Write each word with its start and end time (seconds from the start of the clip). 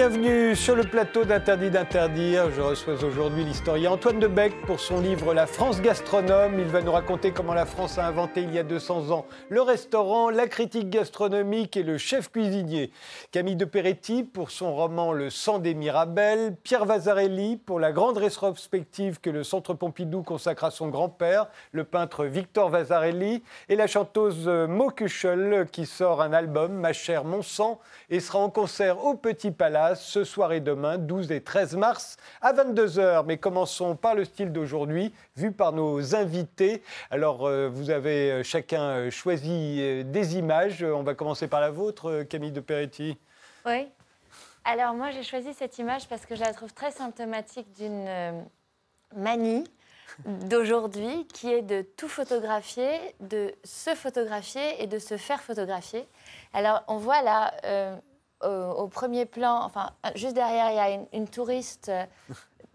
Bienvenue 0.00 0.56
sur 0.56 0.76
le 0.76 0.84
plateau 0.84 1.26
d'Interdit 1.26 1.68
d'interdire. 1.68 2.50
Je 2.52 2.62
reçois 2.62 3.04
aujourd'hui 3.04 3.44
l'historien 3.44 3.90
Antoine 3.90 4.18
Debec 4.18 4.54
pour 4.66 4.80
son 4.80 4.98
livre 4.98 5.34
La 5.34 5.46
France 5.46 5.82
gastronome. 5.82 6.58
Il 6.58 6.68
va 6.68 6.80
nous 6.80 6.90
raconter 6.90 7.32
comment 7.32 7.52
la 7.52 7.66
France 7.66 7.98
a 7.98 8.06
inventé 8.06 8.40
il 8.40 8.50
y 8.54 8.58
a 8.58 8.62
200 8.62 9.10
ans 9.10 9.26
le 9.50 9.60
restaurant, 9.60 10.30
la 10.30 10.48
critique 10.48 10.88
gastronomique 10.88 11.76
et 11.76 11.82
le 11.82 11.98
chef 11.98 12.32
cuisinier. 12.32 12.92
Camille 13.30 13.56
de 13.56 13.66
Peretti 13.66 14.22
pour 14.22 14.50
son 14.50 14.74
roman 14.74 15.12
Le 15.12 15.28
sang 15.28 15.58
des 15.58 15.74
Mirabelles. 15.74 16.56
Pierre 16.62 16.86
Vasarelli 16.86 17.58
pour 17.58 17.78
la 17.78 17.92
grande 17.92 18.16
rétrospective 18.16 19.20
que 19.20 19.28
le 19.28 19.44
Centre 19.44 19.74
Pompidou 19.74 20.22
consacre 20.22 20.64
à 20.64 20.70
son 20.70 20.88
grand-père, 20.88 21.48
le 21.72 21.84
peintre 21.84 22.24
Victor 22.24 22.70
Vasarelli. 22.70 23.42
Et 23.68 23.76
la 23.76 23.86
chanteuse 23.86 24.48
Mo 24.48 24.88
qui 24.90 25.84
sort 25.84 26.22
un 26.22 26.32
album, 26.32 26.72
Ma 26.72 26.94
chère 26.94 27.24
mon 27.24 27.42
sang, 27.42 27.80
et 28.08 28.20
sera 28.20 28.38
en 28.38 28.48
concert 28.48 29.04
au 29.04 29.12
Petit 29.14 29.50
Palais 29.50 29.89
ce 29.94 30.24
soir 30.24 30.52
et 30.52 30.60
demain, 30.60 30.98
12 30.98 31.32
et 31.32 31.40
13 31.40 31.76
mars 31.76 32.16
à 32.40 32.52
22h. 32.52 33.24
Mais 33.26 33.38
commençons 33.38 33.96
par 33.96 34.14
le 34.14 34.24
style 34.24 34.52
d'aujourd'hui, 34.52 35.12
vu 35.36 35.52
par 35.52 35.72
nos 35.72 36.14
invités. 36.14 36.82
Alors, 37.10 37.46
euh, 37.46 37.68
vous 37.68 37.90
avez 37.90 38.30
euh, 38.30 38.42
chacun 38.42 38.82
euh, 38.82 39.10
choisi 39.10 40.04
des 40.04 40.36
images. 40.36 40.82
On 40.82 41.02
va 41.02 41.14
commencer 41.14 41.48
par 41.48 41.60
la 41.60 41.70
vôtre, 41.70 42.22
Camille 42.24 42.52
de 42.52 42.60
Peretti. 42.60 43.16
Oui. 43.66 43.88
Alors, 44.64 44.94
moi, 44.94 45.10
j'ai 45.10 45.22
choisi 45.22 45.54
cette 45.54 45.78
image 45.78 46.08
parce 46.08 46.26
que 46.26 46.34
je 46.34 46.40
la 46.40 46.52
trouve 46.52 46.72
très 46.72 46.90
symptomatique 46.90 47.72
d'une 47.74 48.44
manie 49.16 49.64
d'aujourd'hui 50.26 51.26
qui 51.32 51.50
est 51.50 51.62
de 51.62 51.82
tout 51.96 52.08
photographier, 52.08 52.90
de 53.20 53.54
se 53.64 53.94
photographier 53.94 54.82
et 54.82 54.86
de 54.86 54.98
se 54.98 55.16
faire 55.16 55.40
photographier. 55.40 56.06
Alors, 56.52 56.82
on 56.88 56.98
voit 56.98 57.22
là 57.22 57.54
au 58.42 58.88
premier 58.88 59.26
plan, 59.26 59.62
enfin, 59.62 59.90
juste 60.14 60.34
derrière, 60.34 60.70
il 60.70 60.76
y 60.76 60.78
a 60.78 61.06
une, 61.12 61.28
touriste 61.28 61.90
euh, 61.90 62.04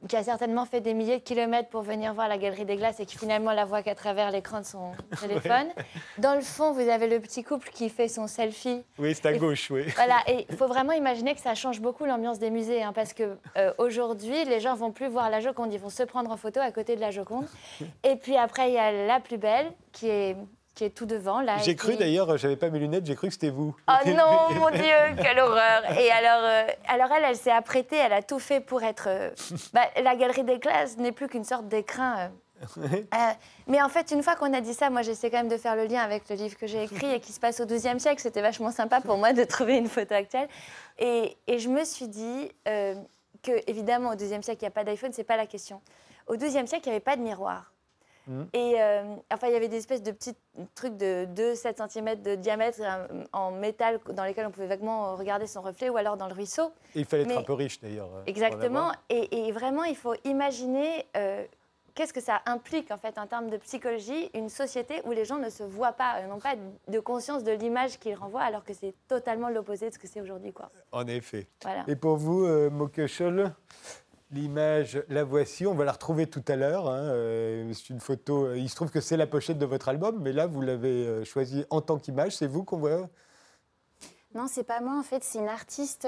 qui 0.07 0.15
a 0.15 0.23
certainement 0.23 0.65
fait 0.65 0.81
des 0.81 0.93
milliers 0.93 1.17
de 1.17 1.23
kilomètres 1.23 1.69
pour 1.69 1.81
venir 1.81 2.13
voir 2.13 2.27
la 2.27 2.37
Galerie 2.37 2.65
des 2.65 2.75
Glaces 2.75 2.99
et 2.99 3.05
qui 3.05 3.17
finalement 3.17 3.51
la 3.51 3.65
voit 3.65 3.81
qu'à 3.81 3.95
travers 3.95 4.31
l'écran 4.31 4.59
de 4.59 4.65
son 4.65 4.91
téléphone. 5.19 5.67
Dans 6.17 6.35
le 6.35 6.41
fond, 6.41 6.71
vous 6.71 6.87
avez 6.87 7.07
le 7.07 7.19
petit 7.19 7.43
couple 7.43 7.69
qui 7.71 7.89
fait 7.89 8.07
son 8.07 8.27
selfie. 8.27 8.83
Oui, 8.99 9.15
c'est 9.15 9.25
à 9.25 9.33
gauche, 9.33 9.71
oui. 9.71 9.83
Voilà, 9.95 10.17
et 10.27 10.45
il 10.49 10.55
faut 10.55 10.67
vraiment 10.67 10.93
imaginer 10.93 11.33
que 11.33 11.41
ça 11.41 11.55
change 11.55 11.81
beaucoup 11.81 12.05
l'ambiance 12.05 12.39
des 12.39 12.51
musées, 12.51 12.83
hein, 12.83 12.93
parce 12.93 13.13
que 13.13 13.37
euh, 13.57 13.73
aujourd'hui, 13.77 14.45
les 14.45 14.59
gens 14.59 14.75
vont 14.75 14.91
plus 14.91 15.07
voir 15.07 15.29
la 15.29 15.39
Joconde, 15.39 15.73
ils 15.73 15.79
vont 15.79 15.89
se 15.89 16.03
prendre 16.03 16.31
en 16.31 16.37
photo 16.37 16.59
à 16.59 16.71
côté 16.71 16.95
de 16.95 17.01
la 17.01 17.11
Joconde. 17.11 17.47
Et 18.03 18.15
puis 18.15 18.37
après, 18.37 18.69
il 18.69 18.75
y 18.75 18.79
a 18.79 18.91
la 18.91 19.19
plus 19.19 19.37
belle, 19.37 19.71
qui 19.91 20.09
est 20.09 20.35
qui 20.75 20.83
est 20.83 20.89
tout 20.89 21.05
devant. 21.05 21.41
là. 21.41 21.57
J'ai 21.59 21.75
cru 21.75 21.95
d'ailleurs, 21.95 22.37
j'avais 22.37 22.57
pas 22.57 22.69
mes 22.69 22.79
lunettes, 22.79 23.05
j'ai 23.05 23.15
cru 23.15 23.27
que 23.27 23.33
c'était 23.33 23.49
vous. 23.49 23.75
Oh 23.87 23.93
non, 24.09 24.59
mon 24.59 24.69
Dieu, 24.69 24.83
quelle 25.21 25.39
horreur 25.39 25.97
Et 25.97 26.11
alors, 26.11 26.43
euh, 26.43 26.67
alors 26.87 27.11
elle, 27.17 27.23
elle 27.23 27.37
s'est 27.37 27.51
apprêtée, 27.51 27.95
elle 27.95 28.13
a 28.13 28.21
tout 28.21 28.39
fait 28.39 28.59
pour 28.59 28.83
être. 28.83 29.07
Euh, 29.07 29.31
bah, 29.73 29.85
la 30.03 30.15
galerie 30.15 30.43
des 30.43 30.59
classes 30.59 30.97
n'est 30.97 31.13
plus 31.13 31.27
qu'une 31.27 31.45
sorte 31.45 31.67
d'écrin. 31.67 32.29
Euh. 32.77 33.33
mais 33.67 33.81
en 33.81 33.89
fait, 33.89 34.11
une 34.11 34.21
fois 34.21 34.35
qu'on 34.35 34.53
a 34.53 34.61
dit 34.61 34.73
ça, 34.73 34.89
moi 34.89 35.01
j'essaie 35.01 35.29
quand 35.29 35.37
même 35.37 35.49
de 35.49 35.57
faire 35.57 35.75
le 35.75 35.85
lien 35.85 36.01
avec 36.01 36.29
le 36.29 36.35
livre 36.35 36.57
que 36.57 36.67
j'ai 36.67 36.83
écrit 36.83 37.11
et 37.11 37.19
qui 37.19 37.31
se 37.31 37.39
passe 37.39 37.59
au 37.61 37.65
XIIe 37.65 37.99
siècle. 37.99 38.21
C'était 38.21 38.41
vachement 38.41 38.71
sympa 38.71 39.01
pour 39.01 39.17
moi 39.17 39.33
de 39.33 39.43
trouver 39.43 39.77
une 39.77 39.87
photo 39.87 40.13
actuelle. 40.13 40.49
Et, 40.99 41.37
et 41.47 41.59
je 41.59 41.69
me 41.69 41.83
suis 41.85 42.07
dit 42.07 42.49
que, 42.65 43.51
évidemment, 43.67 44.09
au 44.11 44.15
XIIe 44.15 44.43
siècle, 44.43 44.59
il 44.61 44.65
n'y 44.65 44.69
a 44.69 44.71
pas 44.71 44.83
d'iPhone, 44.83 45.11
c'est 45.13 45.23
pas 45.23 45.37
la 45.37 45.45
question. 45.45 45.81
Au 46.27 46.35
XIIe 46.35 46.67
siècle, 46.67 46.83
il 46.85 46.89
n'y 46.89 46.95
avait 46.95 46.99
pas 46.99 47.15
de 47.15 47.21
miroir. 47.21 47.74
Mmh. 48.27 48.41
Et 48.53 48.75
euh, 48.79 49.15
enfin, 49.31 49.47
il 49.47 49.53
y 49.53 49.55
avait 49.55 49.67
des 49.67 49.77
espèces 49.77 50.01
de 50.03 50.11
petits 50.11 50.35
trucs 50.73 50.97
de 50.97 51.27
2-7 51.35 51.89
cm 51.89 52.21
de 52.21 52.35
diamètre 52.35 52.79
euh, 52.81 53.23
en 53.33 53.51
métal 53.51 53.99
dans 54.13 54.23
lesquels 54.23 54.47
on 54.47 54.51
pouvait 54.51 54.67
vaguement 54.67 55.15
regarder 55.15 55.47
son 55.47 55.61
reflet 55.61 55.89
ou 55.89 55.97
alors 55.97 56.17
dans 56.17 56.27
le 56.27 56.33
ruisseau. 56.33 56.71
il 56.95 57.05
fallait 57.05 57.23
être 57.23 57.37
un 57.37 57.43
peu 57.43 57.53
riche 57.53 57.79
d'ailleurs. 57.79 58.09
Euh, 58.15 58.23
exactement. 58.25 58.91
Et, 59.09 59.51
vraiment, 59.51 59.83
il 59.83 59.95
faut 59.95 60.15
imaginer 60.23 61.05
qu'est-ce 61.95 62.13
que 62.13 62.21
ça 62.21 62.41
implique 62.45 62.91
en 62.91 62.97
fait 62.97 63.17
en 63.17 63.25
termes 63.25 63.49
de 63.49 63.57
psychologie, 63.57 64.29
une 64.33 64.49
société 64.49 65.01
où 65.05 65.11
les 65.11 65.25
gens 65.25 65.39
ne 65.39 65.49
se 65.49 65.63
voient 65.63 65.93
pas, 65.93 66.21
n'ont 66.27 66.39
pas 66.39 66.55
de 66.87 66.99
conscience 66.99 67.43
de 67.43 67.51
l'image 67.51 67.97
qu'ils 67.97 68.15
renvoient, 68.15 68.43
alors 68.43 68.63
que 68.63 68.73
c'est 68.73 68.93
totalement 69.07 69.49
l'opposé 69.49 69.89
de 69.89 69.93
ce 69.93 69.99
que 69.99 70.07
c'est 70.07 70.21
aujourd'hui. 70.21 70.51
Quoi. 70.51 70.69
En 70.91 71.07
effet. 71.07 71.47
Et 71.87 71.95
pour 71.95 72.17
vous, 72.17 72.45
euh, 72.45 72.69
L'image, 74.31 75.03
la 75.07 75.23
voici, 75.23 75.67
on 75.67 75.75
va 75.75 75.85
la 75.85 75.91
retrouver 75.91 76.25
tout 76.25 76.43
à 76.47 76.55
l'heure. 76.55 76.89
Hein, 76.89 77.03
euh, 77.03 77.71
c'est 77.73 77.91
une 77.91 77.99
photo, 77.99 78.47
euh, 78.47 78.57
il 78.57 78.69
se 78.69 78.75
trouve 78.75 78.89
que 78.89 78.99
c'est 78.99 79.17
la 79.17 79.27
pochette 79.27 79.59
de 79.59 79.65
votre 79.67 79.87
album, 79.87 80.19
mais 80.19 80.33
là, 80.33 80.47
vous 80.47 80.61
l'avez 80.61 81.05
euh, 81.05 81.23
choisie 81.23 81.63
en 81.69 81.79
tant 81.81 81.99
qu'image. 81.99 82.35
C'est 82.35 82.47
vous 82.47 82.63
qu'on 82.63 82.77
voit 82.77 83.07
Non, 84.33 84.47
c'est 84.47 84.63
pas 84.63 84.81
moi. 84.81 84.97
En 84.97 85.03
fait, 85.03 85.23
c'est 85.23 85.37
une 85.37 85.47
artiste 85.47 86.07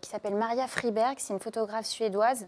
qui 0.00 0.08
s'appelle 0.08 0.34
Maria 0.34 0.66
Friberg. 0.66 1.16
C'est 1.18 1.34
une 1.34 1.40
photographe 1.40 1.86
suédoise 1.86 2.46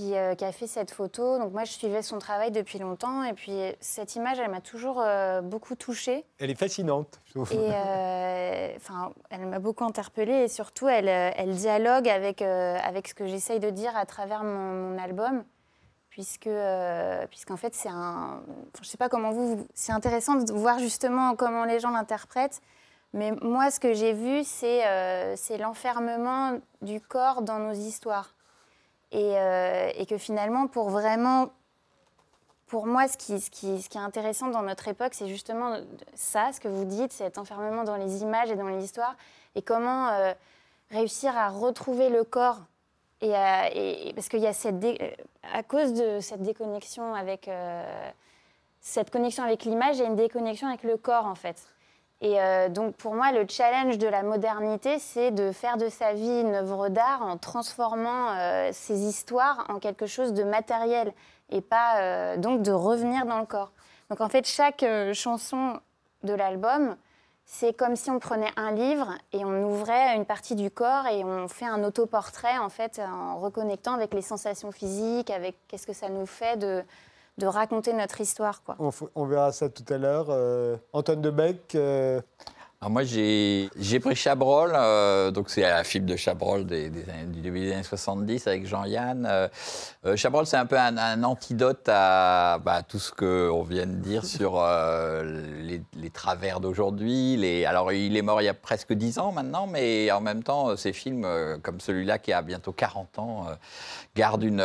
euh, 0.00 0.34
qui, 0.34 0.44
a 0.44 0.52
fait 0.52 0.66
cette 0.66 0.90
photo. 0.90 1.38
Donc 1.38 1.52
moi, 1.52 1.64
je 1.64 1.70
suivais 1.70 2.02
son 2.02 2.18
travail 2.18 2.50
depuis 2.50 2.78
longtemps. 2.78 3.22
Et 3.22 3.32
puis, 3.32 3.56
cette 3.80 4.16
image, 4.16 4.38
elle 4.40 4.50
m'a 4.50 4.60
toujours 4.60 5.00
euh, 5.00 5.40
beaucoup 5.40 5.76
touchée. 5.76 6.24
Elle 6.38 6.50
est 6.50 6.58
fascinante, 6.58 7.20
je 7.26 7.32
trouve. 7.34 7.52
Et 7.52 7.56
euh, 7.56 8.72
enfin, 8.76 9.12
elle 9.30 9.46
m'a 9.46 9.60
beaucoup 9.60 9.84
interpellée. 9.84 10.42
Et 10.44 10.48
surtout, 10.48 10.88
elle, 10.88 11.08
elle 11.08 11.54
dialogue 11.54 12.08
avec, 12.08 12.42
avec 12.42 13.08
ce 13.08 13.14
que 13.14 13.26
j'essaye 13.26 13.60
de 13.60 13.70
dire 13.70 13.96
à 13.96 14.06
travers 14.06 14.42
mon, 14.42 14.98
album. 14.98 15.44
Puisque, 16.10 16.48
puisqu'en 17.28 17.58
fait, 17.58 17.74
c'est 17.74 17.90
un... 17.90 18.40
je 18.74 18.80
ne 18.80 18.86
sais 18.86 18.96
pas 18.96 19.10
comment 19.10 19.32
vous... 19.32 19.66
C'est 19.74 19.92
intéressant 19.92 20.36
de 20.36 20.50
voir 20.50 20.78
justement 20.78 21.36
comment 21.36 21.64
les 21.64 21.78
gens 21.78 21.90
l'interprètent. 21.90 22.62
Mais 23.12 23.32
moi, 23.42 23.70
ce 23.70 23.78
que 23.78 23.92
j'ai 23.92 24.14
vu, 24.14 24.42
c'est, 24.42 25.36
c'est 25.36 25.58
l'enfermement 25.58 26.58
du 26.80 27.02
corps 27.02 27.42
dans 27.42 27.58
nos 27.58 27.74
histoires. 27.74 28.35
Euh, 29.14 29.90
et, 29.96 30.06
que 30.06 30.18
finalement, 30.18 30.66
pour 30.66 30.90
vraiment, 30.90 31.50
pour 32.66 32.86
moi, 32.86 33.06
ce 33.08 33.16
qui, 33.16 33.34
est 33.34 33.96
intéressant 33.96 34.48
dans 34.48 34.62
notre 34.62 34.88
époque, 34.88 35.14
c'est 35.14 35.28
justement 35.28 35.78
ça, 36.14 36.52
ce 36.52 36.60
que 36.60 36.68
vous 36.68 36.84
dites, 36.84 37.12
cet 37.12 37.38
enfermement 37.38 37.84
dans 37.84 37.96
les 37.96 38.22
images 38.22 38.50
et 38.50 38.56
dans 38.56 38.68
les 38.68 38.84
histoires, 38.84 39.16
et 39.54 39.62
comment 39.62 40.08
euh, 40.08 40.32
réussir 40.90 41.36
à 41.36 41.48
retrouver 41.48 42.08
le 42.08 42.24
corps. 42.24 42.60
Et 43.22 44.12
parce 44.14 44.28
qu'il 44.28 44.40
y 44.40 44.46
a 44.46 44.52
cette 44.52 44.84
à 45.52 45.62
cause 45.62 45.94
de 45.94 46.20
cette 46.20 46.42
déconnexion 46.42 47.14
avec 47.14 47.48
euh, 47.48 48.10
cette 48.80 49.10
connexion 49.10 49.42
avec 49.42 49.64
l'image, 49.64 49.96
il 49.96 50.00
y 50.00 50.04
a 50.04 50.06
une 50.06 50.16
déconnexion 50.16 50.68
avec 50.68 50.82
le 50.82 50.96
corps 50.96 51.26
en 51.26 51.34
fait. 51.34 51.56
Et 52.22 52.40
euh, 52.40 52.68
donc 52.68 52.96
pour 52.96 53.14
moi, 53.14 53.32
le 53.32 53.46
challenge 53.48 53.98
de 53.98 54.06
la 54.06 54.22
modernité, 54.22 54.98
c'est 54.98 55.30
de 55.30 55.52
faire 55.52 55.76
de 55.76 55.88
sa 55.88 56.14
vie 56.14 56.40
une 56.40 56.54
œuvre 56.54 56.88
d'art 56.88 57.22
en 57.22 57.36
transformant 57.36 58.30
euh, 58.30 58.70
ses 58.72 59.00
histoires 59.00 59.66
en 59.68 59.78
quelque 59.78 60.06
chose 60.06 60.32
de 60.32 60.42
matériel 60.42 61.12
et 61.50 61.60
pas 61.60 62.00
euh, 62.00 62.36
donc 62.38 62.62
de 62.62 62.72
revenir 62.72 63.26
dans 63.26 63.38
le 63.38 63.46
corps. 63.46 63.70
Donc 64.08 64.20
en 64.20 64.28
fait, 64.28 64.46
chaque 64.46 64.84
chanson 65.12 65.78
de 66.22 66.32
l'album, 66.32 66.96
c'est 67.44 67.76
comme 67.76 67.96
si 67.96 68.10
on 68.10 68.18
prenait 68.18 68.50
un 68.56 68.72
livre 68.72 69.12
et 69.32 69.44
on 69.44 69.64
ouvrait 69.64 70.16
une 70.16 70.24
partie 70.24 70.54
du 70.54 70.70
corps 70.70 71.06
et 71.06 71.22
on 71.22 71.48
fait 71.48 71.66
un 71.66 71.84
autoportrait 71.84 72.58
en 72.58 72.70
fait 72.70 73.00
en 73.00 73.38
reconnectant 73.38 73.92
avec 73.92 74.14
les 74.14 74.22
sensations 74.22 74.72
physiques, 74.72 75.30
avec 75.30 75.56
qu'est-ce 75.68 75.86
que 75.86 75.92
ça 75.92 76.08
nous 76.08 76.26
fait 76.26 76.56
de 76.56 76.82
de 77.38 77.46
raconter 77.46 77.92
notre 77.92 78.20
histoire. 78.20 78.62
Quoi. 78.62 78.76
On, 79.14 79.26
verra 79.26 79.52
ça 79.52 79.68
tout 79.68 79.84
à 79.92 79.98
l'heure. 79.98 80.26
Euh, 80.30 80.76
Antoine 80.92 81.20
Debec 81.20 81.74
euh... 81.74 82.20
Alors 82.78 82.90
moi, 82.90 83.04
j'ai 83.04 84.00
pris 84.00 84.14
Chabrol, 84.14 84.72
euh, 84.74 85.30
donc 85.30 85.48
c'est 85.48 85.64
un 85.64 85.82
film 85.82 86.04
de 86.04 86.14
Chabrol 86.14 86.66
des, 86.66 86.90
du 86.90 87.40
début 87.40 87.60
des 87.60 87.72
années 87.72 87.82
70 87.82 88.46
avec 88.46 88.66
Jean-Yann. 88.66 89.26
Euh, 89.26 90.14
Chabrol, 90.14 90.46
c'est 90.46 90.58
un 90.58 90.66
peu 90.66 90.78
un, 90.78 91.24
antidote 91.24 91.88
à 91.88 92.58
bah, 92.62 92.82
tout 92.82 92.98
ce 92.98 93.12
qu'on 93.12 93.62
vient 93.62 93.86
de 93.86 93.94
dire 93.94 94.26
sur 94.26 94.62
les, 94.62 95.82
les, 95.94 96.10
travers 96.10 96.60
d'aujourd'hui. 96.60 97.64
Alors, 97.64 97.92
il 97.92 98.14
est 98.14 98.22
mort 98.22 98.42
il 98.42 98.44
y 98.44 98.48
a 98.48 98.54
presque 98.54 98.92
10 98.92 99.20
ans 99.20 99.32
maintenant, 99.32 99.66
mais 99.66 100.12
en 100.12 100.20
même 100.20 100.42
temps, 100.42 100.76
ces 100.76 100.92
films, 100.92 101.26
comme 101.62 101.80
celui-là 101.80 102.18
qui 102.18 102.34
a 102.34 102.42
bientôt 102.42 102.72
40 102.72 103.18
ans, 103.18 103.46
gardent 104.14 104.44
une 104.44 104.62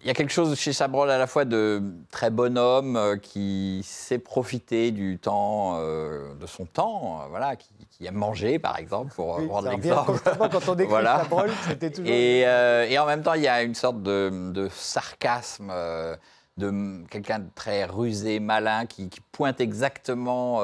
il 0.00 0.06
y 0.06 0.10
a 0.10 0.14
quelque 0.14 0.32
chose 0.32 0.56
chez 0.56 0.72
Chabrol 0.72 1.10
à 1.10 1.18
la 1.18 1.26
fois 1.26 1.44
de 1.44 1.82
très 2.10 2.30
bonhomme 2.30 2.96
euh, 2.96 3.16
qui 3.16 3.80
sait 3.84 4.18
profiter 4.18 4.92
du 4.92 5.18
temps, 5.18 5.76
euh, 5.78 6.34
de 6.34 6.46
son 6.46 6.66
temps, 6.66 7.20
euh, 7.20 7.28
voilà, 7.30 7.56
qui, 7.56 7.68
aime 8.06 8.14
manger 8.14 8.60
par 8.60 8.78
exemple, 8.78 9.12
pour 9.14 9.38
oui, 9.38 9.48
prendre 9.48 9.70
l'exemple. 9.70 10.20
quand 10.24 10.68
on 10.68 10.74
décrit 10.76 10.90
voilà. 10.90 11.18
Chabrol, 11.22 11.50
c'était 11.66 11.90
toujours. 11.90 12.12
Et, 12.12 12.42
et, 12.42 12.98
en 12.98 13.06
même 13.06 13.22
temps, 13.22 13.34
il 13.34 13.42
y 13.42 13.48
a 13.48 13.62
une 13.62 13.74
sorte 13.74 14.00
de, 14.02 14.68
sarcasme. 14.72 15.72
de 16.58 17.04
quelqu'un 17.10 17.40
de 17.40 17.48
très 17.56 17.84
rusé, 17.84 18.38
malin, 18.38 18.86
qui, 18.86 19.10
pointe 19.32 19.60
exactement 19.60 20.62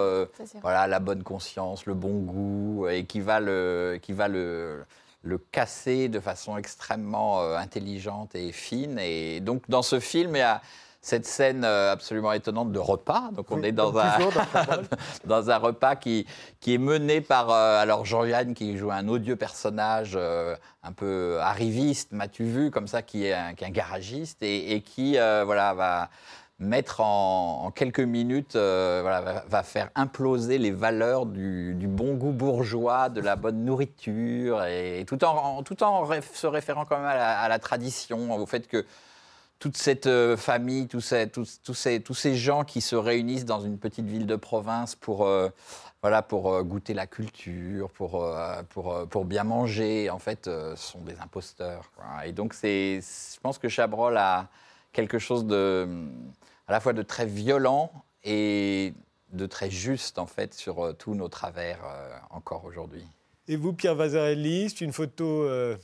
voilà, 0.62 0.86
la 0.86 1.00
bonne 1.00 1.24
conscience, 1.24 1.86
le 1.86 1.94
bon 1.94 2.20
goût, 2.20 2.86
et 2.88 3.04
qui 3.04 3.20
va 3.20 3.40
le, 3.40 3.98
qui 4.00 4.12
va 4.12 4.28
le, 4.28 4.84
le 5.24 5.38
casser 5.38 6.08
de 6.08 6.20
façon 6.20 6.56
extrêmement 6.56 7.40
euh, 7.40 7.56
intelligente 7.56 8.34
et 8.34 8.52
fine. 8.52 8.98
Et 8.98 9.40
donc, 9.40 9.62
dans 9.68 9.82
ce 9.82 9.98
film, 9.98 10.36
il 10.36 10.40
y 10.40 10.42
a 10.42 10.60
cette 11.00 11.26
scène 11.26 11.64
euh, 11.64 11.92
absolument 11.92 12.32
étonnante 12.32 12.72
de 12.72 12.78
repas. 12.78 13.30
Donc 13.32 13.50
on 13.50 13.60
Oui, 13.60 13.66
est 13.66 13.72
dans 13.72 13.94
un, 13.98 14.10
toujours 14.12 14.32
dans 15.26 15.50
un 15.50 15.58
repas 15.58 15.96
qui, 15.96 16.26
qui 16.60 16.72
est 16.74 16.78
mené 16.78 17.20
par 17.20 17.50
euh, 17.50 17.78
alors 17.78 18.06
Jean-Yann 18.06 18.54
qui 18.54 18.78
joue 18.78 18.90
un 18.90 19.06
odieux 19.08 19.36
personnage 19.36 20.12
euh, 20.14 20.56
un 20.82 20.92
peu 20.92 21.38
arriviste, 21.40 22.12
m'as-tu 22.12 22.44
vu, 22.44 22.70
comme 22.70 22.88
ça, 22.88 23.02
qui 23.02 23.26
est 23.26 23.34
un, 23.34 23.52
qui 23.52 23.64
est 23.64 23.66
un 23.66 23.70
garagiste 23.70 24.42
et, 24.42 24.72
et 24.72 24.80
qui 24.80 25.18
euh, 25.18 25.42
voilà, 25.44 25.74
va 25.74 26.08
mettre 26.58 27.00
en, 27.00 27.70
quelques 27.72 28.00
minutes, 28.00 28.56
euh, 28.56 29.42
va, 29.48 29.62
faire 29.62 29.90
imploser 29.94 30.58
les 30.58 30.70
valeurs 30.70 31.26
du, 31.26 31.74
bon 31.88 32.14
goût 32.14 32.32
bourgeois, 32.32 33.08
de 33.08 33.20
la 33.20 33.36
bonne 33.36 33.64
nourriture, 33.64 34.64
et, 34.64 35.04
tout 35.06 35.22
en, 35.24 35.62
tout 35.62 35.82
en 35.82 36.08
se 36.22 36.46
référant 36.46 36.84
quand 36.84 36.98
même 36.98 37.06
à 37.06 37.48
la, 37.48 37.58
tradition, 37.58 38.34
au 38.36 38.46
fait 38.46 38.68
que 38.68 38.86
toute 39.58 39.76
cette 39.76 40.06
euh, 40.06 40.36
famille, 40.36 40.86
tous 40.86 41.00
ces, 41.00 41.28
tous, 41.28 41.58
ces, 41.74 42.00
tous 42.00 42.14
ces 42.14 42.34
gens 42.34 42.64
qui 42.64 42.80
se 42.80 42.96
réunissent 42.96 43.46
dans 43.46 43.60
une 43.60 43.78
petite 43.78 44.06
ville 44.06 44.26
de 44.26 44.36
province 44.36 44.94
pour, 44.94 45.26
euh, 45.26 45.48
voilà, 46.02 46.22
pour 46.22 46.62
goûter 46.62 46.94
la 46.94 47.06
culture, 47.06 47.90
pour, 47.90 48.24
pour, 48.68 49.08
pour 49.08 49.24
bien 49.24 49.42
manger, 49.42 50.10
en 50.10 50.18
fait, 50.18 50.48
sont 50.76 51.00
des 51.00 51.18
imposteurs. 51.18 51.90
Et 52.24 52.32
donc, 52.32 52.54
je 52.62 53.40
pense 53.40 53.58
que 53.58 53.68
Chabrol 53.68 54.16
a 54.18 54.48
quelque 54.94 55.18
chose 55.18 55.44
de, 55.46 55.86
à 56.66 56.72
la 56.72 56.80
fois 56.80 56.94
de 56.94 57.02
très 57.02 57.26
violent 57.26 57.90
et 58.22 58.94
de 59.32 59.44
très 59.46 59.68
juste, 59.70 60.18
en 60.18 60.26
fait, 60.26 60.54
sur 60.54 60.82
euh, 60.82 60.92
tous 60.94 61.14
nos 61.14 61.28
travers 61.28 61.80
euh, 61.84 62.10
encore 62.30 62.64
aujourd'hui. 62.64 63.04
Et 63.48 63.56
vous, 63.56 63.74
Pierre 63.74 63.96
Vazarelli, 63.96 64.70
c'est 64.70 64.84
une 64.84 64.92
photo. 64.92 65.24
euh, 65.42 65.76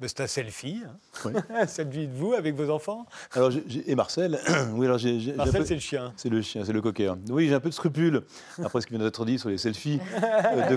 ben, 0.00 0.08
c'est 0.08 0.20
un 0.22 0.26
selfie. 0.26 0.82
hein. 0.84 0.96
Oui. 1.24 1.32
selfie 1.68 2.08
de 2.08 2.12
vous 2.12 2.32
avec 2.34 2.56
vos 2.56 2.68
enfants. 2.68 3.06
Alors, 3.32 3.52
et 3.86 3.94
Marcel 3.94 4.40
Oui, 4.74 4.86
alors 4.86 4.98
j'ai. 4.98 5.32
Marcel, 5.34 5.60
peu- 5.60 5.66
c'est 5.66 5.74
le 5.74 5.80
chien. 5.80 6.12
C'est 6.16 6.28
le 6.28 6.42
chien, 6.42 6.64
c'est 6.64 6.72
le 6.72 6.82
cocker. 6.82 7.14
Oui, 7.30 7.46
j'ai 7.48 7.54
un 7.54 7.60
peu 7.60 7.68
de 7.68 7.74
scrupule, 7.74 8.22
après 8.62 8.80
ce 8.80 8.86
qui 8.88 8.94
vient 8.94 9.02
d'être 9.04 9.24
dit 9.24 9.38
sur 9.38 9.48
les 9.50 9.56
selfies, 9.56 10.00
euh, 10.22 10.68
de, 10.68 10.76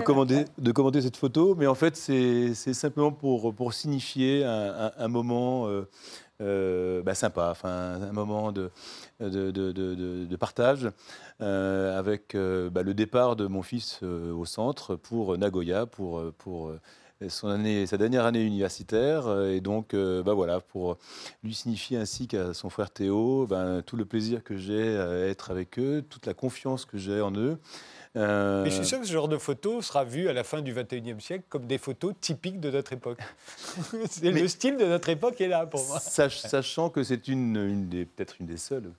commenter 0.72 1.02
cette 1.02 1.16
photo. 1.16 1.56
Mais 1.56 1.66
en 1.66 1.74
fait, 1.74 1.96
c'est 1.96 2.54
c'est 2.54 2.74
simplement 2.74 3.10
pour, 3.10 3.52
pour 3.52 3.74
signifier 3.74 4.44
un, 4.44 4.86
un- 4.86 4.92
un 4.96 5.08
moment 5.08 5.66
euh, 5.66 5.88
euh, 6.40 7.02
bah, 7.02 7.14
sympa, 7.14 7.48
enfin, 7.50 7.68
un 8.02 8.12
moment 8.12 8.52
de, 8.52 8.70
de, 9.20 9.50
de- 9.50 10.36
partage 10.36 10.88
euh, 11.40 11.98
avec 11.98 12.34
euh, 12.34 12.70
bah, 12.70 12.82
le 12.82 12.94
départ 12.94 13.36
de 13.36 13.46
mon 13.46 13.62
fils 13.62 14.00
euh, 14.02 14.32
au 14.32 14.44
centre 14.44 14.96
pour 14.96 15.36
Nagoya, 15.38 15.86
pour, 15.86 16.22
pour 16.38 16.72
son 17.28 17.48
année, 17.48 17.84
sa 17.86 17.96
dernière 17.96 18.24
année 18.24 18.42
universitaire. 18.42 19.26
euh, 19.26 19.50
Et 19.52 19.60
donc, 19.60 19.92
euh, 19.94 20.22
bah, 20.22 20.34
voilà, 20.34 20.60
pour 20.60 20.98
lui 21.42 21.52
signifier 21.54 21.98
ainsi 21.98 22.28
qu'à 22.28 22.54
son 22.54 22.70
frère 22.70 22.90
Théo 22.90 23.46
ben, 23.48 23.82
tout 23.82 23.96
le 23.96 24.04
plaisir 24.04 24.44
que 24.44 24.56
j'ai 24.56 24.96
à 24.96 25.26
être 25.26 25.50
avec 25.50 25.78
eux, 25.78 26.04
toute 26.08 26.26
la 26.26 26.34
confiance 26.34 26.84
que 26.84 26.96
j'ai 26.98 27.20
en 27.20 27.32
eux. 27.34 27.58
Euh, 28.16 28.64
Et 28.64 28.70
je 28.70 28.76
suis 28.76 28.86
sûr 28.86 29.00
que 29.00 29.06
ce 29.06 29.12
genre 29.12 29.28
de 29.28 29.36
photo 29.36 29.82
sera 29.82 30.04
vu 30.04 30.28
à 30.28 30.32
la 30.32 30.42
fin 30.44 30.62
du 30.62 30.72
21e 30.72 31.20
siècle 31.20 31.44
comme 31.48 31.66
des 31.66 31.78
photos 31.78 32.14
typiques 32.20 32.60
de 32.60 32.70
notre 32.70 32.92
époque. 32.92 33.18
Mais- 34.22 34.30
le 34.30 34.48
style 34.48 34.76
de 34.76 34.86
notre 34.86 35.08
époque 35.08 35.40
est 35.40 35.48
là 35.48 35.66
pour 35.66 35.84
moi. 35.86 35.98
sach- 36.00 36.38
sachant 36.38 36.88
que 36.88 37.02
c'est 37.02 37.28
une, 37.28 37.56
une 37.56 38.06
peut-être 38.06 38.36
une 38.40 38.46
des 38.46 38.56
seules, 38.56 38.90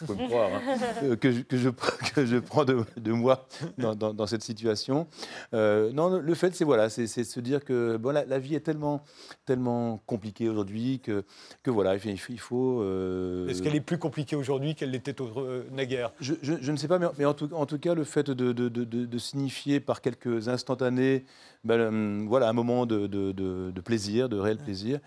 vous 0.00 0.06
pouvez 0.06 0.22
me 0.24 0.28
croire, 0.28 0.50
hein, 0.54 0.62
euh, 1.02 1.16
que, 1.16 1.30
je, 1.32 1.40
que, 1.42 1.56
je, 1.56 1.68
que 2.14 2.24
je 2.26 2.36
prends 2.38 2.64
de, 2.64 2.84
de 2.96 3.12
moi 3.12 3.46
dans, 3.78 3.94
dans- 3.94 4.14
dans 4.14 4.26
cette 4.26 4.42
situation. 4.42 5.06
Euh, 5.52 5.92
non, 5.92 6.18
le 6.18 6.34
fait, 6.34 6.54
c'est 6.54 6.64
voilà, 6.64 6.88
c'est 6.90 7.06
se 7.06 7.40
dire 7.40 7.64
que 7.64 7.96
bon, 7.96 8.10
la, 8.12 8.24
la 8.24 8.38
vie 8.38 8.54
est 8.54 8.60
tellement, 8.60 9.02
tellement 9.44 9.98
compliquée 10.06 10.48
aujourd'hui 10.48 11.00
que, 11.00 11.24
que 11.62 11.70
voilà, 11.70 11.96
il 11.96 12.40
faut. 12.40 12.80
euh, 12.82 13.48
Est-ce 13.48 13.62
qu'elle 13.62 13.74
est 13.76 13.80
plus 13.80 13.98
compliquée 13.98 14.36
aujourd'hui 14.36 14.74
qu'elle 14.74 14.90
l'était 14.90 15.14
euh, 15.20 15.64
naguère? 15.72 16.12
Je, 16.20 16.34
je- 16.42 16.70
ne 16.72 16.76
sais 16.76 16.88
pas, 16.88 16.98
mais, 16.98 17.06
mais 17.18 17.24
en, 17.24 17.34
tout, 17.34 17.48
en 17.52 17.66
tout 17.66 17.78
cas, 17.78 17.94
le 17.94 18.04
fait 18.04 18.30
de, 18.30 18.52
de- 18.52 18.68
de- 18.68 18.84
signifier 19.18 19.80
par 19.80 20.00
quelques 20.00 20.48
instantanés 20.48 21.24
ben, 21.64 21.78
euh, 21.80 22.24
voilà, 22.28 22.48
un 22.48 22.52
moment 22.52 22.86
de, 22.86 23.06
de- 23.06 23.32
de- 23.32 23.70
de 23.70 23.80
plaisir, 23.80 24.28
de 24.28 24.38
réel 24.38 24.58
plaisir, 24.58 24.98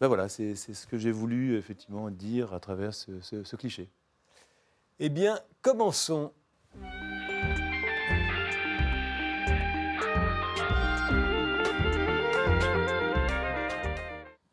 ben 0.00 0.06
voilà, 0.06 0.28
c'est 0.28 0.54
c'est 0.54 0.74
ce 0.74 0.86
que 0.86 0.96
j'ai 0.96 1.10
voulu 1.10 1.56
effectivement 1.56 2.08
dire 2.10 2.52
à 2.54 2.60
travers 2.60 2.94
ce, 2.94 3.10
ce- 3.20 3.42
ce 3.42 3.56
cliché. 3.56 3.88
Eh 5.00 5.10
bien, 5.10 5.38
commençons. 5.62 6.32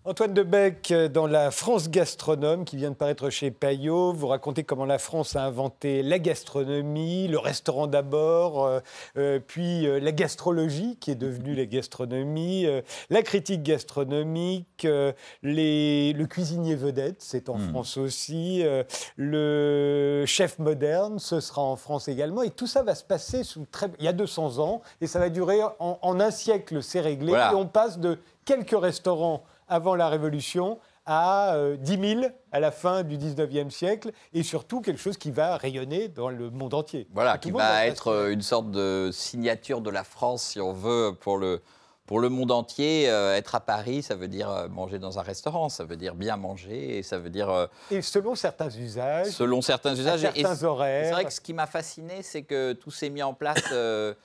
Antoine 0.07 0.35
Debec, 0.35 0.89
euh, 0.91 1.07
dans 1.09 1.25
la 1.25 1.49
France 1.49 1.89
gastronome 1.89 2.63
qui 2.63 2.77
vient 2.77 2.91
de 2.91 2.95
paraître 2.95 3.31
chez 3.31 3.49
Payot, 3.49 4.13
vous 4.13 4.27
racontez 4.27 4.63
comment 4.63 4.85
la 4.85 4.99
France 4.99 5.35
a 5.35 5.43
inventé 5.43 6.03
la 6.03 6.19
gastronomie, 6.19 7.27
le 7.27 7.39
restaurant 7.39 7.87
d'abord, 7.87 8.65
euh, 8.67 8.79
euh, 9.17 9.39
puis 9.39 9.87
euh, 9.87 9.99
la 9.99 10.11
gastrologie 10.11 10.97
qui 10.99 11.09
est 11.09 11.15
devenue 11.15 11.55
la 11.55 11.65
gastronomie, 11.65 12.67
euh, 12.67 12.81
la 13.09 13.23
critique 13.23 13.63
gastronomique, 13.63 14.85
les- 15.41 16.13
le 16.13 16.25
cuisinier 16.27 16.75
vedette, 16.75 17.23
c'est 17.23 17.49
en 17.49 17.57
Mm. 17.57 17.69
France 17.69 17.97
aussi, 17.97 18.63
le 19.17 20.23
chef 20.27 20.59
moderne, 20.59 21.17
ce 21.17 21.39
sera 21.39 21.63
en 21.63 21.75
France 21.77 22.07
également, 22.09 22.43
et 22.43 22.51
tout 22.51 22.67
ça 22.67 22.83
va 22.83 22.93
se 22.93 23.03
passer 23.03 23.43
sous 23.43 23.65
très... 23.71 23.87
il 23.97 24.05
y 24.05 24.07
a 24.07 24.13
200 24.13 24.59
ans, 24.59 24.81
et 25.01 25.07
ça 25.07 25.17
va 25.17 25.29
durer 25.29 25.63
en, 25.79 25.97
en 25.99 26.19
un 26.19 26.29
siècle, 26.29 26.83
c'est 26.83 26.99
réglé, 27.01 27.29
Voilà. 27.29 27.53
et 27.53 27.55
on 27.55 27.65
passe 27.65 27.97
de 27.97 28.19
quelques 28.45 28.79
restaurants 28.79 29.41
avant 29.67 29.95
la 29.95 30.09
Révolution 30.09 30.79
à 31.07 31.53
euh, 31.55 31.77
10 31.77 32.19
000 32.21 32.21
à 32.51 32.59
la 32.59 32.71
fin 32.71 33.03
du 33.03 33.17
19e 33.17 33.69
siècle, 33.69 34.11
et 34.33 34.41
surtout 34.41 34.81
quelque 34.81 34.99
chose 34.99 35.17
qui 35.17 35.29
va 35.31 35.55
rayonner 35.57 36.07
dans 36.07 36.29
le 36.29 36.49
monde 36.49 36.73
entier. 36.73 37.07
Voilà, 37.13 37.37
qui 37.37 37.51
va 37.51 37.85
être 37.85 38.07
euh, 38.07 38.31
une 38.31 38.41
sorte 38.41 38.71
de 38.71 39.11
signature 39.13 39.81
de 39.81 39.91
la 39.91 40.03
France, 40.03 40.41
si 40.43 40.59
on 40.59 40.73
veut, 40.73 41.11
pour 41.19 41.37
le, 41.37 41.61
pour 42.07 42.19
le 42.19 42.29
monde 42.29 42.51
entier. 42.51 43.07
Euh, 43.07 43.35
être 43.35 43.53
à 43.53 43.59
Paris, 43.59 44.01
ça 44.01 44.15
veut 44.15 44.27
dire 44.27 44.49
euh, 44.49 44.67
manger 44.67 44.97
dans 44.97 45.19
un 45.19 45.21
restaurant, 45.21 45.69
ça 45.69 45.83
veut 45.83 45.95
dire 45.97 46.15
bien 46.15 46.37
manger, 46.37 46.97
et 46.97 47.03
ça 47.03 47.19
veut 47.19 47.29
dire, 47.29 47.51
euh, 47.51 47.67
Et 47.91 48.01
selon 48.01 48.33
certains 48.33 48.69
usages, 48.71 49.27
selon 49.27 49.61
certains 49.61 49.93
usages. 49.93 50.23
et- 50.23 50.27
et 50.27 50.41
certains 50.41 50.55
c'est 50.55 50.65
horaires. 50.65 51.13
vrai 51.13 51.25
que 51.25 51.33
ce 51.33 51.41
qui 51.41 51.53
m'a 51.53 51.67
fasciné, 51.67 52.23
c'est 52.23 52.41
que 52.41 52.73
tout 52.73 52.89
s'est 52.91 53.11
mis 53.11 53.21
en 53.21 53.35
place 53.35 53.61
euh, 53.71 54.15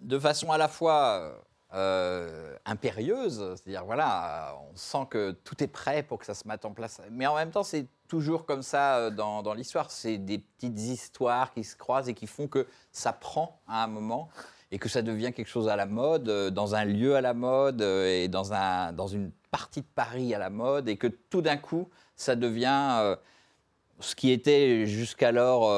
de 0.00 0.18
façon 0.18 0.50
à 0.50 0.58
la 0.58 0.66
fois 0.68 1.32
euh, 1.74 2.56
impérieuse, 2.64 3.54
c'est-à-dire 3.56 3.84
voilà, 3.84 4.56
on 4.70 4.74
sent 4.74 5.06
que 5.10 5.32
tout 5.32 5.62
est 5.62 5.68
prêt 5.68 6.02
pour 6.02 6.18
que 6.18 6.24
ça 6.24 6.32
se 6.32 6.48
mette 6.48 6.64
en 6.64 6.72
place, 6.72 7.02
mais 7.10 7.26
en 7.26 7.34
même 7.34 7.50
temps 7.50 7.62
c'est 7.62 7.86
toujours 8.08 8.46
comme 8.46 8.62
ça 8.62 8.96
euh, 8.96 9.10
dans, 9.10 9.52
l'histoire, 9.52 9.90
c'est 9.90 10.16
des 10.16 10.38
petites 10.38 10.78
histoires 10.78 11.52
qui 11.52 11.64
se 11.64 11.76
croisent 11.76 12.08
et 12.08 12.14
qui 12.14 12.26
font 12.26 12.48
que 12.48 12.66
ça 12.90 13.12
prend 13.12 13.60
à 13.68 13.84
un 13.84 13.86
moment 13.86 14.30
et 14.70 14.78
que 14.78 14.88
ça 14.88 15.02
devient 15.02 15.30
quelque 15.34 15.48
chose 15.48 15.68
à 15.68 15.76
la 15.76 15.84
mode, 15.84 16.30
euh, 16.30 16.48
dans 16.48 16.74
un 16.74 16.86
lieu 16.86 17.16
à 17.16 17.20
la 17.20 17.34
mode 17.34 17.82
et 17.82 18.28
dans, 18.28 18.54
un, 18.54 18.94
dans 18.94 19.08
une 19.08 19.30
partie 19.50 19.82
de 19.82 19.88
Paris 19.94 20.34
à 20.34 20.38
la 20.38 20.48
mode 20.48 20.88
et 20.88 20.96
que 20.96 21.06
tout 21.06 21.42
d'un 21.42 21.58
coup 21.58 21.90
ça 22.16 22.34
devient 22.34 23.14
ce 24.00 24.14
qui 24.14 24.30
était 24.30 24.86
jusqu'alors 24.86 25.70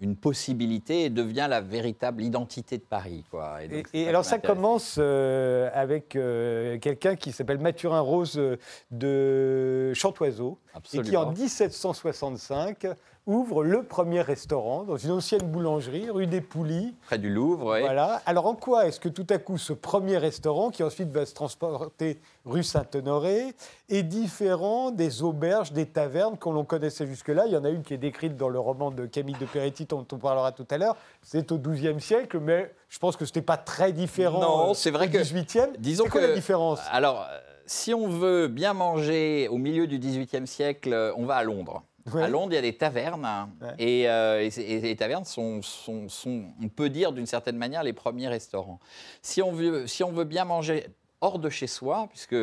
une 0.00 0.16
possibilité 0.16 1.04
et 1.04 1.10
devient 1.10 1.46
la 1.48 1.60
véritable 1.60 2.22
identité 2.22 2.76
de 2.76 2.82
Paris. 2.82 3.24
Quoi. 3.30 3.64
Et, 3.64 3.68
donc, 3.68 3.94
alors 3.94 4.24
ça 4.24 4.38
commence 4.38 4.96
euh, 4.98 5.70
avec 5.72 6.16
euh, 6.16 6.78
quelqu'un 6.78 7.16
qui 7.16 7.32
s'appelle 7.32 7.58
Mathurin 7.58 8.00
Rose 8.00 8.36
euh, 8.36 8.58
de 8.90 9.92
Chantoiseau 9.94 10.58
et 10.92 11.00
qui 11.00 11.16
en 11.16 11.30
Absolument. 11.30 11.32
1765 11.32 12.86
ouvre 13.26 13.64
le 13.64 13.82
premier 13.82 14.20
restaurant 14.20 14.84
dans 14.84 14.96
une 14.96 15.10
ancienne 15.10 15.42
boulangerie 15.42 16.08
rue 16.10 16.26
des 16.28 16.40
Poulies. 16.40 16.94
Près 17.06 17.18
du 17.18 17.28
Louvre, 17.28 17.72
oui. 17.74 17.80
Voilà. 17.80 18.22
Alors 18.24 18.46
en 18.46 18.54
quoi 18.54 18.86
est-ce 18.86 19.00
que 19.00 19.08
tout 19.08 19.26
à 19.30 19.38
coup 19.38 19.58
ce 19.58 19.72
premier 19.72 20.16
restaurant, 20.16 20.70
qui 20.70 20.82
ensuite 20.84 21.10
va 21.10 21.26
se 21.26 21.34
transporter 21.34 22.20
rue 22.44 22.62
Saint-Honoré, 22.62 23.54
est 23.88 24.02
différent 24.04 24.90
des 24.92 25.22
auberges, 25.24 25.72
des 25.72 25.86
tavernes 25.86 26.38
qu'on 26.38 26.52
l'on 26.52 26.64
connaissait 26.64 27.06
jusque-là? 27.06 27.46
Il 27.46 27.52
y 27.52 27.56
en 27.56 27.64
a 27.64 27.70
une 27.70 27.82
qui 27.82 27.94
est 27.94 27.98
décrite 27.98 28.36
dans 28.36 28.48
le 28.48 28.58
roman 28.60 28.90
de 28.92 29.06
Camille 29.06 29.36
de 29.40 29.46
Peretti 29.46 29.86
dont 29.86 30.06
on 30.12 30.18
parlera 30.18 30.52
tout 30.52 30.66
à 30.70 30.78
l'heure. 30.78 30.96
C'est 31.22 31.50
au 31.50 31.58
XIIe 31.58 32.00
siècle, 32.00 32.38
mais 32.40 32.72
je 32.88 32.98
pense 33.00 33.16
que 33.16 33.24
ce 33.24 33.30
n'était 33.30 33.42
pas 33.42 33.56
très 33.56 33.92
différent 33.92 34.40
Non, 34.40 34.70
euh, 34.70 34.74
c'est 34.74 34.90
vrai 34.92 35.08
au 35.08 35.10
que- 35.10 35.18
XVIIIe. 35.18 35.72
disons 35.78 36.04
C'est 36.04 36.10
quoi 36.10 36.20
que- 36.20 36.26
la 36.28 36.34
différence? 36.34 36.78
Alors, 36.92 37.22
euh, 37.28 37.38
si 37.66 37.92
on 37.92 38.06
veut 38.06 38.46
bien 38.46 38.72
manger 38.72 39.48
au 39.48 39.58
milieu 39.58 39.88
du 39.88 39.98
XVIIIe 39.98 40.46
siècle, 40.46 40.92
euh, 40.92 41.12
on 41.16 41.26
va 41.26 41.34
à 41.34 41.42
Londres. 41.42 41.82
Ouais. 42.12 42.22
À 42.22 42.28
Londres, 42.28 42.52
il 42.52 42.54
y 42.54 42.58
a 42.58 42.62
des 42.62 42.76
tavernes. 42.76 43.50
Ouais. 43.60 43.74
Et, 43.78 44.08
euh, 44.08 44.48
et 44.56 44.80
les 44.80 44.96
tavernes 44.96 45.24
sont, 45.24 45.60
sont- 45.62 46.08
sont, 46.08 46.44
on 46.62 46.68
peut 46.68 46.88
dire 46.88 47.12
d'une 47.12 47.26
certaine 47.26 47.56
manière, 47.56 47.82
les 47.82 47.92
premiers 47.92 48.28
restaurants. 48.28 48.78
Si 49.22 49.42
on 49.42 49.52
veut, 49.52 49.86
si 49.86 50.04
on 50.04 50.12
veut 50.12 50.24
bien 50.24 50.44
manger 50.44 50.86
hors 51.20 51.38
de 51.38 51.50
chez 51.50 51.66
soi, 51.66 52.06
puisque 52.10 52.36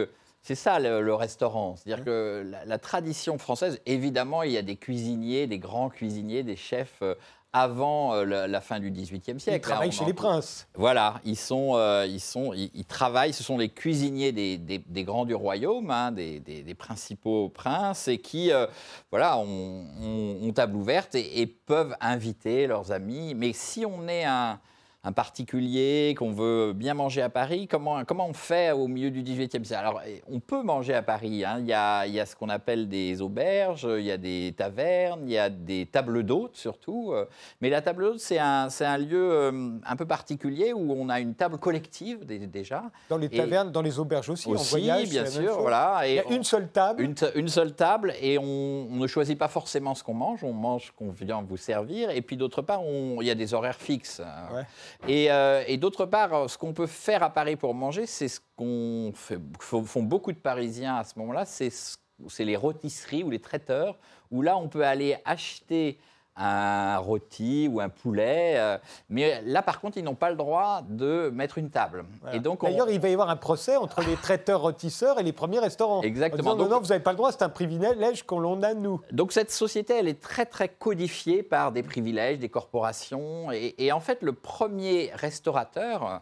C'est 0.45 0.55
ça 0.55 0.77
le, 0.77 1.01
le 1.01 1.15
restaurant. 1.15 1.77
C'est-à-dire 1.77 2.03
que 2.03 2.43
la, 2.45 2.65
la 2.65 2.77
tradition 2.77 3.37
française, 3.37 3.79
évidemment, 3.85 4.43
il 4.43 4.51
y 4.51 4.57
a 4.57 4.61
des 4.61 4.75
cuisiniers, 4.75 5.47
des 5.47 5.57
grands 5.59 5.87
cuisiniers, 5.89 6.43
des 6.43 6.57
chefs 6.57 6.99
euh, 7.01 7.15
avant 7.53 8.13
euh, 8.15 8.25
la, 8.25 8.47
la 8.47 8.61
fin 8.61 8.79
du 8.79 8.89
XVIIIe 8.91 9.39
siècle. 9.39 9.43
Ils 9.47 9.51
Là, 9.51 9.59
travaillent 9.59 9.91
chez 9.91 10.03
en- 10.03 10.07
les 10.07 10.13
princes. 10.13 10.67
Voilà, 10.75 11.21
ils 11.23 11.37
sont, 11.37 11.75
euh, 11.75 12.05
ils 12.07 12.19
sont, 12.19 12.51
ils, 12.53 12.71
ils 12.73 12.85
travaillent. 12.85 13.31
Ce 13.33 13.43
sont 13.43 13.57
les 13.57 13.69
cuisiniers 13.69 14.31
des, 14.31 14.57
des- 14.57 14.79
des 14.85 15.03
grands 15.03 15.25
du 15.25 15.35
royaume, 15.35 15.91
hein, 15.91 16.11
des, 16.11 16.39
des- 16.39 16.63
des 16.63 16.73
principaux 16.73 17.49
princes, 17.49 18.07
et 18.07 18.17
qui, 18.17 18.51
euh, 18.51 18.65
voilà, 19.11 19.37
ont, 19.37 19.85
ont- 20.01 20.37
ont 20.41 20.51
table 20.51 20.75
ouverte 20.75 21.15
et, 21.15 21.41
et 21.41 21.45
peuvent 21.47 21.95
inviter 22.01 22.67
leurs 22.67 22.91
amis. 22.91 23.35
Mais 23.35 23.53
si 23.53 23.85
on 23.85 24.07
est 24.07 24.23
un, 24.25 24.59
un 25.05 25.11
particulier, 25.11 26.15
qu'on 26.17 26.31
veut 26.31 26.71
bien 26.73 26.93
manger 26.93 27.21
à 27.21 27.29
Paris, 27.29 27.67
comment, 27.67 28.05
comment 28.05 28.25
on 28.27 28.33
fait 28.33 28.71
au 28.71 28.87
milieu 28.87 29.11
du 29.11 29.21
XVIIIe 29.21 29.65
siècle? 29.65 29.73
Alors, 29.75 30.01
eh, 30.07 30.21
on 30.31 30.39
peut 30.39 30.63
manger 30.63 30.93
à 30.93 31.01
Paris. 31.01 31.43
hein. 31.43 31.57
Il, 31.59 31.65
y 31.65 31.73
a, 31.73 32.07
il 32.07 32.13
y 32.13 32.19
a 32.21 32.25
ce 32.25 32.37
qu'on 32.37 32.47
appelle 32.47 32.87
des 32.87 33.21
auberges, 33.21 33.85
il 33.99 34.05
y 34.05 34.11
a 34.11 34.17
des 34.17 34.53
tavernes, 34.57 35.21
il 35.25 35.31
y 35.33 35.37
a 35.37 35.49
des 35.49 35.87
tables 35.87 36.23
d'hôtes 36.23 36.55
surtout. 36.55 37.11
euh, 37.11 37.25
mais 37.59 37.69
la 37.69 37.81
table 37.81 38.03
d'hôte, 38.05 38.19
c'est 38.21 38.39
un, 38.39 38.69
c'est 38.69 38.85
un 38.85 38.97
lieu 38.97 39.29
euh, 39.33 39.71
un 39.85 39.95
peu 39.97 40.05
particulier 40.05 40.71
où 40.71 40.93
on 40.93 41.09
a 41.09 41.19
une 41.19 41.33
table 41.35 41.57
collective 41.57 42.25
dé- 42.25 42.39
déjà. 42.47 42.83
Dans 43.09 43.17
les 43.17 43.27
Et- 43.27 43.37
tavernes, 43.37 43.71
dans 43.73 43.81
les 43.81 43.99
auberges 43.99 44.29
aussi, 44.29 44.47
Aussi, 44.47 44.69
voyage. 44.69 45.09
bien 45.09 45.25
sûr. 45.25 45.59
Voilà. 45.59 46.03
Il 46.07 46.13
y 46.15 46.19
a 46.19 46.23
on- 46.27 46.31
une 46.35 46.43
seule 46.45 46.69
table. 46.69 47.03
une, 47.03 47.15
une 47.35 47.49
seule 47.49 47.73
table 47.73 48.13
et 48.21 48.37
on, 48.37 48.43
on 48.89 48.95
ne 48.95 49.07
choisit 49.07 49.37
pas 49.37 49.49
forcément 49.49 49.95
ce 49.95 50.03
qu'on 50.03 50.13
mange, 50.13 50.45
on 50.45 50.53
mange 50.53 50.85
ce 50.87 50.91
qu'on 50.93 51.11
vient 51.11 51.41
vous 51.41 51.57
servir. 51.57 52.09
Et 52.11 52.21
puis 52.21 52.37
d'autre 52.37 52.61
part, 52.61 52.83
on- 52.85 53.17
il 53.21 53.27
y 53.27 53.31
a 53.31 53.35
des 53.35 53.53
horaires 53.53 53.75
fixes. 53.81 54.21
hein. 54.21 54.55
Ouais. 54.55 54.63
Et, 55.07 55.31
euh, 55.31 55.63
et 55.67 55.77
d'autre 55.77 56.05
part, 56.05 56.49
ce 56.49 56.57
qu'on 56.57 56.73
peut 56.73 56.87
faire 56.87 57.23
à 57.23 57.29
Paris 57.29 57.55
pour 57.55 57.73
manger, 57.73 58.05
c'est 58.05 58.27
ce 58.27 58.39
qu'on 58.55 59.11
fait, 59.15 59.39
font 59.59 60.03
beaucoup 60.03 60.31
de 60.31 60.37
Parisiens 60.37 60.95
à 60.97 61.03
ce 61.03 61.17
moment-là, 61.19 61.45
c'est 61.45 61.69
ce- 61.69 61.97
c'est 62.29 62.45
les 62.45 62.55
rôtisseries 62.55 63.23
ou 63.23 63.29
les 63.29 63.39
traiteurs, 63.39 63.97
où 64.31 64.41
là 64.41 64.55
on 64.57 64.69
peut 64.69 64.85
aller 64.85 65.17
acheter 65.25 65.97
un 66.35 66.97
rôti 66.97 67.69
ou 67.71 67.79
un 67.79 67.89
poulet. 67.89 68.53
euh, 68.57 68.77
mais 69.09 69.41
là, 69.45 69.61
par 69.61 69.79
contre, 69.79 69.97
ils 69.97 70.03
n'ont 70.03 70.15
pas 70.15 70.29
le 70.31 70.35
droit 70.35 70.81
de 70.89 71.29
mettre 71.33 71.57
une 71.59 71.69
table. 71.69 72.05
Voilà. 72.21 72.35
Et 72.35 72.39
donc, 72.39 72.63
on- 72.63 72.67
D'ailleurs, 72.69 72.89
il 72.89 72.99
va 72.99 73.09
y 73.09 73.13
avoir 73.13 73.29
un 73.29 73.35
procès 73.35 73.75
entre 73.75 74.01
les 74.01 74.15
traiteurs 74.15 74.61
rôtisseurs 74.61 75.19
et 75.19 75.23
les 75.23 75.31
premiers 75.33 75.59
restaurants. 75.59 76.01
Exactement. 76.01 76.51
En 76.51 76.53
disant, 76.55 76.57
non, 76.57 76.63
Donc- 76.63 76.71
non, 76.71 76.79
vous 76.81 76.87
n'avez 76.89 77.03
pas 77.03 77.11
le 77.11 77.17
droit, 77.17 77.31
c'est 77.31 77.43
un 77.43 77.49
privilège 77.49 78.23
qu'on 78.23 78.39
l'on 78.39 78.63
a, 78.63 78.73
nous. 78.73 78.99
Donc 79.11 79.31
cette 79.31 79.51
société, 79.51 79.93
elle 79.93 80.07
est 80.07 80.19
très 80.21 80.45
très 80.45 80.69
codifiée 80.69 81.43
par 81.43 81.71
des 81.71 81.83
privilèges, 81.83 82.39
des 82.39 82.49
corporations. 82.49 83.51
Et, 83.51 83.75
et 83.77 83.91
en 83.91 83.99
fait, 83.99 84.19
le 84.21 84.33
premier 84.33 85.11
restaurateur 85.13 86.21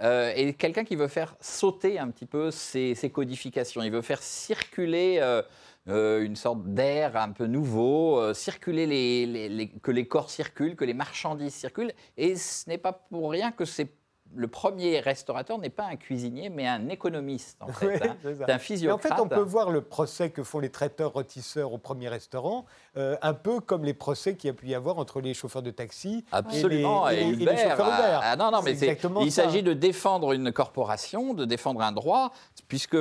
euh, 0.00 0.32
est 0.34 0.54
quelqu'un 0.54 0.82
qui 0.84 0.96
veut 0.96 1.06
faire 1.06 1.36
sauter 1.40 1.98
un 2.00 2.08
petit 2.08 2.26
peu 2.26 2.50
ces, 2.50 2.94
ces 2.96 3.10
codifications. 3.10 3.82
Il 3.82 3.92
veut 3.92 4.02
faire 4.02 4.22
circuler 4.22 5.18
euh, 5.20 5.42
euh, 5.88 6.22
une 6.22 6.36
sorte 6.36 6.62
d'air 6.64 7.16
un 7.16 7.30
peu 7.32 7.46
nouveau, 7.46 8.18
euh, 8.18 8.34
circuler 8.34 8.86
les, 8.86 9.26
les- 9.26 9.48
les- 9.48 9.68
que 9.68 9.90
les 9.90 10.06
corps 10.06 10.30
circulent, 10.30 10.76
que 10.76 10.84
les 10.84 10.94
marchandises 10.94 11.54
circulent. 11.54 11.92
Et 12.16 12.36
ce 12.36 12.68
n'est 12.68 12.78
pas 12.78 12.92
pour 12.92 13.30
rien 13.30 13.50
que 13.52 13.64
c'est 13.64 13.88
le 14.34 14.48
premier 14.48 14.98
restaurateur 15.00 15.58
n'est 15.58 15.68
pas 15.68 15.84
un 15.84 15.96
cuisinier, 15.96 16.48
mais 16.48 16.66
un 16.66 16.88
économiste, 16.88 17.58
en 17.60 17.66
fait. 17.72 17.86
Oui, 17.86 18.08
hein. 18.08 18.16
c'est 18.22 18.42
un 18.42 18.46
Mais 18.46 18.54
en 18.54 18.58
physiocrate. 18.58 19.14
fait, 19.16 19.20
on 19.20 19.28
peut 19.28 19.40
voir 19.42 19.68
le 19.70 19.82
procès 19.82 20.30
que 20.30 20.42
font 20.42 20.58
les 20.58 20.70
traiteurs 20.70 21.12
rôtisseurs 21.12 21.70
au 21.74 21.76
premier 21.76 22.08
restaurant, 22.08 22.64
euh, 22.96 23.14
un 23.20 23.34
peu 23.34 23.60
comme 23.60 23.84
les 23.84 23.92
procès 23.92 24.34
qu'il 24.36 24.48
y 24.48 24.50
a 24.50 24.54
pu 24.54 24.68
y 24.68 24.74
avoir 24.74 24.96
entre 24.96 25.20
les 25.20 25.34
chauffeurs 25.34 25.60
de 25.60 25.70
taxi 25.70 26.24
Absolument, 26.32 27.10
et 27.10 27.14
et, 27.14 27.16
les, 27.16 27.22
et 27.24 27.42
et 27.42 27.44
les 27.44 27.56
chauffeurs 27.58 27.88
ah, 27.90 27.98
Uber. 27.98 28.20
ah, 28.22 28.36
non, 28.36 28.50
non, 28.50 28.62
mais 28.62 28.74
C'est 28.74 28.98
il 29.20 29.30
s'agit 29.32 29.62
de 29.62 29.74
défendre 29.74 30.32
une 30.32 30.50
corporation, 30.50 31.34
de 31.34 31.44
défendre 31.44 31.82
un 31.82 31.92
droit, 31.92 32.32
puisque 32.68 32.96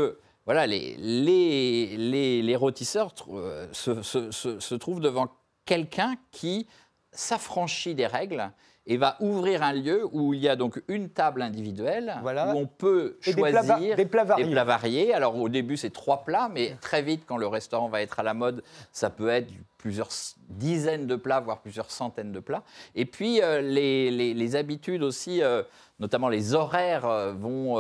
voilà, 0.45 0.65
les, 0.67 0.95
les, 0.98 1.95
les, 1.98 2.41
les 2.41 2.55
rôtisseurs 2.55 3.13
euh, 3.31 3.67
se, 3.71 4.01
se- 4.01 4.31
se- 4.31 4.60
se 4.60 4.75
trouvent 4.75 5.00
devant 5.01 5.27
quelqu'un 5.65 6.15
qui 6.31 6.67
s'affranchit 7.12 7.93
des 7.95 8.07
règles 8.07 8.51
et 8.88 8.98
va 8.98 9.15
ouvrir 9.19 9.62
un 9.62 9.74
lieu 9.74 10.07
où 10.12 10.33
il 10.33 10.39
y 10.39 10.50
a 10.50 10.55
donc 10.55 10.81
une 10.88 11.10
table 11.10 11.43
individuelle, 11.43 12.15
Voilà. 12.24 12.51
où 12.53 12.57
on 12.57 12.65
peut 12.65 13.17
des 13.24 13.33
plats 13.33 13.51
choisir 13.63 13.95
des 13.95 14.05
plats 14.07 14.24
variés. 14.24 14.43
des 14.45 14.51
plats 14.51 14.63
variés. 14.63 15.13
Alors 15.13 15.38
au 15.38 15.50
début, 15.50 15.77
c'est 15.77 15.91
trois 15.91 16.24
plats, 16.24 16.50
mais 16.51 16.75
très 16.81 17.03
vite, 17.03 17.24
quand 17.27 17.38
le 17.38 17.45
restaurant 17.45 17.89
va 17.89 18.01
être 18.01 18.19
à 18.19 18.24
la 18.24 18.33
mode, 18.33 18.63
ça 18.91 19.12
peut 19.12 19.29
être 19.29 19.51
plusieurs 19.77 20.10
dizaines 20.50 21.05
de 21.05 21.15
plats, 21.15 21.39
voire 21.41 21.60
plusieurs 21.62 21.91
centaines 21.91 22.31
de 22.31 22.39
plats. 22.39 22.63
Et 22.95 23.05
puis 23.05 23.41
euh, 23.43 23.62
les, 23.62 24.10
les- 24.10 24.33
les 24.33 24.55
habitudes 24.55 25.03
aussi, 25.03 25.43
euh, 25.43 25.62
notamment 26.00 26.29
les 26.29 26.55
horaires, 26.55 27.07
vont. 27.38 27.75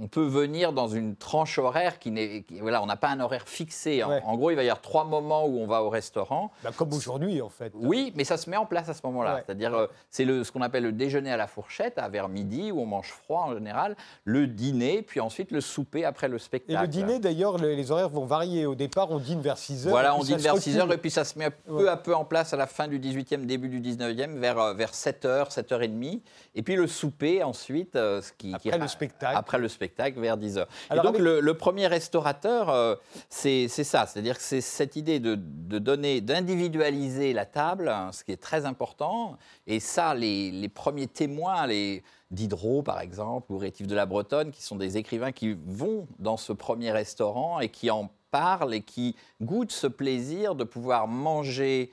On 0.00 0.08
peut 0.08 0.24
venir 0.26 0.72
dans 0.72 0.88
une 0.88 1.16
tranche 1.16 1.58
horaire 1.58 1.98
qui 1.98 2.10
n'est. 2.10 2.44
Voilà, 2.60 2.82
on 2.82 2.86
n'a 2.86 2.96
pas 2.96 3.08
un 3.08 3.20
horaire 3.20 3.48
fixé. 3.48 4.02
En, 4.02 4.10
Ouais. 4.10 4.22
en 4.24 4.36
gros, 4.36 4.50
il 4.50 4.56
va 4.56 4.62
y 4.62 4.68
avoir 4.68 4.80
trois 4.80 5.04
moments 5.04 5.44
où 5.46 5.58
on 5.60 5.66
va 5.66 5.82
au 5.82 5.90
restaurant. 5.90 6.50
Bah, 6.64 6.70
comme 6.76 6.92
aujourd'hui, 6.92 7.40
en 7.42 7.48
fait. 7.48 7.72
Oui, 7.74 8.12
mais 8.16 8.24
ça 8.24 8.36
se 8.36 8.48
met 8.48 8.56
en 8.56 8.66
place 8.66 8.88
à 8.88 8.94
ce 8.94 9.00
moment-là. 9.04 9.34
Ouais. 9.36 9.42
C'est-à-dire, 9.46 9.74
euh, 9.74 9.86
c'est 10.10 10.24
ce 10.24 10.50
qu'on 10.52 10.62
appelle 10.62 10.84
le 10.84 10.92
déjeuner 10.92 11.32
à 11.32 11.36
la 11.36 11.46
fourchette, 11.46 11.98
à 11.98 12.08
vers 12.08 12.28
midi, 12.28 12.70
où 12.72 12.80
on 12.80 12.86
mange 12.86 13.08
froid 13.10 13.42
en 13.48 13.54
général, 13.54 13.96
le 14.24 14.46
dîner, 14.46 15.02
puis 15.02 15.20
ensuite 15.20 15.50
le 15.50 15.60
souper 15.60 16.04
après 16.04 16.28
le 16.28 16.36
Et 16.36 16.40
spectacle. 16.40 16.80
le 16.80 16.88
dîner, 16.88 17.18
d'ailleurs, 17.18 17.58
le- 17.58 17.74
les 17.74 17.90
horaires 17.90 18.08
vont 18.08 18.24
varier. 18.24 18.66
Au 18.66 18.74
départ, 18.74 19.10
on 19.10 19.18
dîne 19.18 19.40
vers 19.40 19.58
6 19.58 19.86
heures. 19.86 19.90
Voilà, 19.90 20.10
et 20.10 20.12
on 20.18 20.22
dîne 20.22 20.36
vers 20.38 20.54
recule. 20.54 20.72
6 20.72 20.78
heures, 20.78 20.92
et 20.92 20.98
puis 20.98 21.10
ça 21.10 21.24
se 21.24 21.38
met 21.38 21.50
peu 21.50 21.72
Ouais. 21.84 21.88
à 21.88 21.96
peu 21.96 22.14
en 22.14 22.24
place 22.24 22.52
à 22.52 22.56
la 22.56 22.66
fin 22.66 22.88
du 22.88 22.98
18e, 22.98 23.46
début 23.46 23.68
du 23.68 23.80
19e, 23.80 24.38
vers, 24.38 24.58
euh, 24.58 24.74
vers 24.74 24.94
7 24.94 25.24
heures, 25.24 25.50
7 25.52 25.72
heures 25.72 25.82
et 25.82 25.88
demie. 25.88 26.22
Et 26.54 26.62
puis 26.62 26.76
le 26.76 26.86
souper 26.86 27.42
ensuite, 27.42 27.96
euh, 27.96 28.22
ce 28.22 28.32
qui, 28.32 28.48
qui- 28.58 28.68
Après 28.68 28.78
le 28.78 28.88
spectacle. 28.88 29.36
Après 29.36 29.58
le 29.58 29.68
spectacle, 29.68 29.87
vers 29.96 30.36
10 30.36 30.58
heures. 30.58 30.68
Alors, 30.90 31.04
et 31.04 31.06
donc 31.06 31.14
avec- 31.16 31.24
le, 31.24 31.40
le 31.40 31.54
premier 31.54 31.86
restaurateur, 31.86 32.68
euh, 32.70 32.94
c'est 33.28 33.68
c'est 33.68 33.84
ça, 33.84 34.06
c'est-à-dire 34.06 34.36
que 34.36 34.42
c'est 34.42 34.60
cette 34.60 34.96
idée 34.96 35.20
de, 35.20 35.34
de 35.36 35.78
donner, 35.78 36.20
d'individualiser 36.20 37.32
la 37.32 37.46
table, 37.46 37.88
hein, 37.88 38.10
ce 38.12 38.24
qui 38.24 38.32
est 38.32 38.36
très 38.42 38.64
important. 38.66 39.36
Et 39.66 39.80
ça, 39.80 40.14
les, 40.14 40.50
les 40.50 40.68
premiers 40.68 41.06
témoins, 41.06 41.66
les 41.66 42.02
Diderot 42.30 42.82
par 42.82 43.00
exemple, 43.00 43.52
ou 43.52 43.58
Rétif 43.58 43.86
de 43.86 43.94
la 43.94 44.04
Bretonne, 44.06 44.50
qui 44.50 44.62
sont 44.62 44.76
des 44.76 44.96
écrivains 44.98 45.32
qui 45.32 45.56
vont 45.66 46.06
dans 46.18 46.36
ce 46.36 46.52
premier 46.52 46.90
restaurant 46.90 47.60
et 47.60 47.68
qui 47.70 47.90
en 47.90 48.10
parlent 48.30 48.74
et 48.74 48.82
qui 48.82 49.16
goûtent 49.40 49.72
ce 49.72 49.86
plaisir 49.86 50.54
de 50.54 50.64
pouvoir 50.64 51.08
manger 51.08 51.90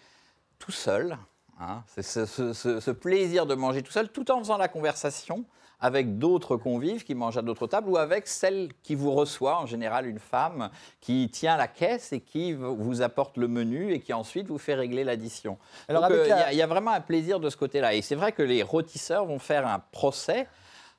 tout 0.60 0.74
seul. 0.74 1.18
hein. 1.62 1.84
C'est 1.88 2.04
ce, 2.04 2.26
ce- 2.26 2.52
ce- 2.52 2.80
ce 2.82 2.92
plaisir 2.92 3.46
de 3.46 3.56
manger 3.56 3.82
tout 3.82 3.92
seul, 3.94 4.10
tout 4.10 4.30
en 4.32 4.40
faisant 4.40 4.58
la 4.58 4.68
conversation 4.68 5.46
avec 5.80 6.18
d'autres 6.18 6.58
convives 6.58 7.04
qui 7.04 7.16
mangent 7.16 7.38
à 7.38 7.42
d'autres 7.42 7.68
tables 7.68 7.90
ou 7.90 7.98
avec 7.98 8.28
celle 8.28 8.70
qui 8.84 8.96
vous 8.96 9.12
reçoit, 9.12 9.60
en 9.60 9.66
général 9.66 10.08
une 10.08 10.20
femme, 10.20 10.70
qui 11.02 11.30
tient 11.30 11.58
la 11.58 11.68
caisse 11.68 12.14
et 12.14 12.22
qui 12.22 12.54
vous 12.54 13.02
apporte 13.02 13.38
le 13.38 13.48
menu 13.48 13.94
et 13.94 14.00
qui 14.00 14.14
ensuite 14.14 14.48
vous 14.48 14.58
fait 14.58 14.76
régler 14.76 15.04
l'addition. 15.04 15.58
Alors, 15.88 16.06
euh, 16.06 16.28
il 16.52 16.56
y 16.56 16.58
y, 16.58 16.62
a 16.62 16.68
vraiment 16.68 16.92
un 16.92 17.02
plaisir 17.02 17.40
de 17.40 17.50
ce 17.50 17.58
côté-là. 17.58 17.94
Et 17.94 18.02
c'est 18.02 18.16
vrai 18.16 18.32
que 18.32 18.44
les 18.44 18.64
rôtisseurs 18.64 19.26
vont 19.26 19.40
faire 19.40 19.68
un 19.68 19.80
procès. 19.92 20.48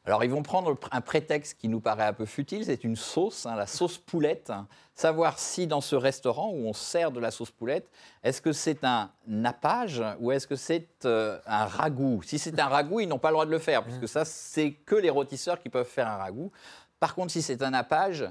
Alors, 0.07 0.23
ils 0.23 0.31
vont 0.31 0.45
prendre 0.45 0.79
un 0.93 1.01
prétexte 1.01 1.59
qui 1.59 1.69
nous 1.69 1.81
paraît 1.81 2.07
un 2.07 2.13
peu 2.13 2.27
futile, 2.27 2.65
c'est 2.65 2.85
une 2.85 2.95
sauce, 2.95 3.45
hein, 3.45 3.57
la 3.57 3.67
sauce 3.67 3.99
poulette. 3.99 4.53
Savoir 4.95 5.41
si 5.41 5.67
dans 5.67 5.81
ce 5.81 5.97
restaurant 5.97 6.51
où 6.53 6.69
on 6.69 6.73
sert 6.73 7.11
de 7.11 7.19
la 7.19 7.33
sauce 7.33 7.51
poulette, 7.51 7.91
est-ce 8.23 8.41
que 8.41 8.53
c'est 8.53 8.85
un 8.85 9.11
nappage 9.27 10.03
ou 10.21 10.31
est-ce 10.31 10.47
que 10.47 10.55
c'est 10.55 10.89
euh, 11.05 11.39
un 11.45 11.67
ragoût? 11.67 12.23
Si 12.23 12.39
c'est 12.39 12.59
un 12.61 12.69
ragoût, 12.69 13.01
ils 13.01 13.09
n'ont 13.09 13.19
pas 13.19 13.31
le 13.31 13.35
droit 13.35 13.47
de 13.47 13.51
le 13.51 13.59
faire, 13.59 13.83
puisque 13.83 14.07
ça, 14.07 14.25
c'est 14.25 14.71
que 14.71 14.95
les 14.95 15.11
rôtisseurs 15.11 15.59
qui 15.59 15.69
peuvent 15.69 15.89
faire 15.89 16.07
un 16.07 16.17
ragoût. 16.17 16.53
Par 17.01 17.17
contre, 17.17 17.33
si 17.33 17.43
c'est 17.43 17.61
un 17.63 17.71
nappage, 17.71 18.25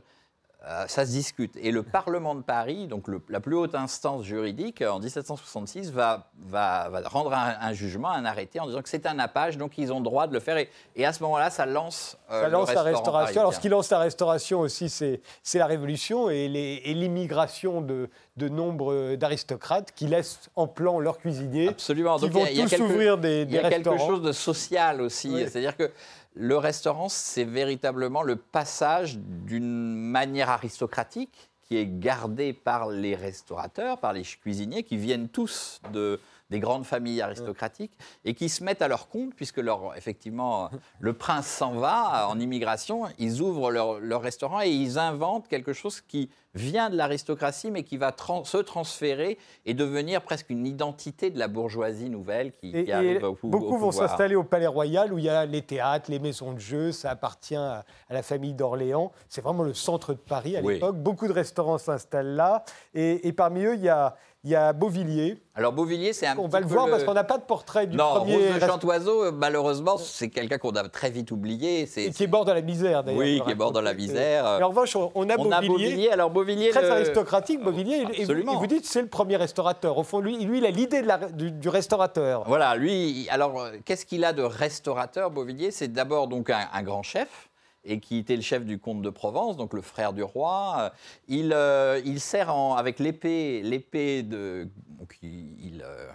euh, 0.68 0.86
ça 0.88 1.06
se 1.06 1.12
discute. 1.12 1.56
Et 1.58 1.72
le 1.72 1.84
Parlement 1.84 2.34
de 2.34 2.42
Paris, 2.42 2.88
donc 2.88 3.08
le- 3.08 3.22
la 3.30 3.40
plus 3.40 3.56
haute 3.56 3.76
instance 3.76 4.24
juridique, 4.24 4.82
en 4.82 5.00
1766, 5.00 5.92
va, 5.92 6.32
va- 6.40 6.90
va 6.90 7.02
rendre 7.08 7.34
un, 7.34 7.56
un 7.62 7.74
jugement, 7.74 8.10
un 8.10 8.26
arrêté 8.26 8.60
en 8.60 8.66
disant 8.66 8.82
que 8.82 8.90
c'est 8.90 9.06
un 9.06 9.14
nappage, 9.14 9.58
donc 9.58 9.78
ils 9.78 9.94
ont 9.94 9.98
le 10.00 10.04
droit 10.04 10.26
de 10.28 10.34
le 10.34 10.40
faire. 10.40 10.58
Et, 10.58 10.70
et 10.96 11.06
à 11.06 11.14
ce 11.14 11.22
moment-là, 11.24 11.50
ça 11.52 11.66
lance, 11.68 12.18
euh, 12.32 12.42
Ça 12.42 12.48
le 12.48 12.54
lance 12.54 12.74
la 12.74 12.82
restauration. 12.82 13.42
Alors, 13.42 13.54
ce 13.54 13.60
qui 13.60 13.70
lance 13.70 13.90
la 13.92 14.00
restauration 14.00 14.60
aussi, 14.62 14.90
c'est 14.90 15.22
la 15.54 15.66
Révolution 15.68 16.30
et 16.32 16.48
l'immigration 16.94 17.82
de, 17.82 18.10
de 18.38 18.50
nombre 18.50 19.16
d'aristocrates 19.16 19.92
qui 19.96 20.08
laissent 20.08 20.50
en 20.56 20.68
plan 20.68 21.00
leurs 21.00 21.18
cuisiniers, 21.18 21.70
Absolument. 21.70 22.16
qui 22.18 22.24
Donc, 22.26 22.32
vont 22.32 22.46
il 22.46 22.46
y 22.46 22.48
a- 22.48 22.52
il 22.52 22.58
y 22.58 22.62
a 22.62 22.64
tous 22.64 22.70
quelque- 22.72 22.84
ouvrir 22.84 23.18
des, 23.18 23.42
Il 23.42 23.48
des 23.48 23.56
y 23.56 23.60
a 23.60 23.70
quelque 23.70 23.98
chose 23.98 24.22
de 24.22 24.32
social 24.32 25.02
aussi. 25.02 25.30
Oui. 25.34 25.42
C'est-à-dire 25.50 25.76
que 25.78 25.92
le 26.36 26.58
restaurant, 26.58 27.08
c'est 27.10 27.46
véritablement 27.46 28.22
le 28.22 28.36
passage 28.36 29.18
d'une 29.18 29.96
manière 29.96 30.50
aristocratique 30.50 31.50
qui 31.64 31.78
est 31.78 31.88
gardée 31.88 32.54
par 32.54 32.90
les 32.90 33.16
restaurateurs, 33.16 34.00
par 34.00 34.14
les 34.14 34.22
cuisiniers, 34.22 34.84
qui 34.84 34.98
viennent 34.98 35.30
tous 35.30 35.82
de, 35.94 36.20
des 36.50 36.60
grandes 36.60 36.86
familles 36.86 37.22
aristocratiques, 37.22 37.98
et 38.24 38.34
qui 38.36 38.50
se 38.50 38.64
mettent 38.64 38.82
à 38.82 38.88
leur 38.88 39.08
compte, 39.10 39.34
puisque 39.36 39.58
leur, 39.58 39.96
effectivement, 39.98 40.70
le 41.00 41.14
prince 41.14 41.48
s'en 41.48 41.74
va 41.74 42.28
en 42.30 42.40
immigration, 42.40 43.04
ils 43.18 43.42
ouvrent 43.42 43.72
leur, 43.72 44.00
leur 44.00 44.22
restaurant 44.22 44.62
et 44.62 44.70
ils 44.70 45.00
inventent 45.00 45.48
quelque 45.48 45.74
chose 45.74 46.02
qui 46.02 46.30
vient 46.54 46.90
de 46.90 46.96
l'aristocratie, 46.96 47.70
mais 47.70 47.84
qui 47.84 47.98
va 47.98 48.16
se 48.46 48.58
transférer 48.58 49.38
et 49.66 49.74
devenir 49.74 50.22
presque 50.22 50.50
une 50.50 50.66
identité 50.66 51.30
de 51.30 51.38
la 51.38 51.50
bourgeoisie 51.50 52.10
nouvelle 52.10 52.54
qui, 52.54 52.70
Et, 52.70 52.86
qui 52.86 52.92
et 52.92 52.94
arrive 52.94 53.24
au, 53.26 53.34
pou- 53.34 53.48
au 53.48 53.50
beaucoup 53.50 53.78
vont 53.78 53.90
pouvoir. 53.90 54.08
s'installer 54.08 54.36
au 54.36 54.44
Palais 54.46 54.68
Royal 54.68 55.12
où 55.12 55.18
il 55.18 55.26
y 55.26 55.30
a 55.30 55.46
les 55.46 55.64
théâtres, 55.64 56.10
les 56.10 56.20
maisons 56.20 56.54
de 56.54 56.60
jeux, 56.60 56.92
ça 56.94 57.10
appartient 57.10 57.56
à, 57.58 57.84
à 58.10 58.14
la 58.14 58.24
famille 58.24 58.54
d'Orléans. 58.54 59.12
C'est 59.28 59.42
vraiment 59.42 59.64
le 59.64 59.74
centre 59.74 60.14
de 60.14 60.20
Paris 60.20 60.56
à 60.56 60.62
Oui. 60.62 60.76
l'époque. 60.76 60.96
Beaucoup 60.98 61.28
de 61.28 61.34
restaurants 61.34 61.78
s'installent 61.78 62.36
là. 62.36 62.64
Et, 62.94 63.28
et 63.28 63.34
parmi 63.34 63.64
eux, 63.66 63.76
il 63.76 63.82
y 63.82 63.90
a, 63.90 64.16
il 64.46 64.52
y 64.52 64.56
a 64.56 64.72
Beauvilliers. 64.74 65.38
Alors 65.56 65.74
Beauvilliers, 65.74 66.14
c'est 66.14 66.28
un 66.28 66.38
On 66.38 66.44
petit 66.44 66.52
va 66.52 66.60
le 66.60 66.66
voir 66.68 66.88
parce 66.88 67.04
qu'on 67.04 67.14
n'a 67.16 67.24
pas 67.24 67.38
de 67.40 67.44
portrait 67.44 67.88
du 67.88 67.98
Non, 67.98 68.14
premier 68.16 68.36
Rose 68.36 68.56
de 68.56 68.60
Chantoiseau, 68.60 69.24
euh, 69.26 69.32
malheureusement, 69.34 69.98
c'est 69.98 70.30
quelqu'un 70.30 70.58
qu'on 70.60 70.72
a 70.76 70.88
très 70.88 71.10
vite 71.10 71.32
oublié. 71.32 71.86
C'est, 71.88 72.04
et 72.06 72.12
qui 72.12 72.24
est 72.26 72.28
mort 72.28 72.46
dans 72.46 72.54
la 72.54 72.62
misère 72.62 73.04
d'ailleurs. 73.04 73.20
Oui, 73.20 73.42
qui 73.44 73.52
est 73.52 73.56
mort 73.56 73.72
dans 73.72 73.82
la 73.82 73.94
misère. 73.96 74.46
En 74.62 74.68
revanche, 74.70 74.96
on, 74.96 75.08
a 75.30 75.36
on 75.40 75.52
a 75.52 75.62
Beauvilliers. 75.62 76.12
Alors 76.12 76.30
Beauvilliers, 76.30 76.70
Très 76.70 76.84
le- 76.84 76.92
aristocratique, 76.92 77.64
Beauvilliers. 77.64 78.02
Et 78.02 78.04
vous, 78.06 78.22
Absolument. 78.22 78.54
et 78.54 78.56
vous 78.58 78.68
dites 78.68 78.86
c'est 78.86 79.02
le 79.02 79.08
premier 79.08 79.38
restaurateur. 79.38 79.98
Au 79.98 80.04
fond, 80.04 80.20
lui, 80.20 80.38
lui 80.46 80.60
il 80.60 80.66
a 80.66 80.70
l'idée 80.72 81.02
de 81.02 81.08
la- 81.08 81.18
du, 81.18 81.52
du 81.52 81.70
restaurateur. 81.70 82.44
Voilà, 82.46 82.76
lui, 82.76 83.28
alors 83.30 83.60
euh, 83.60 83.72
qu'est-ce 83.84 84.06
qu'il 84.06 84.24
a 84.26 84.32
de 84.34 84.44
restaurateur, 84.44 85.32
Beauvilliers? 85.32 85.72
C'est 85.72 85.88
d'abord 85.92 86.28
donc 86.28 86.50
un, 86.52 86.68
un 86.72 86.84
grand 86.84 87.02
chef 87.04 87.50
et 87.86 88.00
qui 88.00 88.18
était 88.18 88.36
le 88.36 88.42
chef 88.42 88.66
du 88.66 88.80
comte 88.80 89.02
de 89.02 89.10
Provence, 89.10 89.58
donc 89.58 89.74
le 89.74 89.82
frère 89.82 90.14
du 90.14 90.24
roi. 90.24 90.76
Euh, 90.80 90.90
Il, 91.28 91.54
euh, 91.54 92.02
il 92.06 92.20
sert 92.20 92.54
en- 92.56 92.76
avec 92.76 93.00
l'épée, 93.00 93.62
l'épée 93.64 94.24
de, 94.24 94.68
donc 95.00 95.16
il, 95.22 95.56
il, 95.64 95.84
euh, 95.86 96.08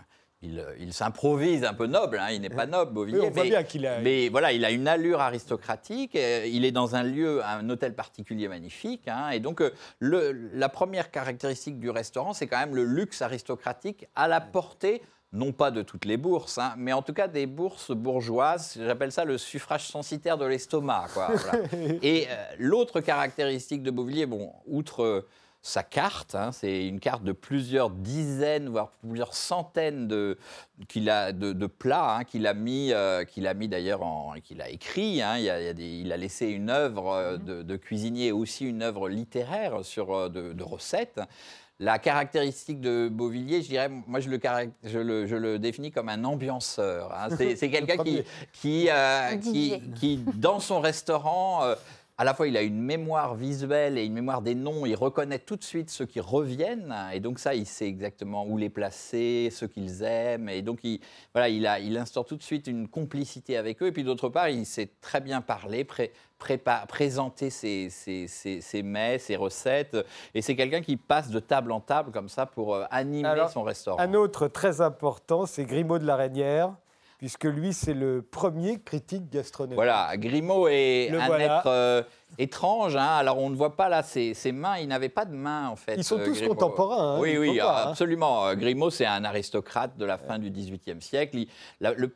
il, 0.42 0.64
il 0.78 0.92
s'improvise 0.92 1.64
un 1.64 1.74
peu 1.74 1.86
noble. 1.86 2.18
hein, 2.18 2.28
il 2.32 2.40
n'est 2.40 2.48
pas 2.48 2.66
noble, 2.66 2.92
Beauvilliers. 2.92 3.20
Oui, 3.20 3.26
on 3.28 3.30
voit 3.30 3.42
mais- 3.44 3.50
bien 3.50 3.62
qu'il 3.62 3.86
a. 3.86 3.98
Mais 4.00 4.28
voilà, 4.30 4.52
il 4.52 4.64
a 4.64 4.70
une 4.70 4.88
allure 4.88 5.20
aristocratique. 5.20 6.14
Il 6.14 6.64
est 6.64 6.72
dans 6.72 6.96
un 6.96 7.02
lieu, 7.02 7.44
un 7.44 7.68
hôtel 7.68 7.94
particulier 7.94 8.48
magnifique. 8.48 9.06
hein, 9.08 9.30
et 9.30 9.40
donc, 9.40 9.62
le- 9.98 10.32
la 10.54 10.68
première 10.68 11.10
caractéristique 11.10 11.78
du 11.78 11.90
restaurant, 11.90 12.32
c'est 12.32 12.46
quand 12.46 12.58
même 12.58 12.74
le 12.74 12.84
luxe 12.84 13.20
aristocratique 13.22 14.06
à 14.16 14.28
la 14.28 14.40
portée, 14.40 15.02
non 15.32 15.52
pas 15.52 15.70
de 15.70 15.82
toutes 15.82 16.04
les 16.06 16.16
bourses, 16.16 16.58
hein, 16.58 16.74
mais 16.76 16.92
en 16.92 17.02
tout 17.02 17.12
cas 17.12 17.28
des 17.28 17.46
bourses 17.46 17.92
bourgeoises. 17.92 18.76
J'appelle 18.84 19.12
ça 19.12 19.24
le 19.24 19.38
suffrage 19.38 19.86
censitaire 19.86 20.36
de 20.38 20.44
l'estomac. 20.44 21.06
voilà. 21.14 21.52
Et 22.02 22.26
euh, 22.28 22.34
l'autre 22.58 23.00
caractéristique 23.00 23.82
de 23.82 23.90
Beauvilliers, 23.92 24.26
bon, 24.26 24.52
outre 24.66 25.02
euh, 25.04 25.28
sa 25.62 25.82
carte, 25.82 26.34
hein, 26.34 26.52
c'est 26.52 26.86
une 26.88 26.98
carte 27.00 27.22
de 27.22 27.32
plusieurs 27.32 27.90
dizaines, 27.90 28.70
voire 28.70 28.92
plusieurs 29.06 29.34
centaines 29.34 30.08
de, 30.08 30.38
qu'il 30.88 31.08
a, 31.10 31.32
de, 31.32 31.52
de 31.52 31.66
plats 31.66 32.16
hein, 32.16 32.24
qu'il 32.24 32.46
a 32.46 32.54
mis, 32.54 32.92
euh, 32.92 33.24
qu'il 33.24 33.46
a 33.46 33.52
mis 33.54 33.68
d'ailleurs, 33.68 34.02
en- 34.02 34.32
qu'il 34.42 34.62
a 34.62 34.70
écrit. 34.70 35.16
il, 35.16 35.22
a- 35.22 35.38
il 35.38 35.48
a 35.50 35.72
des- 35.74 35.84
il 36.00 36.12
a 36.12 36.16
laissé 36.16 36.46
une 36.48 36.70
œuvre 36.70 37.12
euh, 37.12 37.36
de, 37.36 37.62
de 37.62 37.76
cuisinier 37.76 38.28
et 38.28 38.32
aussi 38.32 38.64
une 38.64 38.82
œuvre 38.82 39.08
littéraire 39.10 39.84
sur 39.84 40.30
de, 40.30 40.54
de 40.54 40.62
recettes. 40.64 41.20
La 41.82 41.98
caractéristique 41.98 42.78
de 42.82 43.08
Beauvilliers, 43.08 43.62
je 43.62 43.68
dirais, 43.68 43.88
moi 44.06 44.20
je 44.20 44.28
le, 44.28 44.36
carac- 44.36 44.68
je 44.84 44.98
le, 44.98 45.26
je 45.26 45.34
le 45.34 45.58
définis 45.58 45.90
comme 45.90 46.10
un 46.10 46.22
ambianceur. 46.24 47.10
hein. 47.12 47.28
C'est, 47.38 47.56
quelqu'un 47.70 47.96
qui, 48.04 48.22
qui, 48.52 48.88
euh, 48.90 49.36
qui, 49.98 50.18
dans 50.34 50.60
son 50.60 50.80
restaurant, 50.80 51.64
euh, 51.64 51.74
à 52.20 52.24
la 52.24 52.34
fois 52.34 52.46
il 52.48 52.56
a 52.58 52.60
une 52.60 52.82
mémoire 52.82 53.34
visuelle 53.34 53.96
et 53.96 54.04
une 54.04 54.12
mémoire 54.12 54.42
des 54.42 54.54
noms, 54.54 54.84
il 54.84 54.94
reconnaît 54.94 55.38
tout 55.38 55.56
de 55.56 55.64
suite 55.64 55.88
ceux 55.88 56.04
qui 56.04 56.20
reviennent, 56.20 56.94
et 57.14 57.18
donc 57.18 57.38
ça, 57.38 57.54
il 57.54 57.64
sait 57.64 57.86
exactement 57.86 58.44
où 58.44 58.58
les 58.58 58.68
placer, 58.68 59.48
ceux 59.50 59.68
qu'ils 59.68 60.02
aiment, 60.02 60.50
et 60.50 60.60
donc 60.60 60.80
il, 60.84 61.00
voilà, 61.32 61.48
il, 61.48 61.66
a, 61.66 61.80
il 61.80 61.96
instaure 61.96 62.26
tout 62.26 62.36
de 62.36 62.42
suite 62.42 62.66
une 62.66 62.88
complicité 62.88 63.56
avec 63.56 63.82
eux, 63.82 63.86
et 63.86 63.92
puis 63.92 64.04
d'autre 64.04 64.28
part, 64.28 64.50
il 64.50 64.66
sait 64.66 64.90
très 65.00 65.22
bien 65.22 65.40
parler, 65.40 65.82
pré- 65.84 66.12
prépa- 66.38 66.86
présenter 66.86 67.48
ses, 67.48 67.88
ses- 67.88 68.28
ses- 68.28 68.60
ses 68.60 68.82
mets, 68.82 69.18
ses 69.18 69.36
recettes, 69.36 69.96
et 70.34 70.42
c'est 70.42 70.54
quelqu'un 70.56 70.82
qui 70.82 70.98
passe 70.98 71.30
de 71.30 71.40
table 71.40 71.72
en 71.72 71.80
table 71.80 72.10
comme 72.12 72.28
ça 72.28 72.44
pour 72.44 72.74
euh, 72.74 72.84
animer 72.90 73.26
Alors, 73.28 73.48
son 73.48 73.62
restaurant. 73.62 73.98
Un 73.98 74.12
autre 74.12 74.46
très 74.46 74.82
important, 74.82 75.46
c'est 75.46 75.64
Grimaud 75.64 75.98
de 75.98 76.04
la 76.06 76.16
Reynière, 76.16 76.74
puisque 77.20 77.44
lui, 77.44 77.74
c'est 77.74 77.92
le 77.92 78.22
premier 78.22 78.80
critique 78.80 79.28
gastronomique. 79.30 79.74
Voilà, 79.74 80.10
Grimaud 80.16 80.68
est 80.68 81.10
Le 81.10 81.20
un 81.20 81.26
voilà. 81.26 81.44
être 81.58 81.66
euh, 81.66 82.02
étrange. 82.38 82.96
hein. 82.96 83.16
Alors, 83.18 83.38
on 83.38 83.50
ne 83.50 83.56
voit 83.56 83.76
pas 83.76 83.88
là 83.88 84.02
ses, 84.02 84.34
ses 84.34 84.52
mains. 84.52 84.78
Il 84.78 84.88
n'avait 84.88 85.08
pas 85.08 85.24
de 85.24 85.34
mains, 85.34 85.68
en 85.68 85.76
fait. 85.76 85.94
Ils 85.96 86.04
sont 86.04 86.18
euh, 86.18 86.24
tous 86.24 86.34
Grimaud. 86.38 86.54
contemporains, 86.54 87.16
hein, 87.16 87.20
oui, 87.20 87.36
oui, 87.38 87.58
pas, 87.58 87.84
hein. 87.86 87.90
absolument. 87.90 88.46
Euh, 88.46 88.54
Grimaud, 88.54 88.90
c'est 88.90 89.06
un 89.06 89.24
aristocrate 89.24 89.96
de 89.96 90.04
la 90.04 90.18
fin 90.18 90.38
du 90.38 90.50
XVIIIe 90.50 91.00
siècle. 91.00 91.38
Il- 91.38 91.48
la- 91.80 91.92
le, 91.94 92.10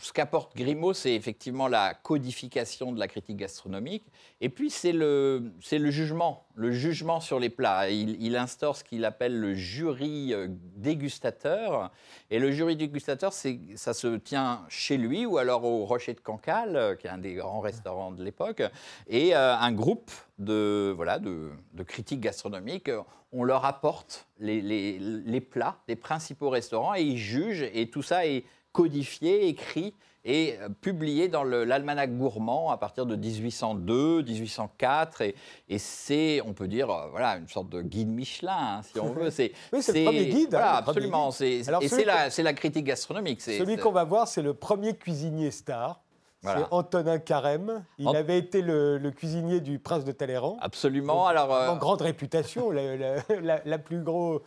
ce 0.00 0.12
qu'apporte 0.12 0.56
Grimaud, 0.56 0.92
c'est 0.94 1.14
effectivement 1.14 1.68
la 1.68 1.94
codification 1.94 2.92
de 2.92 2.98
la 2.98 3.08
critique 3.08 3.36
gastronomique. 3.36 4.04
Et 4.40 4.48
puis, 4.48 4.70
c'est 4.70 4.92
le, 4.92 5.52
le 5.70 5.90
jugement, 5.90 6.44
le 6.54 6.70
jugement 6.72 7.20
sur 7.20 7.38
les 7.38 7.50
plats. 7.50 7.90
Il, 7.90 8.20
il 8.22 8.36
instaure 8.36 8.76
ce 8.76 8.84
qu'il 8.84 9.04
appelle 9.04 9.38
le 9.38 9.54
jury 9.54 10.32
euh, 10.32 10.48
dégustateur. 10.76 11.90
Et 12.30 12.38
le 12.38 12.50
jury 12.52 12.76
dégustateur, 12.76 13.32
ça 13.32 13.94
se 13.94 14.16
tient 14.16 14.62
chez 14.68 14.96
lui 14.96 15.26
ou 15.26 15.38
alors 15.38 15.64
au 15.64 15.84
Rocher 15.84 16.14
de 16.14 16.20
Cancale, 16.20 16.96
qui 17.00 17.06
est 17.06 17.10
un 17.10 17.18
des 17.18 17.34
grands 17.34 17.60
restaurants 17.60 18.12
de 18.12 18.22
l'époque, 18.22 18.62
et 19.08 19.19
euh, 19.34 19.54
un 19.56 19.72
groupe 19.72 20.10
de, 20.38 20.92
voilà, 20.96 21.18
de, 21.18 21.50
de 21.74 21.82
critiques 21.82 22.20
gastronomiques. 22.20 22.88
euh, 22.88 23.02
On 23.32 23.44
leur 23.44 23.64
apporte 23.64 24.26
les, 24.38 24.60
les- 24.60 24.98
les 24.98 25.40
plats 25.40 25.76
des 25.88 25.96
principaux 25.96 26.50
restaurants 26.50 26.94
et 26.94 27.02
ils 27.02 27.18
jugent. 27.18 27.68
Et 27.74 27.88
tout 27.90 28.02
ça 28.02 28.26
est 28.26 28.44
codifié, 28.72 29.46
écrit 29.48 29.94
et 30.24 30.56
euh, 30.60 30.68
publié 30.68 31.28
dans 31.28 31.44
l'almanach 31.44 32.10
gourmand 32.10 32.70
à 32.70 32.76
partir 32.76 33.06
de 33.06 33.16
1802, 33.16 34.22
1804. 34.22 35.22
Et, 35.22 35.34
et 35.68 35.78
c'est, 35.78 36.40
on 36.44 36.52
peut 36.52 36.68
dire, 36.68 36.88
voilà, 37.10 37.36
une 37.38 37.48
sorte 37.48 37.68
de 37.70 37.80
guide 37.82 38.08
Michelin, 38.10 38.52
hein, 38.78 38.80
si 38.82 38.98
on 39.00 39.12
veut. 39.12 39.30
C'est, 39.40 39.52
Oui, 39.72 39.82
c'est 39.82 39.92
le 39.98 40.04
premier 40.04 40.26
guide, 40.26 40.54
hein, 40.54 40.58
Voilà, 40.58 40.76
absolument. 40.76 41.30
guide. 41.30 41.42
Et 41.80 41.88
c'est 42.30 42.42
la, 42.42 42.52
critique 42.52 42.84
gastronomique. 42.84 43.40
Celui 43.40 43.76
qu'on 43.76 43.92
va 43.92 44.04
voir, 44.04 44.28
c'est 44.28 44.42
le 44.42 44.54
premier 44.54 44.94
cuisinier 44.94 45.50
star. 45.50 46.00
Voilà. 46.42 46.60
C'est 46.60 46.66
Antonin 46.74 47.18
Carême. 47.18 47.84
Il 47.98 48.08
Ant- 48.08 48.14
avait 48.14 48.38
été 48.38 48.62
le, 48.62 48.96
le 48.96 49.10
cuisinier 49.10 49.60
du 49.60 49.78
prince 49.78 50.04
de 50.04 50.12
Talleyrand. 50.12 50.56
Absolument. 50.62 51.26
Alors, 51.26 51.54
euh, 51.54 51.68
En 51.68 51.76
grande 51.76 52.00
réputation, 52.00 52.70
la, 52.70 52.96
la- 52.96 53.16
la- 53.42 53.60
la 53.64 53.78
plus 53.78 54.00
gros, 54.02 54.42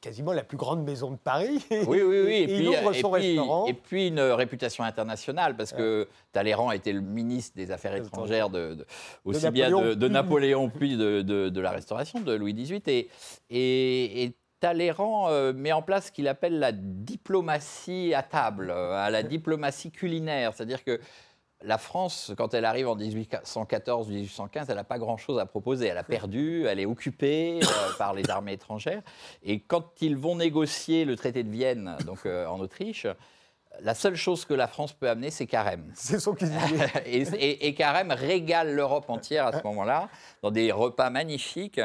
quasiment 0.00 0.32
la 0.32 0.42
plus 0.44 0.56
grande 0.56 0.82
maison 0.84 1.10
de 1.10 1.16
Paris. 1.16 1.64
Oui, 1.70 2.00
oui, 2.02 2.20
oui. 2.24 2.32
Et, 2.34 2.42
Et, 2.42 2.46
puis, 2.46 2.56
il 2.64 2.68
ouvre 2.68 2.94
et 2.94 3.00
son 3.00 3.10
puis- 3.12 3.22
restaurant. 3.36 3.66
Et 3.66 3.74
puis 3.74 4.08
une 4.08 4.20
réputation 4.20 4.84
internationale, 4.84 5.56
parce 5.56 5.72
que 5.72 6.08
Talleyrand 6.32 6.72
était 6.72 6.92
le 6.92 7.00
ministre 7.00 7.56
des 7.56 7.70
Affaires 7.70 7.94
étrangères 7.96 8.50
de, 8.50 8.74
de- 8.74 8.86
aussi 9.24 9.48
bien 9.50 9.68
Napoléon, 9.70 9.94
de, 9.96 10.08
Napoléon, 10.08 10.68
puis 10.70 10.96
de, 10.96 11.60
la 11.60 11.70
Restauration, 11.70 12.20
de 12.20 12.32
Louis 12.34 12.54
XVIII. 12.54 13.08
Et 13.50 14.32
Talleyrand 14.64 15.28
euh, 15.28 15.52
met 15.52 15.72
en 15.72 15.82
place 15.82 16.06
ce 16.06 16.12
qu'il 16.12 16.26
appelle 16.26 16.58
la 16.58 16.72
diplomatie 16.72 18.14
à 18.14 18.22
table, 18.22 18.70
euh, 18.74 18.94
à 18.94 19.10
la 19.10 19.22
diplomatie 19.22 19.90
culinaire. 19.90 20.54
C'est-à-dire 20.54 20.82
que 20.82 21.00
la 21.62 21.76
France, 21.76 22.32
quand 22.38 22.54
elle 22.54 22.64
arrive 22.64 22.88
en 22.88 22.96
1814-1815, 22.96 24.64
elle 24.70 24.76
n'a 24.76 24.84
pas 24.84 24.98
grand-chose 24.98 25.38
à 25.38 25.44
proposer. 25.44 25.88
Elle 25.88 25.98
a 25.98 26.02
perdu, 26.02 26.64
elle 26.66 26.80
est 26.80 26.86
occupée 26.86 27.60
euh, 27.62 27.66
par 27.98 28.14
les 28.14 28.30
armées 28.30 28.54
étrangères. 28.54 29.02
Et 29.42 29.60
quand 29.60 29.84
ils 30.00 30.16
vont 30.16 30.36
négocier 30.36 31.04
le 31.04 31.14
traité 31.16 31.42
de 31.42 31.50
Vienne, 31.50 31.96
donc 32.06 32.20
euh, 32.24 32.46
en 32.46 32.58
Autriche, 32.58 33.06
la 33.82 33.94
seule 33.94 34.16
chose 34.16 34.46
que 34.46 34.54
la 34.54 34.66
France 34.66 34.94
peut 34.94 35.10
amener, 35.10 35.30
c'est 35.30 35.46
carême. 35.46 35.90
C'est 35.94 36.20
son 36.20 36.32
cuisinier. 36.32 36.78
et, 37.04 37.20
et- 37.22 37.66
et 37.66 37.74
Carême 37.74 38.12
régale 38.12 38.72
l'Europe 38.72 39.10
entière 39.10 39.46
à 39.46 39.52
ce 39.52 39.62
moment-là, 39.64 40.08
dans 40.42 40.50
des 40.50 40.72
repas 40.72 41.10
magnifiques. 41.10 41.80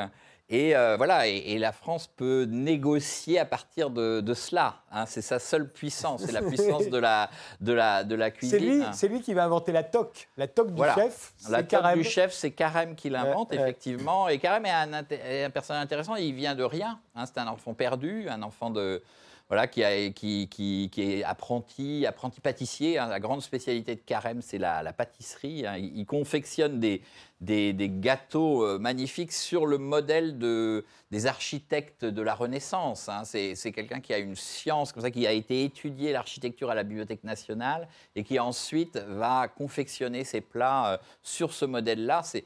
Et 0.51 0.75
euh, 0.75 0.97
voilà, 0.97 1.27
et, 1.27 1.37
et 1.53 1.59
la 1.59 1.71
France 1.71 2.07
peut 2.07 2.47
négocier 2.49 3.37
à 3.37 3.45
partir 3.45 3.91
de, 3.91 4.19
de 4.19 4.33
cela. 4.33 4.77
hein. 4.91 5.05
c'est 5.05 5.21
sa 5.21 5.37
seule 5.37 5.71
puissance, 5.71 6.23
c'est 6.25 6.31
la 6.31 6.41
puissance 6.49 6.89
de 6.89 6.97
la, 6.97 7.29
de 7.61 7.71
la, 7.71 8.03
de 8.03 8.15
la 8.15 8.29
C'est 8.41 8.57
lui, 8.57 8.67
cuisine. 8.69 8.89
c'est 8.93 9.07
lui 9.09 9.21
qui 9.21 9.35
va 9.35 9.43
inventer 9.45 9.71
la 9.71 9.83
toque. 9.83 10.27
La 10.37 10.47
toque 10.47 10.69
du 10.71 10.77
Voilà. 10.77 10.95
chef, 10.95 11.33
La 11.49 11.59
toque 11.59 11.67
Carême. 11.67 11.99
du 11.99 12.03
chef, 12.03 12.33
c'est 12.33 12.49
Carême 12.51 12.95
qui 12.95 13.09
l'invente, 13.11 13.53
effectivement. 13.53 14.27
Et 14.27 14.39
Carême 14.39 14.65
est 14.65 14.71
un, 14.71 14.91
inté- 14.91 15.19
est 15.23 15.43
un 15.43 15.49
personnage 15.51 15.83
intéressant. 15.83 16.15
Il 16.15 16.33
vient 16.33 16.55
de 16.55 16.63
rien. 16.63 16.99
hein. 17.15 17.25
c'est 17.27 17.37
un 17.39 17.47
enfant 17.47 17.75
perdu, 17.75 18.27
un 18.27 18.41
enfant 18.41 18.71
de 18.71 19.03
voilà 19.49 19.67
qui, 19.67 19.83
a- 19.83 20.11
qui, 20.11 20.47
qui- 20.47 20.89
qui 20.91 21.01
est 21.01 21.23
apprenti, 21.23 22.05
apprenti 22.05 22.39
pâtissier. 22.39 22.99
hein. 22.99 23.07
La 23.07 23.19
grande 23.19 23.41
spécialité 23.41 23.95
de 23.95 24.01
Carême, 24.01 24.41
c'est 24.43 24.59
la, 24.59 24.83
la 24.83 24.93
pâtisserie. 24.93 25.65
hein. 25.65 25.75
Il, 25.77 25.97
il 25.97 26.05
confectionne 26.05 26.79
des, 26.79 27.01
des, 27.41 27.73
des 27.73 27.89
gâteaux 27.89 28.63
euh, 28.63 28.77
magnifiques 28.77 29.31
sur 29.31 29.65
le 29.65 29.79
modèle 29.79 30.37
de, 30.37 30.85
des 31.09 31.25
architectes 31.25 32.05
de 32.05 32.21
la 32.21 32.35
Renaissance. 32.35 33.09
hein. 33.09 33.23
C'est 33.25 33.71
quelqu'un 33.71 34.01
qui 34.01 34.13
a 34.13 34.19
une 34.19 34.35
science 34.35 34.91
comme 34.91 35.01
ça, 35.01 35.09
qui 35.09 35.25
a 35.25 35.31
été 35.31 35.63
étudié 35.63 36.11
l'architecture 36.11 36.69
à 36.69 36.75
la 36.75 36.83
Bibliothèque 36.83 37.23
nationale 37.23 37.87
et 38.15 38.23
qui 38.23 38.37
ensuite 38.39 38.97
va 38.97 39.47
confectionner 39.47 40.23
ses 40.25 40.41
plats 40.41 40.93
euh, 40.93 40.97
sur 41.23 41.53
ce 41.53 41.65
modèle-là. 41.65 42.21
C'est 42.23 42.43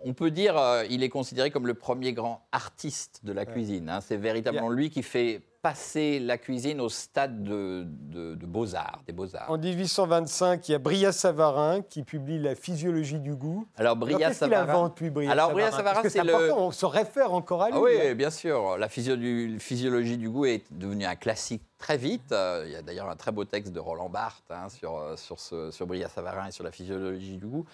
on 0.00 0.14
peut 0.14 0.30
dire 0.30 0.56
euh, 0.56 0.84
il 0.88 1.02
est 1.02 1.08
considéré 1.08 1.50
comme 1.50 1.66
le 1.66 1.74
premier 1.74 2.12
grand 2.12 2.46
artiste 2.52 3.20
de 3.24 3.32
la 3.32 3.44
cuisine. 3.44 3.88
hein. 3.90 4.00
C'est 4.00 4.16
véritablement 4.16 4.68
lui 4.70 4.88
qui 4.90 5.02
fait 5.02 5.42
passer 5.62 6.18
la 6.20 6.38
cuisine 6.38 6.80
au 6.80 6.88
stade 6.88 7.42
de, 7.42 7.84
de- 7.86 8.34
de 8.36 8.46
beaux-arts, 8.46 9.02
des 9.06 9.12
beaux-arts. 9.12 9.50
En 9.50 9.58
1825, 9.58 10.68
il 10.68 10.72
y 10.72 10.74
a 10.74 10.78
Brillat-Savarin 10.78 11.82
qui 11.82 12.02
publie 12.04 12.38
La 12.38 12.54
physiologie 12.54 13.18
du 13.18 13.34
goût. 13.34 13.66
Alors, 13.76 13.96
qu'il 14.28 14.34
Savarin. 14.34 14.62
invente, 14.72 15.00
lui, 15.00 15.10
Brillat 15.10 15.32
Alors, 15.32 15.48
Savarin? 15.50 15.70
Savarin, 15.72 16.02
c'est 16.08 16.22
le- 16.24 16.34
important, 16.34 16.66
on 16.66 16.70
se 16.70 16.86
réfère 16.86 17.32
encore 17.32 17.62
à 17.62 17.68
lui. 17.70 17.76
Ah 17.76 17.80
oui, 17.80 17.90
hein. 18.10 18.14
bien 18.14 18.30
sûr. 18.30 18.78
La 18.78 18.88
physio- 18.88 19.16
physiologie 19.58 20.16
du 20.16 20.30
goût 20.30 20.44
est 20.46 20.62
devenue 20.70 21.04
un 21.06 21.16
classique 21.16 21.62
très 21.78 21.96
vite. 21.96 22.32
Euh, 22.32 22.64
Il 22.66 22.72
y 22.72 22.76
a 22.76 22.82
d'ailleurs 22.82 23.08
un 23.08 23.16
très 23.16 23.32
beau 23.32 23.44
texte 23.44 23.72
de 23.72 23.80
Roland 23.80 24.08
Barthes 24.08 24.50
hein, 24.50 24.68
sur, 24.68 24.98
euh, 24.98 25.16
sur, 25.16 25.40
ce, 25.40 25.70
sur 25.70 25.86
Brillat-Savarin 25.86 26.48
et 26.48 26.50
sur 26.50 26.64
la 26.64 26.72
physiologie 26.72 27.36
du 27.36 27.46
goût. 27.46 27.64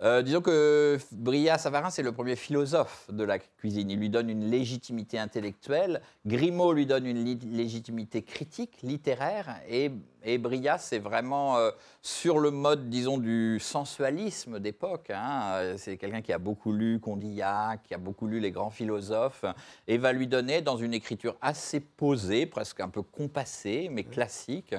Euh, 0.00 0.22
disons 0.22 0.40
que 0.40 0.96
Brillat-Savarin, 1.12 1.90
c'est 1.90 2.04
le 2.04 2.12
premier 2.12 2.36
philosophe 2.36 3.06
de 3.10 3.24
la 3.24 3.38
cuisine. 3.38 3.90
Il 3.90 3.98
lui 3.98 4.08
donne 4.08 4.30
une 4.30 4.48
légitimité 4.48 5.18
intellectuelle. 5.18 6.00
Grimaud 6.24 6.72
lui 6.72 6.86
donne 6.86 7.04
une 7.04 7.24
légitimité 7.52 8.22
critique, 8.22 8.78
littéraire. 8.82 9.60
Et, 9.68 9.90
et 10.24 10.38
Brillat, 10.38 10.78
c'est 10.78 10.98
vraiment 10.98 11.56
euh, 11.56 11.70
sur 12.02 12.38
le 12.38 12.50
mode, 12.50 12.88
disons, 12.88 13.18
du 13.18 13.58
sensualisme 13.60 14.58
d'époque. 14.58 15.10
hein. 15.10 15.52
Euh, 15.54 15.74
C'est 15.76 15.96
quelqu'un 15.96 16.22
qui 16.22 16.32
a 16.32 16.38
beaucoup 16.38 16.72
lu 16.72 17.00
Condillac, 17.00 17.82
qui 17.84 17.94
a 17.94 17.98
beaucoup 17.98 18.26
lu 18.26 18.40
les 18.40 18.50
grands 18.50 18.70
philosophes, 18.70 19.44
et 19.86 19.98
va 19.98 20.12
lui 20.12 20.26
donner, 20.26 20.60
dans 20.60 20.76
une 20.76 20.94
écriture 20.94 21.36
assez 21.40 21.80
posée, 21.80 22.46
presque 22.46 22.80
un 22.80 22.88
peu 22.88 23.02
compassée, 23.02 23.88
mais 23.90 24.04
classique, 24.04 24.74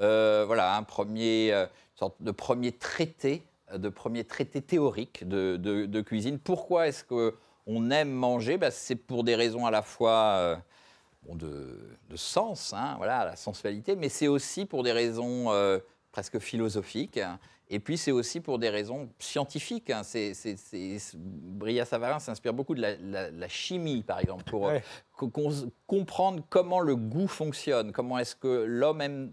euh, 0.00 0.44
voilà, 0.46 0.76
un 0.76 0.82
premier, 0.82 1.52
euh, 1.52 1.66
sorte 1.94 2.16
de 2.20 2.30
premier 2.30 2.72
traité, 2.72 3.42
de 3.74 3.88
premier 3.88 4.24
traité 4.24 4.60
théorique 4.60 5.26
de, 5.26 5.56
de- 5.56 5.86
de 5.86 6.00
cuisine. 6.00 6.38
Pourquoi 6.38 6.88
est-ce 6.88 7.04
qu'on 7.04 7.90
aime 7.90 8.10
manger? 8.10 8.58
Ben, 8.58 8.70
C'est 8.70 8.96
pour 8.96 9.24
des 9.24 9.34
raisons 9.34 9.64
à 9.64 9.70
la 9.70 9.82
fois 9.82 10.58
bon, 11.22 11.34
de, 11.36 11.78
de 12.08 12.16
sens, 12.16 12.72
hein, 12.72 12.94
voilà, 12.98 13.24
la 13.24 13.36
sensualité, 13.36 13.96
mais 13.96 14.08
c'est 14.08 14.28
aussi 14.28 14.66
pour 14.66 14.82
des 14.82 14.92
raisons 14.92 15.50
euh, 15.52 15.78
presque 16.10 16.38
philosophiques. 16.38 17.20
Et 17.70 17.78
puis 17.80 17.96
c'est 17.96 18.10
aussi 18.12 18.40
pour 18.40 18.58
des 18.58 18.68
raisons 18.68 19.08
scientifiques. 19.18 19.88
hein. 19.88 20.02
C'est- 20.02 20.34
c'est- 20.34 20.58
c'est- 20.58 20.98
c'est- 20.98 21.16
Brillat-Savarin 21.18 22.18
s'inspire 22.18 22.52
beaucoup 22.52 22.74
de 22.74 22.82
la, 22.82 22.96
la- 22.96 23.30
la 23.30 23.48
chimie, 23.48 24.02
par 24.02 24.20
exemple, 24.20 24.44
pour 24.44 24.62
Ouais. 24.62 24.82
comprendre 25.86 26.42
comment 26.50 26.80
le 26.80 26.96
goût 26.96 27.28
fonctionne, 27.28 27.92
comment 27.92 28.18
est-ce 28.18 28.36
que 28.36 28.64
l'homme 28.68 29.00
aime, 29.00 29.32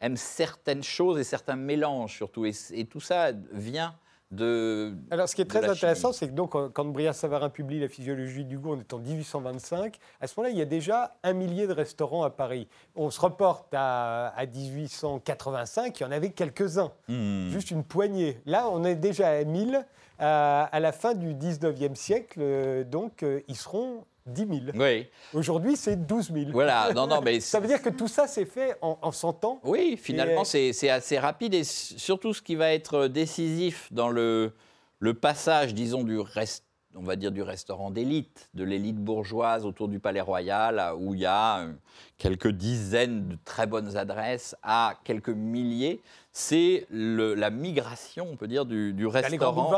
aime 0.00 0.16
certaines 0.16 0.82
choses 0.82 1.18
et 1.18 1.24
certains 1.24 1.56
mélanges 1.56 2.14
surtout. 2.16 2.46
Et 2.46 2.84
tout 2.86 3.00
ça 3.00 3.32
vient 3.52 3.94
de... 4.32 4.94
Alors, 5.10 5.28
ce 5.28 5.34
qui 5.36 5.42
est 5.42 5.46
très 5.46 5.68
intéressant, 5.68 6.12
c'est 6.12 6.26
que 6.26 6.32
donc, 6.32 6.52
quand 6.72 6.84
Brillat-Savarin 6.86 7.50
publie 7.50 7.78
La 7.78 7.88
physiologie 7.88 8.44
du 8.44 8.58
goût, 8.58 8.72
on 8.74 8.80
est 8.80 8.92
en 8.92 8.98
1825. 8.98 9.98
À 10.20 10.26
ce 10.26 10.34
moment-là, 10.36 10.52
il 10.52 10.58
y 10.58 10.62
a 10.62 10.66
déjà 10.66 11.16
un 11.22 11.34
millier 11.34 11.66
de 11.66 11.72
restaurants 11.72 12.24
à 12.24 12.30
Paris. 12.30 12.66
On 12.96 13.10
se 13.10 13.20
reporte 13.20 13.72
à, 13.74 14.28
à 14.28 14.46
1885, 14.46 16.00
il 16.00 16.02
y 16.02 16.06
en 16.06 16.12
avait 16.12 16.30
quelques-uns, 16.30 16.90
Hmm. 17.08 17.48
juste 17.50 17.70
une 17.70 17.84
poignée. 17.84 18.40
Là, 18.46 18.68
on 18.70 18.84
est 18.84 18.94
déjà 18.96 19.28
à 19.30 19.44
1000. 19.44 19.84
À, 20.18 20.64
à 20.64 20.78
la 20.78 20.92
fin 20.92 21.14
du 21.14 21.34
19e 21.34 21.96
siècle, 21.96 22.38
euh, 22.40 22.84
donc, 22.84 23.22
euh, 23.24 23.40
ils 23.48 23.56
seront 23.56 24.04
10 24.26 24.46
000. 24.46 24.50
Oui, 24.74 25.06
Aujourd'hui, 25.34 25.76
c'est 25.76 26.06
12 26.06 26.32
000. 26.32 26.50
voilà. 26.52 26.92
Non, 26.94 27.06
non, 27.06 27.20
mais 27.20 27.40
Ça 27.40 27.60
veut 27.60 27.66
dire 27.68 27.82
que 27.82 27.90
tout 27.90 28.08
ça 28.08 28.26
s'est 28.26 28.44
fait 28.44 28.76
en, 28.80 28.98
en 29.02 29.12
100 29.12 29.44
ans 29.44 29.60
Oui, 29.64 29.98
finalement, 30.00 30.42
Et- 30.42 30.46
c'est 30.46 30.72
c'est 30.72 30.90
assez 30.90 31.18
rapide 31.18 31.54
et 31.54 31.64
surtout 31.64 32.32
ce 32.34 32.42
qui 32.42 32.54
va 32.54 32.72
être 32.72 33.08
décisif 33.08 33.92
dans 33.92 34.08
le, 34.10 34.52
le 35.00 35.14
passage, 35.14 35.74
disons, 35.74 36.04
du 36.04 36.18
rest- 36.20 36.64
on 36.94 37.02
va 37.02 37.16
dire 37.16 37.32
du 37.32 37.40
restaurant 37.42 37.90
d'élite, 37.90 38.50
de 38.52 38.64
l'élite 38.64 38.98
bourgeoise 38.98 39.64
autour 39.64 39.88
du 39.88 39.98
Palais 39.98 40.20
Royal, 40.20 40.92
où 40.98 41.14
il 41.14 41.20
y 41.20 41.26
a 41.26 41.60
euh, 41.60 41.72
quelques 42.18 42.48
dizaines 42.50 43.28
de 43.28 43.38
très 43.46 43.66
bonnes 43.66 43.96
adresses, 43.96 44.54
à 44.62 44.96
quelques 45.02 45.30
milliers, 45.30 46.02
c'est 46.32 46.86
la 46.90 47.48
migration, 47.50 48.28
on 48.30 48.36
peut 48.36 48.46
dire, 48.46 48.66
du, 48.66 48.92
restaurant 49.06 49.70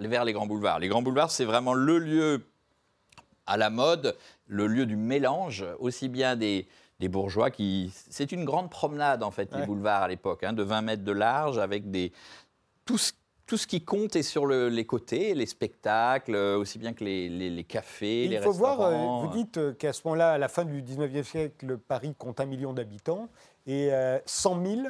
les, 0.00 0.08
vers 0.08 0.24
les 0.24 0.32
grands 0.32 0.46
boulevards. 0.48 0.80
Les 0.80 0.88
grands 0.88 1.02
boulevards, 1.02 1.30
c'est 1.30 1.44
vraiment 1.44 1.74
le 1.74 1.98
lieu 1.98 2.44
à 3.48 3.56
la 3.56 3.70
mode, 3.70 4.16
le 4.46 4.66
lieu 4.66 4.86
du 4.86 4.96
mélange, 4.96 5.64
aussi 5.78 6.08
bien 6.08 6.36
des, 6.36 6.66
des 7.00 7.08
bourgeois 7.08 7.50
qui... 7.50 7.92
C'est 8.10 8.30
une 8.32 8.44
grande 8.44 8.70
promenade, 8.70 9.22
en 9.22 9.30
fait, 9.30 9.52
les 9.52 9.60
Ouais. 9.60 9.66
boulevards 9.66 10.02
à 10.02 10.08
l'époque, 10.08 10.44
hein, 10.44 10.52
de 10.52 10.62
20 10.62 10.82
mètres 10.82 11.04
de 11.04 11.12
large, 11.12 11.58
avec 11.58 11.90
des... 11.90 12.12
Tout 12.84 12.98
ce, 12.98 13.12
tout 13.46 13.56
ce 13.56 13.66
qui 13.66 13.82
compte 13.82 14.14
est 14.16 14.22
sur 14.22 14.44
le- 14.46 14.68
les 14.68 14.84
côtés, 14.84 15.34
les 15.34 15.46
spectacles, 15.46 16.34
euh, 16.34 16.58
aussi 16.58 16.78
bien 16.78 16.92
que 16.92 17.02
les, 17.04 17.28
les- 17.28 17.50
les 17.50 17.64
cafés, 17.64 18.24
Il 18.24 18.30
les 18.32 18.40
faut 18.40 18.52
voir, 18.52 18.80
euh, 18.82 19.26
vous 19.26 19.32
dites 19.32 19.56
euh, 19.58 19.72
qu'à 19.72 19.92
ce 19.92 20.02
moment-là, 20.04 20.32
à 20.32 20.38
la 20.38 20.48
fin 20.48 20.64
du 20.64 20.82
19e 20.82 21.22
siècle, 21.22 21.78
Paris 21.78 22.14
compte 22.18 22.40
un 22.40 22.46
million 22.46 22.72
d'habitants 22.74 23.28
et 23.66 23.88
euh, 23.92 24.18
100 24.26 24.64
000 24.64 24.82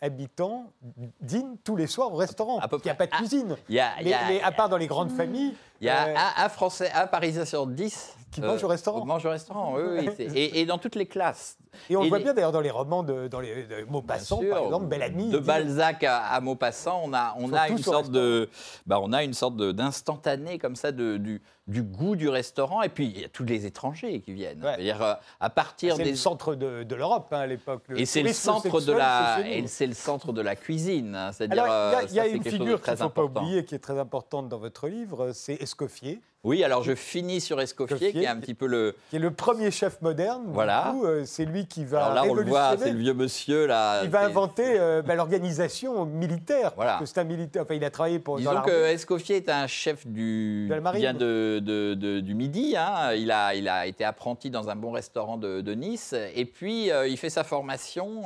habitants 0.00 0.72
dînent 1.20 1.56
tous 1.62 1.76
les 1.76 1.86
soirs 1.86 2.12
au 2.12 2.16
restaurant. 2.16 2.58
À 2.58 2.68
peu 2.68 2.78
Il 2.78 2.84
n'y 2.86 2.90
a 2.90 2.94
près. 2.94 3.06
pas 3.06 3.16
de 3.16 3.20
cuisine. 3.20 3.56
Il 3.68 3.74
y 3.74 3.80
a, 3.80 3.90
il 4.00 4.06
y 4.06 4.10
Mais- 4.10 4.14
a- 4.14 4.28
mais 4.28 4.40
à 4.42 4.50
part 4.52 4.68
dans 4.68 4.76
les 4.78 4.86
grandes 4.86 5.10
familles, 5.12 5.54
il 5.80 5.86
y 5.86 5.90
a 5.90 6.06
euh, 6.08 6.14
un, 6.16 6.44
un 6.44 6.48
Français, 6.48 6.90
un 6.94 7.06
Parisien 7.06 7.44
sur 7.44 7.66
10 7.66 8.16
Qui 8.32 8.40
mange 8.40 8.62
au 8.62 8.68
restaurant. 8.68 9.04
Mange 9.04 9.24
au 9.26 9.30
restaurant, 9.30 9.74
oui, 9.76 10.08
Et, 10.18 10.60
et 10.60 10.66
dans 10.66 10.78
toutes 10.78 10.94
les 10.96 11.06
classes. 11.06 11.56
et 11.88 11.96
on 11.96 12.00
et 12.00 12.04
le 12.04 12.08
voit 12.10 12.18
les- 12.18 12.24
bien 12.24 12.34
d'ailleurs 12.34 12.52
dans 12.52 12.60
les 12.60 12.70
romans 12.70 13.02
de, 13.02 13.28
dans 13.28 13.40
les, 13.40 13.64
de 13.64 13.84
Maupassant, 13.88 14.40
sûr. 14.40 14.50
par 14.54 14.64
exemple, 14.64 14.86
Belle 14.86 15.02
Amie. 15.02 15.30
De 15.30 15.38
dit- 15.38 15.46
Balzac 15.46 16.04
à, 16.04 16.18
à 16.26 16.40
Maupassant, 16.40 17.00
on 17.04 17.12
a, 17.14 17.34
on 17.38 17.52
a 17.52 17.68
une 17.68 17.78
sorte 17.78 18.10
de, 18.10 18.48
bah, 18.86 18.98
on 19.02 19.12
a 19.12 19.22
une 19.24 19.34
sorte 19.34 19.56
d'instantané 19.56 20.58
comme 20.58 20.76
ça 20.76 20.92
de, 20.92 21.16
du, 21.16 21.40
du 21.66 21.82
goût 21.82 22.16
du 22.16 22.28
restaurant. 22.28 22.82
Et 22.82 22.88
puis 22.88 23.06
il 23.06 23.20
y 23.20 23.24
a 23.24 23.28
tous 23.28 23.44
les 23.44 23.66
étrangers 23.66 24.20
qui 24.20 24.32
viennent. 24.32 24.62
Ouais. 24.64 24.76
Euh, 25.00 25.14
à 25.40 25.50
partir 25.50 25.96
C'est 25.96 26.02
des 26.04 26.10
le 26.10 26.16
centre 26.16 26.54
de, 26.54 26.82
de 26.82 26.94
l'Europe 26.94 27.28
hein, 27.32 27.38
à 27.40 27.46
l'époque. 27.46 27.82
et 27.96 28.04
c'est 28.06 28.22
le 28.22 28.32
centre 28.32 28.80
de 28.80 28.92
la 28.92 29.38
c'est 29.66 29.86
le 29.86 29.94
centre 29.94 30.32
de 30.32 30.40
la 30.40 30.56
cuisine. 30.56 31.14
hein. 31.14 31.32
C'est-à-dire 31.32 31.64
il 31.64 31.68
y 31.68 31.70
a, 31.70 31.98
euh, 31.98 32.06
y 32.12 32.20
a 32.20 32.26
une 32.26 32.42
figure 32.44 32.80
qu'il 32.82 32.92
ne 32.92 32.96
faut 32.98 33.08
pas 33.08 33.24
oublier, 33.24 33.64
qui 33.64 33.74
est 33.74 33.78
très 33.80 33.98
importante 33.98 34.48
dans 34.48 34.58
votre 34.58 34.88
livre, 34.88 35.30
c'est 35.32 35.60
Escoffier, 35.74 36.20
Oui, 36.42 36.64
alors 36.64 36.82
je 36.82 36.94
finis 36.96 37.40
sur 37.40 37.60
Escoffier, 37.60 38.10
qui 38.10 38.24
est 38.24 38.26
un 38.26 38.38
petit 38.38 38.54
peu 38.54 38.66
le. 38.66 38.96
qui 39.08 39.16
est 39.16 39.20
le 39.20 39.30
premier 39.30 39.70
chef 39.70 40.00
moderne. 40.02 40.42
Voilà. 40.48 40.94
euh, 41.04 41.22
c'est 41.24 41.44
lui 41.44 41.66
qui 41.66 41.84
va 41.84 42.06
Alors 42.06 42.14
là, 42.14 42.24
on 42.28 42.34
le 42.34 42.42
voit, 42.44 42.74
c'est 42.76 42.90
le 42.90 42.98
vieux 42.98 43.14
monsieur 43.14 43.66
là. 43.66 44.00
Il 44.02 44.10
va 44.10 44.24
inventer 44.24 44.64
euh, 44.80 45.00
bah, 45.00 45.14
l'organisation 45.14 46.04
militaire. 46.06 46.72
Voilà. 46.74 46.98
C'est 47.04 47.18
un 47.18 47.24
militaire. 47.24 47.62
Enfin, 47.62 47.74
il 47.74 47.84
a 47.84 47.90
travaillé 47.90 48.18
pour. 48.18 48.38
Disons 48.38 48.62
que 48.62 48.86
Escoffier 48.86 49.36
est 49.36 49.48
un 49.48 49.68
chef 49.68 50.06
du, 50.08 50.66
De 50.68 50.74
la 50.74 50.80
marine. 50.80 50.98
qui 50.98 51.02
vient 51.06 51.14
de, 51.14 51.60
de- 51.62 51.94
de- 51.94 52.18
du 52.20 52.34
Midi. 52.34 52.74
hein. 52.76 53.12
Il, 53.14 53.30
a, 53.30 53.54
il 53.54 53.68
a 53.68 53.86
été 53.86 54.04
apprenti 54.04 54.50
dans 54.50 54.68
un 54.70 54.76
bon 54.76 54.90
restaurant 54.90 55.36
de, 55.36 55.60
de 55.60 55.72
Nice. 55.74 56.14
Et 56.34 56.46
puis, 56.46 56.90
euh, 56.90 57.06
il 57.06 57.16
fait 57.16 57.30
sa 57.30 57.44
formation 57.44 58.22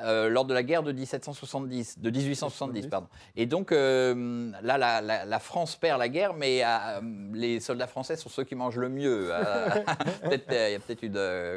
euh, 0.00 0.28
lors 0.28 0.44
de 0.44 0.54
la 0.54 0.62
guerre 0.62 0.82
de 0.82 0.92
1770, 0.92 1.98
de 1.98 2.10
1870. 2.10 2.86
Pardon. 2.88 3.08
Et 3.36 3.46
donc, 3.46 3.72
euh, 3.72 4.50
là, 4.62 4.78
la, 4.78 5.00
la- 5.00 5.24
la 5.24 5.38
France 5.38 5.76
perd 5.76 5.98
la 5.98 6.08
guerre, 6.08 6.34
mais 6.34 6.62
euh, 6.64 7.00
les 7.32 7.60
soldats 7.60 7.86
français 7.86 8.16
sont 8.16 8.28
ceux 8.28 8.44
qui 8.44 8.54
mangent 8.54 8.78
le 8.78 8.88
mieux. 8.88 9.30
Il 10.24 10.30
y 10.30 10.74
a 10.74 10.78
peut-être 10.80 11.02
une 11.02 11.16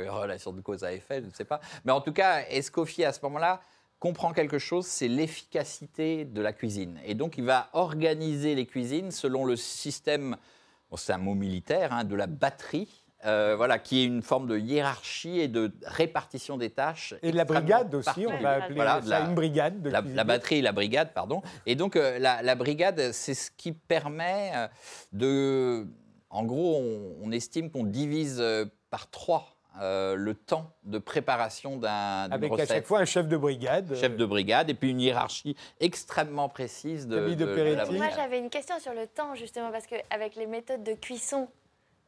relation 0.10 0.52
de 0.54 0.62
cause 0.62 0.84
à 0.84 0.94
effet, 0.94 1.22
je 1.22 1.28
ne 1.28 1.32
sais 1.34 1.46
pas. 1.46 1.60
Mais 1.86 1.92
en 1.92 2.02
tout 2.02 2.14
cas, 2.14 2.42
Escoffier, 2.50 3.06
à 3.06 3.14
ce 3.14 3.20
moment-là, 3.24 3.62
comprend 4.00 4.34
quelque 4.34 4.58
chose, 4.58 4.88
c'est 4.88 5.08
l'efficacité 5.08 6.26
de 6.26 6.42
la 6.42 6.54
cuisine. 6.54 7.00
Et 7.06 7.14
donc, 7.14 7.38
il 7.38 7.44
va 7.44 7.70
organiser 7.74 8.56
les 8.56 8.66
cuisines 8.66 9.12
selon 9.12 9.46
le 9.46 9.56
système, 9.56 10.38
bon, 10.90 10.98
c'est 10.98 11.14
un 11.14 11.18
mot 11.20 11.36
militaire, 11.36 11.94
hein, 11.94 12.04
de 12.04 12.16
la 12.16 12.26
batterie, 12.28 13.01
euh, 13.26 13.56
voilà, 13.56 13.78
qui 13.80 14.02
est 14.02 14.06
une 14.06 14.22
forme 14.22 14.48
de 14.48 14.58
hiérarchie 14.58 15.40
et 15.40 15.48
de 15.48 15.72
répartition 15.86 16.58
des 16.58 16.70
tâches. 16.70 17.14
Et 17.22 17.32
de 17.32 17.38
la 17.38 17.46
brigade 17.46 17.94
aussi, 17.94 18.26
on 18.28 18.38
va 18.42 18.64
appeler 18.64 18.76
Voilà, 18.76 19.02
ça 19.02 19.20
la- 19.20 19.26
une 19.28 19.36
brigade. 19.36 19.82
De 19.82 19.90
la, 19.90 20.02
batterie 20.24 20.58
et 20.60 20.62
la 20.62 20.72
brigade, 20.72 21.14
pardon. 21.14 21.42
Et 21.66 21.76
donc, 21.76 21.96
euh, 21.96 22.18
la, 22.20 22.42
la 22.42 22.56
brigade, 22.56 23.12
c'est 23.12 23.34
ce 23.34 23.52
qui 23.52 23.72
permet 23.74 24.52
euh, 24.56 24.68
de. 25.14 25.88
En 26.30 26.44
gros, 26.44 26.78
on, 26.82 27.16
on 27.28 27.32
estime 27.32 27.70
qu'on 27.70 27.84
divise 27.84 28.44
par 28.90 29.10
trois 29.10 29.48
euh, 29.82 30.16
le 30.16 30.34
temps 30.34 30.70
de 30.84 30.98
préparation 30.98 31.78
d'un 31.78 32.28
Avec 32.32 32.52
à 32.60 32.66
chaque 32.66 32.86
fois 32.86 33.00
un 33.00 33.06
chef 33.06 33.28
de 33.28 33.38
brigade. 33.38 33.96
Chef 33.96 34.18
de 34.18 34.26
brigade, 34.26 34.70
et 34.70 34.74
puis 34.74 34.90
une 34.92 35.00
hiérarchie 35.00 35.56
extrêmement 35.80 36.50
précise 36.50 37.08
de, 37.08 37.30
de 37.30 37.34
de- 37.36 37.46
de 37.46 37.98
Moi, 37.98 38.08
j'avais 38.16 38.40
une 38.40 38.50
question 38.50 38.78
sur 38.80 38.94
le 38.94 39.08
temps, 39.08 39.34
justement, 39.36 39.72
parce 39.72 39.88
qu'avec 39.88 40.36
les 40.36 40.46
méthodes 40.48 40.84
de 40.84 40.94
cuisson 40.94 41.48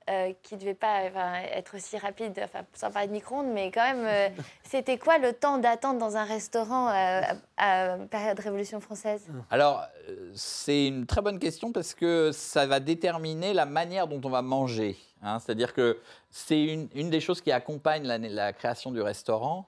euh, 0.09 0.33
qui 0.43 0.55
ne 0.55 0.59
devaient 0.59 0.73
pas 0.73 1.01
enfin, 1.07 1.35
être 1.51 1.75
aussi 1.75 1.97
rapides, 1.97 2.39
enfin, 2.43 2.61
sans 2.73 2.91
parler 2.91 3.07
de 3.07 3.13
micro-ondes, 3.13 3.51
mais 3.53 3.71
quand 3.71 3.83
même, 3.83 4.05
euh, 4.05 4.29
c'était 4.63 4.97
quoi 4.97 5.17
le 5.17 5.33
temps 5.33 5.57
d'attente 5.57 5.97
dans 5.97 6.17
un 6.17 6.23
restaurant 6.23 6.89
euh, 6.89 7.21
à, 7.57 7.93
à 7.93 7.97
période 7.97 8.39
Révolution 8.39 8.79
française? 8.79 9.25
Alors, 9.49 9.85
c'est 10.33 10.87
une 10.87 11.05
très 11.05 11.21
bonne 11.21 11.39
question 11.39 11.71
parce 11.71 11.93
que 11.93 12.31
ça 12.33 12.65
va 12.65 12.79
déterminer 12.79 13.53
la 13.53 13.65
manière 13.65 14.07
dont 14.07 14.21
on 14.23 14.29
va 14.29 14.41
manger. 14.41 14.97
hein. 15.21 15.39
C'est-à-dire 15.39 15.73
que 15.73 15.99
c'est 16.29 16.63
une, 16.63 16.89
une 16.93 17.09
des 17.09 17.19
choses 17.19 17.41
qui 17.41 17.51
accompagne 17.51 18.03
la, 18.03 18.17
la 18.17 18.53
création 18.53 18.91
du 18.91 19.01
restaurant. 19.01 19.67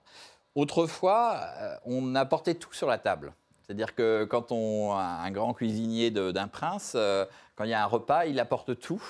Autrefois, 0.55 1.41
on 1.85 2.15
apportait 2.15 2.55
tout 2.55 2.73
sur 2.73 2.87
la 2.87 2.97
table. 2.97 3.33
C'est-à-dire 3.65 3.95
que 3.95 4.25
quand 4.25 4.51
on 4.51 4.93
un 4.93 5.31
grand 5.31 5.53
cuisinier 5.53 6.11
d'un 6.11 6.47
prince, 6.47 6.93
euh, 6.95 7.25
quand 7.55 7.63
il 7.63 7.71
y 7.71 7.73
a 7.73 7.81
un 7.81 7.87
repas, 7.87 8.25
il 8.25 8.39
apporte 8.39 8.79
tout. 8.79 9.03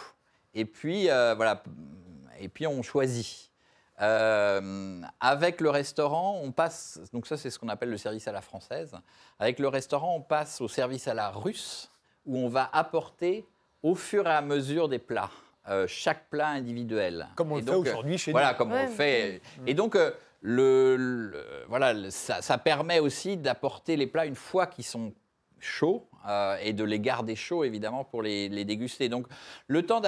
Et 0.56 0.66
puis, 0.66 1.10
euh, 1.10 1.36
voilà, 1.36 1.62
et 2.40 2.48
puis 2.50 2.66
on 2.66 2.82
choisit. 2.82 3.52
Euh, 4.02 5.02
avec 5.22 5.62
le 5.62 5.70
restaurant, 5.70 6.40
on 6.44 6.52
passe, 6.52 7.00
donc 7.14 7.28
ça 7.28 7.38
c'est 7.38 7.50
ce 7.50 7.58
qu'on 7.58 7.70
appelle 7.70 7.90
le 7.90 7.98
service 7.98 8.28
à 8.28 8.32
la 8.34 8.42
française. 8.42 8.94
Avec 9.40 9.58
le 9.60 9.68
restaurant, 9.70 10.16
on 10.16 10.22
passe 10.22 10.60
au 10.62 10.68
service 10.68 11.08
à 11.08 11.14
la 11.14 11.30
russe, 11.30 11.90
où 12.26 12.38
on 12.38 12.50
va 12.50 12.70
apporter 12.74 13.46
au 13.84 13.96
fur 13.96 14.26
et 14.28 14.32
à 14.32 14.42
mesure 14.42 14.90
des 14.90 15.00
plats. 15.00 15.30
euh, 15.68 15.88
chaque 15.88 16.30
plat 16.30 16.50
individuel. 16.50 17.28
Comme 17.36 17.52
on 17.52 17.58
Et 17.58 17.62
le 17.62 17.66
fait 17.66 17.72
donc, 17.72 17.86
aujourd'hui 17.88 18.18
chez 18.20 18.32
Voilà, 18.32 18.52
nous. 18.52 18.58
comme 18.60 18.72
on 18.72 18.76
Ouais. 18.76 18.86
le 18.86 18.92
fait. 18.92 19.42
Et 19.66 19.74
donc, 19.74 19.96
euh, 19.96 20.12
le, 20.42 20.96
le- 20.96 21.44
voilà, 21.68 21.92
le- 21.92 22.12
ça, 22.12 22.44
ça 22.44 22.60
permet 22.60 23.00
aussi 23.00 23.36
d'apporter 23.36 23.96
les 23.96 24.06
plats 24.06 24.28
une 24.28 24.36
fois 24.36 24.68
qu'ils 24.68 24.84
sont 24.86 25.12
chauds 25.60 26.08
euh, 26.28 26.58
et 26.62 26.74
de 26.74 26.84
les 26.84 27.00
garder 27.00 27.36
chauds, 27.36 27.64
évidemment, 27.64 28.04
pour 28.04 28.22
les, 28.22 28.50
les 28.50 28.66
déguster. 28.66 29.10
Donc, 29.10 29.28
le 29.68 29.86
temps 29.86 30.02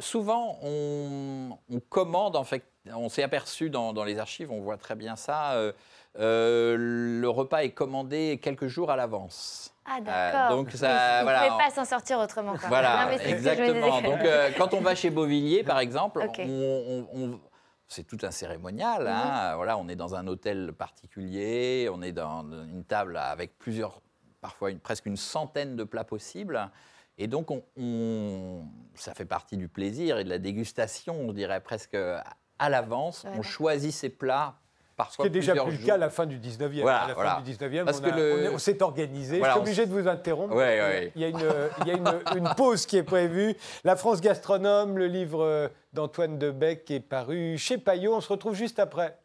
souvent, 0.00 0.58
on, 0.62 1.58
on 1.72 1.80
commande, 1.80 2.36
en 2.36 2.44
fait, 2.44 2.64
on 2.94 3.08
s'est 3.08 3.22
aperçu 3.22 3.70
dans, 3.70 3.92
dans 3.92 4.04
les 4.04 4.18
archives, 4.18 4.50
on 4.50 4.60
voit 4.60 4.76
très 4.76 4.94
bien 4.94 5.16
ça, 5.16 5.52
euh, 5.52 5.72
euh, 6.18 6.76
le 6.78 7.28
repas 7.28 7.64
est 7.64 7.70
commandé 7.70 8.38
quelques 8.42 8.66
jours 8.68 8.90
à 8.90 8.96
l'avance. 8.96 9.74
Ah, 9.86 9.98
Euh, 9.98 10.32
d'accord. 10.32 10.56
donc, 10.56 10.68
Ils 10.72 10.78
ça, 10.78 11.18
ne 11.18 11.22
voilà, 11.24 11.48
pouvaient 11.48 11.64
pas 11.64 11.70
s'en 11.70 11.84
sortir 11.84 12.18
autrement. 12.18 12.52
Quoi. 12.56 12.68
Voilà, 12.68 13.12
exactement. 13.24 14.00
Donc, 14.00 14.20
euh, 14.24 14.50
quand 14.56 14.72
on 14.74 14.80
va 14.80 14.94
chez 14.94 15.10
Beauvilliers, 15.10 15.62
par 15.64 15.78
exemple, 15.80 16.20
Ok. 16.26 16.38
Mhm. 16.38 16.50
on- 16.50 17.08
on- 17.12 17.18
on- 17.22 17.40
c'est 17.86 18.04
tout 18.06 18.16
un 18.22 18.30
cérémonial. 18.30 19.06
hein. 19.06 19.54
Voilà, 19.56 19.76
on 19.76 19.88
est 19.88 19.94
dans 19.96 20.14
un 20.14 20.26
hôtel 20.26 20.72
particulier, 20.72 21.88
on 21.92 22.00
est 22.02 22.12
dans 22.12 22.42
une 22.42 22.84
table 22.84 23.16
avec 23.18 23.58
plusieurs, 23.58 24.00
parfois 24.44 24.70
une- 24.70 24.78
presque 24.78 25.06
une 25.06 25.16
centaine 25.16 25.74
de 25.74 25.84
plats 25.84 26.04
possibles. 26.04 26.70
Et 27.16 27.28
donc, 27.28 27.50
on, 27.50 27.62
on- 27.78 28.60
ça 28.94 29.14
fait 29.14 29.24
partie 29.24 29.56
du 29.56 29.68
plaisir 29.68 30.18
et 30.18 30.24
de 30.24 30.28
la 30.28 30.36
dégustation, 30.38 31.16
on 31.18 31.32
dirait 31.32 31.60
presque 31.62 31.94
à 31.94 32.68
l'avance. 32.68 33.24
Ouais. 33.24 33.30
On 33.38 33.42
choisit 33.42 33.90
ses 33.90 34.10
plats 34.10 34.56
Ce 34.90 34.96
parfois 34.96 35.24
qui 35.24 35.28
est 35.28 35.30
déjà 35.30 35.54
plus 35.54 35.78
le 35.78 35.86
cas 35.86 35.94
à 35.94 35.96
la 35.96 36.10
fin 36.10 36.26
du 36.26 36.38
19e. 36.38 36.82
Voilà, 36.82 36.98
à 37.04 37.08
la 37.08 37.14
voilà. 37.14 37.34
fin 37.36 37.40
du 37.40 37.50
19e, 37.52 37.86
Parce 37.86 38.00
on, 38.00 38.02
le- 38.04 38.10
on 38.10 38.38
est- 38.42 38.48
on 38.50 38.58
s'est 38.58 38.82
organisé. 38.82 39.38
Voilà, 39.38 39.54
je 39.54 39.58
suis 39.58 39.60
on 39.60 39.62
obligé 39.64 39.86
de 39.86 39.92
vous 39.92 40.08
interrompre. 40.08 40.54
Ouais, 40.54 40.78
ouais. 40.80 41.12
Il 41.16 41.22
y 41.22 41.24
a, 41.24 41.28
une, 41.28 41.40
il 41.80 41.86
y 41.86 41.90
a 41.92 41.94
une, 41.94 42.20
une 42.36 42.50
pause 42.54 42.84
qui 42.84 42.98
est 42.98 43.02
prévue. 43.02 43.54
La 43.82 43.96
France 43.96 44.20
gastronome, 44.20 44.98
le 44.98 45.06
livre 45.06 45.70
d'Antoine 45.94 46.38
Debec 46.38 46.90
est 46.90 47.00
paru 47.00 47.56
chez 47.56 47.78
Payot. 47.78 48.14
On 48.14 48.20
se 48.20 48.28
retrouve 48.30 48.54
juste 48.54 48.78
après. 48.78 49.16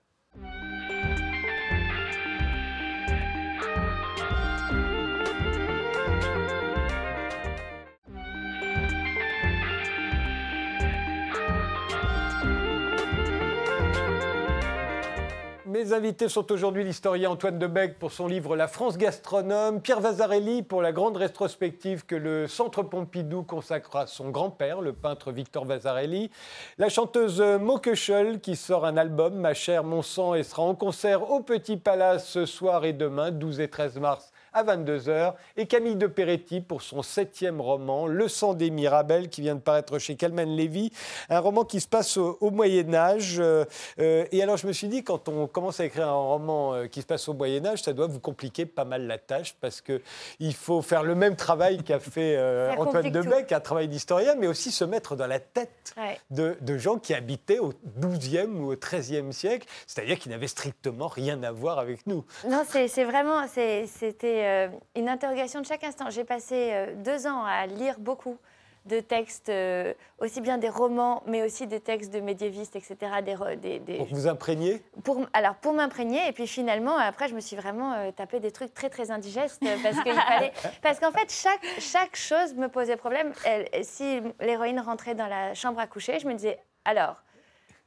Mes 15.79 15.93
invités 15.93 16.27
sont 16.27 16.51
aujourd'hui 16.51 16.83
l'historien 16.83 17.29
Antoine 17.29 17.57
Debec 17.57 17.99
pour 17.99 18.11
son 18.11 18.27
livre 18.27 18.57
La 18.57 18.67
France 18.67 18.97
gastronome, 18.97 19.79
Pierre 19.81 20.01
Vasarelli 20.01 20.61
pour 20.61 20.81
la 20.81 20.91
grande 20.91 21.15
rétrospective 21.15 22.05
que 22.05 22.15
le 22.17 22.49
Centre 22.49 22.83
Pompidou 22.83 23.43
consacre 23.43 23.95
à 23.95 24.05
son 24.05 24.29
grand-père, 24.29 24.81
le 24.81 24.91
peintre 24.91 25.31
Victor 25.31 25.63
Vasarelli, 25.63 26.31
la 26.79 26.89
chanteuse 26.89 27.39
Mo 27.39 27.77
Köchel 27.77 28.41
qui 28.41 28.57
sort 28.57 28.85
un 28.85 28.97
album, 28.97 29.35
Ma 29.35 29.53
chère, 29.53 29.85
mon 29.85 30.01
sang, 30.01 30.35
et 30.35 30.43
sera 30.43 30.63
en 30.63 30.75
concert 30.75 31.31
au 31.31 31.39
Petit 31.39 31.77
Palace 31.77 32.27
ce 32.27 32.45
soir 32.45 32.83
et 32.83 32.91
demain, 32.91 33.31
12 33.31 33.61
et 33.61 33.69
13 33.69 33.99
mars 33.99 34.33
à 34.53 34.63
22h, 34.63 35.33
et 35.57 35.65
Camille 35.67 35.95
de 35.95 36.07
Peretti 36.07 36.61
pour 36.61 36.81
son 36.81 37.01
septième 37.01 37.61
roman, 37.61 38.07
Le 38.07 38.27
sang 38.27 38.53
des 38.53 38.69
Mirabelles, 38.69 39.29
qui 39.29 39.41
vient 39.41 39.55
de 39.55 39.59
paraître 39.59 39.97
chez 39.99 40.15
Calman 40.15 40.43
Lévy, 40.55 40.91
un 41.29 41.39
roman 41.39 41.63
qui 41.63 41.79
se 41.79 41.87
passe 41.87 42.17
au, 42.17 42.37
au 42.41 42.51
Moyen 42.51 42.93
Âge. 42.93 43.37
euh, 43.39 43.65
euh, 43.99 44.25
et 44.31 44.41
alors 44.43 44.57
je 44.57 44.67
me 44.67 44.73
suis 44.73 44.87
dit, 44.87 45.03
quand 45.03 45.27
on 45.29 45.47
commence 45.47 45.79
à 45.79 45.85
écrire 45.85 46.07
un 46.07 46.13
roman 46.13 46.73
euh, 46.73 46.87
qui 46.87 47.01
se 47.01 47.05
passe 47.05 47.27
au 47.29 47.33
Moyen 47.33 47.65
Âge, 47.65 47.81
ça 47.83 47.93
doit 47.93 48.07
vous 48.07 48.19
compliquer 48.19 48.65
pas 48.65 48.85
mal 48.85 49.07
la 49.07 49.17
tâche, 49.17 49.55
parce 49.59 49.81
que 49.81 50.01
il 50.39 50.53
faut 50.53 50.81
faire 50.81 51.03
le 51.03 51.15
même 51.15 51.35
travail 51.35 51.83
qu'a 51.83 51.99
fait 51.99 52.35
euh, 52.37 52.73
Antoine 52.77 53.09
Debec, 53.11 53.51
un 53.51 53.59
travail 53.59 53.87
d'historien, 53.87 54.35
mais 54.35 54.47
aussi 54.47 54.71
se 54.71 54.83
mettre 54.83 55.15
dans 55.15 55.27
la 55.27 55.39
tête 55.39 55.69
Ouais. 55.97 56.19
de, 56.29 56.55
de 56.61 56.77
gens 56.77 56.97
qui 56.99 57.13
habitaient 57.15 57.57
au 57.59 57.73
XIIe 57.99 58.45
ou 58.45 58.71
au 58.71 58.75
XIIIe 58.75 59.33
siècle, 59.33 59.67
c'est-à-dire 59.87 60.19
qui 60.19 60.29
n'avaient 60.29 60.47
strictement 60.47 61.07
rien 61.07 61.41
à 61.43 61.51
voir 61.51 61.79
avec 61.79 62.05
nous. 62.05 62.23
Non, 62.47 62.63
c'est 62.67 63.03
vraiment, 63.03 63.45
c'était 63.47 64.38
euh, 64.45 64.67
une 64.95 65.09
interrogation 65.09 65.61
de 65.61 65.65
chaque 65.65 65.83
instant. 65.83 66.09
J'ai 66.09 66.23
passé 66.23 66.69
euh, 66.73 66.93
deux 66.95 67.27
ans 67.27 67.43
à 67.45 67.65
lire 67.67 67.99
beaucoup 67.99 68.37
de 68.85 69.01
textes, 69.01 69.49
euh, 69.49 69.93
aussi 70.19 70.39
bien 70.41 70.57
des 70.57 70.69
romans, 70.69 71.21
mais 71.27 71.43
aussi 71.43 71.67
des 71.67 71.79
textes 71.81 72.11
de 72.13 72.21
médiévistes, 72.21 72.75
etc. 72.77 72.95
Des, 73.23 73.35
re- 73.35 73.59
des- 73.59 73.77
des- 73.79 73.97
Pour 73.97 74.07
vous 74.07 74.27
imprégner? 74.27 74.81
Pour, 75.03 75.21
alors, 75.33 75.55
pour 75.55 75.73
m'imprégner, 75.73 76.27
et 76.27 76.31
puis 76.31 76.47
finalement, 76.47 76.97
après, 76.97 77.27
je 77.27 77.35
me 77.35 77.39
suis 77.41 77.55
vraiment 77.57 77.93
euh, 77.93 78.11
tapé 78.11 78.39
des 78.39 78.51
trucs 78.51 78.73
très, 78.73 78.89
très 78.89 79.11
indigestes, 79.11 79.61
parce 79.83 79.99
qu'il 80.01 80.13
fallait... 80.13 80.53
Parce 80.81 80.99
qu'en 80.99 81.11
fait, 81.11 81.29
chaque, 81.31 81.63
chaque 81.79 82.15
chose 82.15 82.55
me 82.55 82.67
posait 82.69 82.95
problème. 82.95 83.33
Elle- 83.45 83.67
si 83.83 84.21
l'héroïne 84.39 84.79
rentrait 84.79 85.13
dans 85.13 85.27
la 85.27 85.53
chambre 85.53 85.79
à 85.79 85.85
coucher, 85.85 86.17
je 86.19 86.27
me 86.27 86.33
disais, 86.33 86.57
alors, 86.85 87.17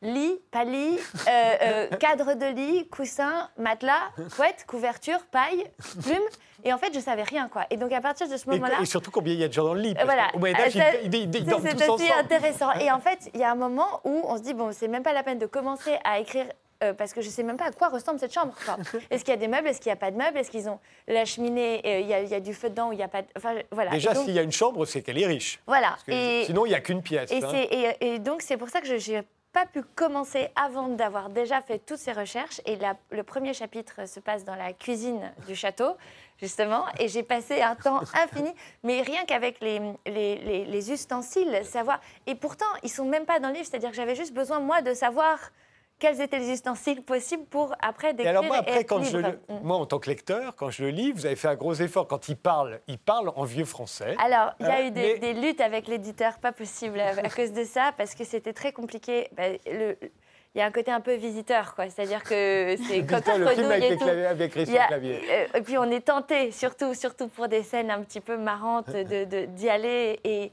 lit, 0.02 0.40
pas 0.50 0.64
lit, 0.64 0.98
euh, 1.28 1.30
euh, 1.62 1.88
cadre 1.96 2.34
de 2.34 2.46
lit, 2.46 2.88
coussin, 2.88 3.48
matelas, 3.56 4.10
couette, 4.36 4.64
couverture, 4.66 5.20
paille, 5.30 5.64
plume, 6.02 6.22
et 6.64 6.72
en 6.72 6.78
fait, 6.78 6.92
je 6.94 7.00
savais 7.00 7.22
rien, 7.22 7.48
quoi. 7.48 7.66
Et 7.70 7.76
donc, 7.76 7.92
à 7.92 8.00
partir 8.00 8.28
de 8.28 8.36
ce 8.36 8.48
moment-là... 8.50 8.80
et 8.80 8.84
surtout 8.86 9.10
combien 9.10 9.32
il 9.32 9.40
y 9.40 9.44
a 9.44 9.48
de 9.48 9.52
gens 9.52 9.64
dans 9.64 9.74
le 9.74 9.80
lit. 9.80 9.94
parce 9.94 10.06
Voilà. 10.06 10.28
qu'au 10.32 10.38
Moyen 10.38 10.56
ils, 11.04 11.14
ils- 11.14 11.34
ils 11.36 11.44
dorment 11.44 11.68
tous 11.74 12.02
intéressant. 12.18 12.72
Et 12.74 12.90
en 12.90 13.00
fait, 13.00 13.30
il 13.34 13.40
y 13.40 13.44
a 13.44 13.50
un 13.50 13.54
moment 13.56 14.00
où 14.04 14.22
on 14.24 14.36
se 14.36 14.42
dit, 14.42 14.54
bon, 14.54 14.70
c'est 14.72 14.88
même 14.88 15.02
pas 15.02 15.12
la 15.12 15.22
peine 15.22 15.38
de 15.38 15.46
commencer 15.46 15.96
à 16.04 16.18
écrire. 16.18 16.46
euh, 16.84 16.92
parce 16.94 17.12
que 17.12 17.20
je 17.20 17.28
sais 17.30 17.44
même 17.44 17.56
pas 17.56 17.66
à 17.66 17.70
quoi 17.70 17.88
ressemble 17.90 18.18
cette 18.18 18.34
chambre. 18.34 18.54
Est-ce 19.10 19.24
qu'il 19.24 19.32
y 19.32 19.36
a 19.36 19.40
des 19.40 19.46
meubles 19.46 19.68
Est-ce 19.68 19.80
qu'il 19.80 19.90
n'y 19.90 19.92
a 19.92 19.96
pas 19.96 20.10
de 20.10 20.16
meubles 20.16 20.36
Est-ce 20.36 20.50
qu'ils 20.50 20.68
ont 20.68 20.80
la 21.06 21.24
cheminée 21.24 21.80
euh, 21.86 22.00
Il 22.00 22.08
y, 22.08 22.14
a- 22.14 22.20
il 22.22 22.28
y 22.28 22.34
a 22.34 22.40
du 22.40 22.54
feu 22.54 22.70
dedans 22.70 22.88
ou 22.88 22.92
il 22.92 22.96
n'y 22.96 23.04
a 23.04 23.08
pas 23.08 23.22
de... 23.22 23.28
Enfin, 23.36 23.54
voilà. 23.70 23.92
Déjà, 23.92 24.16
s'il 24.16 24.32
y 24.34 24.38
a 24.40 24.42
une 24.42 24.50
chambre, 24.50 24.84
c'est 24.84 25.00
qu'elle 25.00 25.20
est 25.20 25.26
riche. 25.26 25.60
Voilà. 25.68 25.90
Parce 25.90 26.02
que 26.04 26.10
Et, 26.12 26.44
sinon, 26.44 26.66
il 26.66 26.70
n'y 26.70 26.74
a 26.74 26.80
qu'une 26.80 27.00
pièce. 27.02 27.30
et, 27.30 27.42
hein. 27.44 27.50
et- 28.00 28.14
et 28.14 28.18
donc, 28.18 28.42
c'est 28.42 28.56
pour 28.56 28.68
ça 28.68 28.80
que 28.80 28.88
je 28.88 29.12
n'ai 29.12 29.22
pas 29.52 29.66
pu 29.66 29.82
commencer 29.82 30.48
avant 30.56 30.88
d'avoir 30.88 31.28
déjà 31.28 31.60
fait 31.60 31.78
toutes 31.78 31.98
ces 31.98 32.12
recherches. 32.12 32.60
Et 32.64 32.76
la- 32.76 32.96
le 33.10 33.22
premier 33.22 33.52
chapitre 33.52 34.08
se 34.08 34.18
passe 34.20 34.44
dans 34.44 34.54
la 34.54 34.72
cuisine 34.72 35.32
du 35.46 35.54
château, 35.54 35.92
justement. 36.38 36.84
Et 36.98 37.08
j'ai 37.08 37.22
passé 37.22 37.60
un 37.60 37.74
temps 37.74 38.00
infini, 38.14 38.52
mais 38.82 39.02
rien 39.02 39.24
qu'avec 39.26 39.60
les, 39.60 39.80
les, 40.06 40.36
les- 40.36 40.64
les 40.64 40.92
ustensiles, 40.92 41.60
savoir. 41.64 42.00
Et 42.26 42.34
pourtant, 42.34 42.66
ils 42.82 42.88
sont 42.90 43.04
même 43.04 43.26
pas 43.26 43.40
dans 43.40 43.48
le 43.48 43.54
livre. 43.54 43.66
C'est-à-dire 43.68 43.90
que 43.90 43.96
j'avais 43.96 44.14
juste 44.14 44.32
besoin, 44.32 44.58
moi, 44.60 44.80
de 44.80 44.94
savoir 44.94 45.38
quels 46.02 46.20
étaient 46.20 46.38
les 46.40 46.50
ustensiles 46.50 47.02
possibles 47.02 47.44
pour 47.44 47.74
après 47.80 48.10
Et 48.10 48.14
décrire 48.14 48.30
alors 48.30 48.44
moi, 48.44 48.56
et 48.56 48.58
après, 48.60 48.80
être 48.80 48.88
quand 48.88 49.02
je 49.04 49.16
libre. 49.18 49.30
le- 49.48 49.54
Mm. 49.54 49.60
moi, 49.62 49.76
en 49.76 49.86
tant 49.86 49.98
que 50.00 50.10
lecteur, 50.10 50.56
quand 50.56 50.70
je 50.70 50.82
le 50.82 50.90
lis, 50.90 51.12
vous 51.12 51.26
avez 51.26 51.36
fait 51.36 51.48
un 51.48 51.54
gros 51.54 51.74
effort. 51.74 52.08
Quand 52.08 52.28
il 52.28 52.36
parle, 52.36 52.80
il 52.88 52.98
parle 52.98 53.32
en 53.36 53.44
vieux 53.44 53.64
français. 53.64 54.16
Alors, 54.18 54.52
il 54.58 54.66
y 54.66 54.68
a 54.68 54.74
Hein, 54.74 54.86
eu 54.86 54.90
des, 54.90 55.00
mais- 55.14 55.18
des 55.18 55.40
luttes 55.40 55.60
avec 55.60 55.86
l'éditeur, 55.86 56.38
pas 56.38 56.50
possible 56.52 56.98
à, 57.00 57.28
cause 57.30 57.52
de 57.52 57.62
ça, 57.64 57.92
parce 57.96 58.14
que 58.16 58.24
c'était 58.24 58.52
très 58.52 58.72
compliqué. 58.72 59.28
Le- 59.38 59.96
il 60.54 60.58
y 60.58 60.60
a 60.60 60.66
un 60.66 60.70
côté 60.70 60.90
un 60.90 61.00
peu 61.00 61.14
visiteur, 61.14 61.74
quoi. 61.74 61.88
C'est-à-dire 61.88 62.22
que 62.24 62.76
c'est 62.88 63.06
quand 63.06 63.22
on 63.32 63.38
le 63.38 63.46
film 63.48 63.70
avec, 63.70 63.98
tout. 63.98 64.04
avec 64.04 64.56
a- 64.56 64.86
Clavier. 64.88 65.20
euh, 65.30 65.46
et 65.58 65.62
puis 65.62 65.78
on 65.78 65.84
est 65.90 66.00
tenté, 66.06 66.50
surtout, 66.50 66.92
surtout 66.94 67.28
pour 67.28 67.48
des 67.48 67.62
scènes 67.62 67.90
un 67.90 68.02
petit 68.02 68.20
peu 68.20 68.36
marrantes, 68.36 68.90
de- 68.90 69.24
de- 69.24 69.44
d'y 69.46 69.68
aller. 69.70 70.20
Et, 70.24 70.50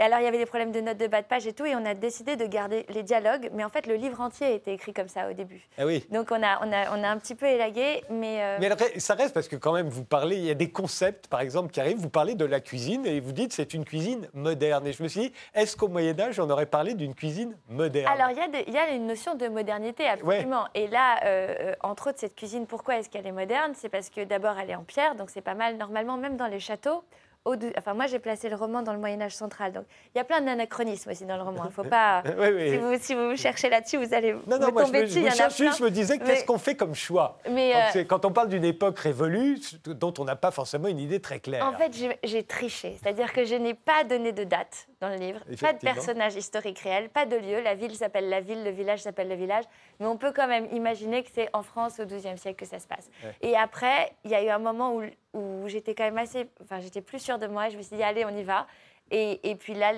et 0.00 0.02
alors, 0.02 0.18
il 0.20 0.24
y 0.24 0.26
avait 0.26 0.38
des 0.38 0.46
problèmes 0.46 0.72
de 0.72 0.80
notes 0.80 0.96
de 0.96 1.06
bas 1.08 1.20
de 1.20 1.26
page 1.26 1.46
et 1.46 1.52
tout, 1.52 1.66
et 1.66 1.76
on 1.76 1.84
a 1.84 1.92
décidé 1.92 2.36
de 2.36 2.46
garder 2.46 2.86
les 2.88 3.02
dialogues. 3.02 3.50
Mais 3.52 3.64
en 3.64 3.68
fait, 3.68 3.86
le 3.86 3.96
livre 3.96 4.18
entier 4.22 4.46
a 4.46 4.50
été 4.50 4.72
écrit 4.72 4.94
comme 4.94 5.08
ça 5.08 5.28
au 5.28 5.34
début. 5.34 5.68
Ah 5.76 5.84
oui. 5.84 6.06
Donc, 6.10 6.28
on 6.30 6.42
a, 6.42 6.58
on 6.66 6.72
a, 6.72 6.96
on 6.96 7.04
a 7.04 7.08
un 7.08 7.18
petit 7.18 7.34
peu 7.34 7.44
élagué, 7.44 8.02
mais... 8.08 8.42
euh, 8.42 8.56
Mais 8.58 8.70
ça 8.98 9.12
reste 9.12 9.34
parce 9.34 9.46
que 9.46 9.56
quand 9.56 9.74
même, 9.74 9.90
vous 9.90 10.04
parlez, 10.04 10.36
il 10.36 10.44
y 10.46 10.50
a 10.50 10.54
des 10.54 10.70
concepts, 10.70 11.26
par 11.28 11.42
exemple, 11.42 11.70
qui 11.70 11.80
arrivent. 11.80 11.98
Vous 11.98 12.08
parlez 12.08 12.34
de 12.34 12.46
la 12.46 12.60
cuisine 12.60 13.04
et 13.04 13.20
vous 13.20 13.32
dites 13.32 13.52
c'est 13.52 13.74
une 13.74 13.84
cuisine 13.84 14.26
moderne. 14.32 14.86
Et 14.86 14.94
je 14.94 15.02
me 15.02 15.08
suis 15.08 15.20
dit, 15.20 15.32
est-ce 15.54 15.76
qu'au 15.76 15.88
Moyen 15.88 16.18
Âge, 16.18 16.40
on 16.40 16.48
aurait 16.48 16.64
parlé 16.64 16.94
d'une 16.94 17.14
cuisine 17.14 17.54
moderne? 17.68 18.10
Alors, 18.10 18.30
il 18.30 18.70
y, 18.70 18.72
y 18.72 18.78
a 18.78 18.88
une 18.92 19.06
notion 19.06 19.34
de 19.34 19.48
modernité, 19.48 20.06
absolument. 20.06 20.64
Et 20.74 20.86
là, 20.86 21.18
euh, 21.26 21.54
euh, 21.60 21.74
entre 21.82 22.08
autres, 22.08 22.20
cette 22.20 22.36
cuisine, 22.36 22.66
pourquoi 22.66 22.96
est-ce 22.96 23.10
qu'elle 23.10 23.26
est 23.26 23.32
moderne? 23.32 23.72
C'est 23.74 23.90
parce 23.90 24.08
que 24.08 24.24
d'abord, 24.24 24.54
elle 24.58 24.70
est 24.70 24.74
en 24.76 24.84
pierre, 24.84 25.14
donc 25.14 25.28
c'est 25.28 25.42
pas 25.42 25.54
mal. 25.54 25.76
Normalement, 25.76 26.16
même 26.16 26.38
dans 26.38 26.46
les 26.46 26.58
châteaux, 26.60 27.04
au 27.46 27.54
enfin, 27.78 27.94
moi, 27.94 28.06
j'ai 28.06 28.18
placé 28.18 28.48
le 28.50 28.56
roman 28.56 28.82
dans 28.82 28.92
le 28.92 28.98
Moyen-Âge 28.98 29.34
central. 29.34 29.72
Donc, 29.72 29.84
il 30.14 30.18
y 30.18 30.20
a 30.20 30.24
plein 30.24 30.40
d'anachronismes 30.42 31.10
aussi 31.10 31.24
dans 31.24 31.36
le 31.36 31.42
roman. 31.42 31.62
Il 31.64 31.72
faut 31.72 31.84
pas. 31.88 32.22
Oui, 32.38 32.48
oui. 32.54 32.70
si, 32.70 32.76
vous, 32.76 32.98
si 32.98 33.14
vous 33.14 33.36
cherchez 33.36 33.70
là-dessus, 33.70 33.96
vous 33.96 34.12
allez 34.12 34.32
Non, 34.46 34.58
non, 34.58 34.66
vous 34.66 34.72
moi, 34.72 34.82
je 34.82 34.86
tomber 34.86 34.98
me, 35.00 35.04
dessus. 35.04 35.14
je 35.14 35.18
Il 35.20 35.24
me 35.24 35.28
a 35.28 35.34
cherche 35.34 35.56
juste, 35.56 35.78
je 35.78 35.84
me 35.84 35.90
disais, 35.90 36.18
Mais- 36.18 36.24
qu'est-ce 36.26 36.44
qu'on 36.44 36.58
fait 36.58 36.74
comme 36.76 36.94
choix? 36.94 37.38
Mais, 37.50 37.72
quand, 37.92 37.98
euh, 38.00 38.04
quand 38.04 38.24
on 38.26 38.32
parle 38.32 38.48
d'une 38.48 38.64
époque 38.64 38.98
révolue, 38.98 39.58
dont 39.86 40.12
on 40.18 40.24
n'a 40.24 40.36
pas 40.36 40.50
forcément 40.50 40.88
une 40.88 40.98
idée 41.00 41.20
très 41.20 41.40
claire. 41.40 41.66
En 41.66 41.72
fait, 41.72 41.92
j'ai 42.24 42.42
triché. 42.44 42.98
C'est-à-dire 43.02 43.32
que 43.32 43.44
je 43.44 43.54
n'ai 43.54 43.74
pas 43.74 44.04
donné 44.04 44.32
de 44.32 44.44
date 44.44 44.86
dans 45.00 45.08
le 45.08 45.16
livre, 45.16 45.40
pas 45.60 45.72
de 45.72 45.78
personnage 45.78 46.36
historique 46.36 46.78
réel, 46.80 47.08
pas 47.08 47.24
de 47.24 47.36
lieu. 47.36 47.60
La 47.62 47.74
ville 47.74 47.94
s'appelle 47.94 48.28
la 48.28 48.40
ville, 48.40 48.62
le 48.64 48.70
village 48.70 49.00
s'appelle 49.00 49.28
le 49.28 49.34
village. 49.34 49.64
Mais 49.98 50.06
on 50.06 50.18
peut 50.18 50.32
quand 50.32 50.46
même 50.46 50.66
imaginer 50.72 51.22
que 51.22 51.30
c'est 51.32 51.48
en 51.54 51.62
France 51.62 52.00
au 52.00 52.04
XIIe 52.04 52.36
siècle 52.36 52.56
que 52.56 52.66
ça 52.66 52.78
se 52.78 52.86
passe. 52.86 53.08
Ouais. 53.24 53.34
Et 53.40 53.56
après, 53.56 54.12
il 54.24 54.30
y 54.30 54.34
a 54.34 54.42
eu 54.44 54.48
un 54.48 54.58
moment 54.58 54.94
où, 54.94 55.02
où 55.32 55.68
j'étais 55.68 55.94
quand 55.94 56.04
même 56.04 56.18
assez. 56.18 56.50
Enfin, 56.62 56.80
j'étais 56.80 57.00
plus 57.00 57.18
sûre 57.18 57.38
de 57.38 57.46
moi 57.46 57.68
et 57.68 57.70
je 57.70 57.78
me 57.78 57.82
suis 57.82 57.96
dit, 57.96 58.02
allez, 58.02 58.26
on 58.26 58.36
y 58.36 58.42
va. 58.42 58.66
Et, 59.10 59.50
et 59.50 59.56
puis 59.56 59.74
là, 59.74 59.92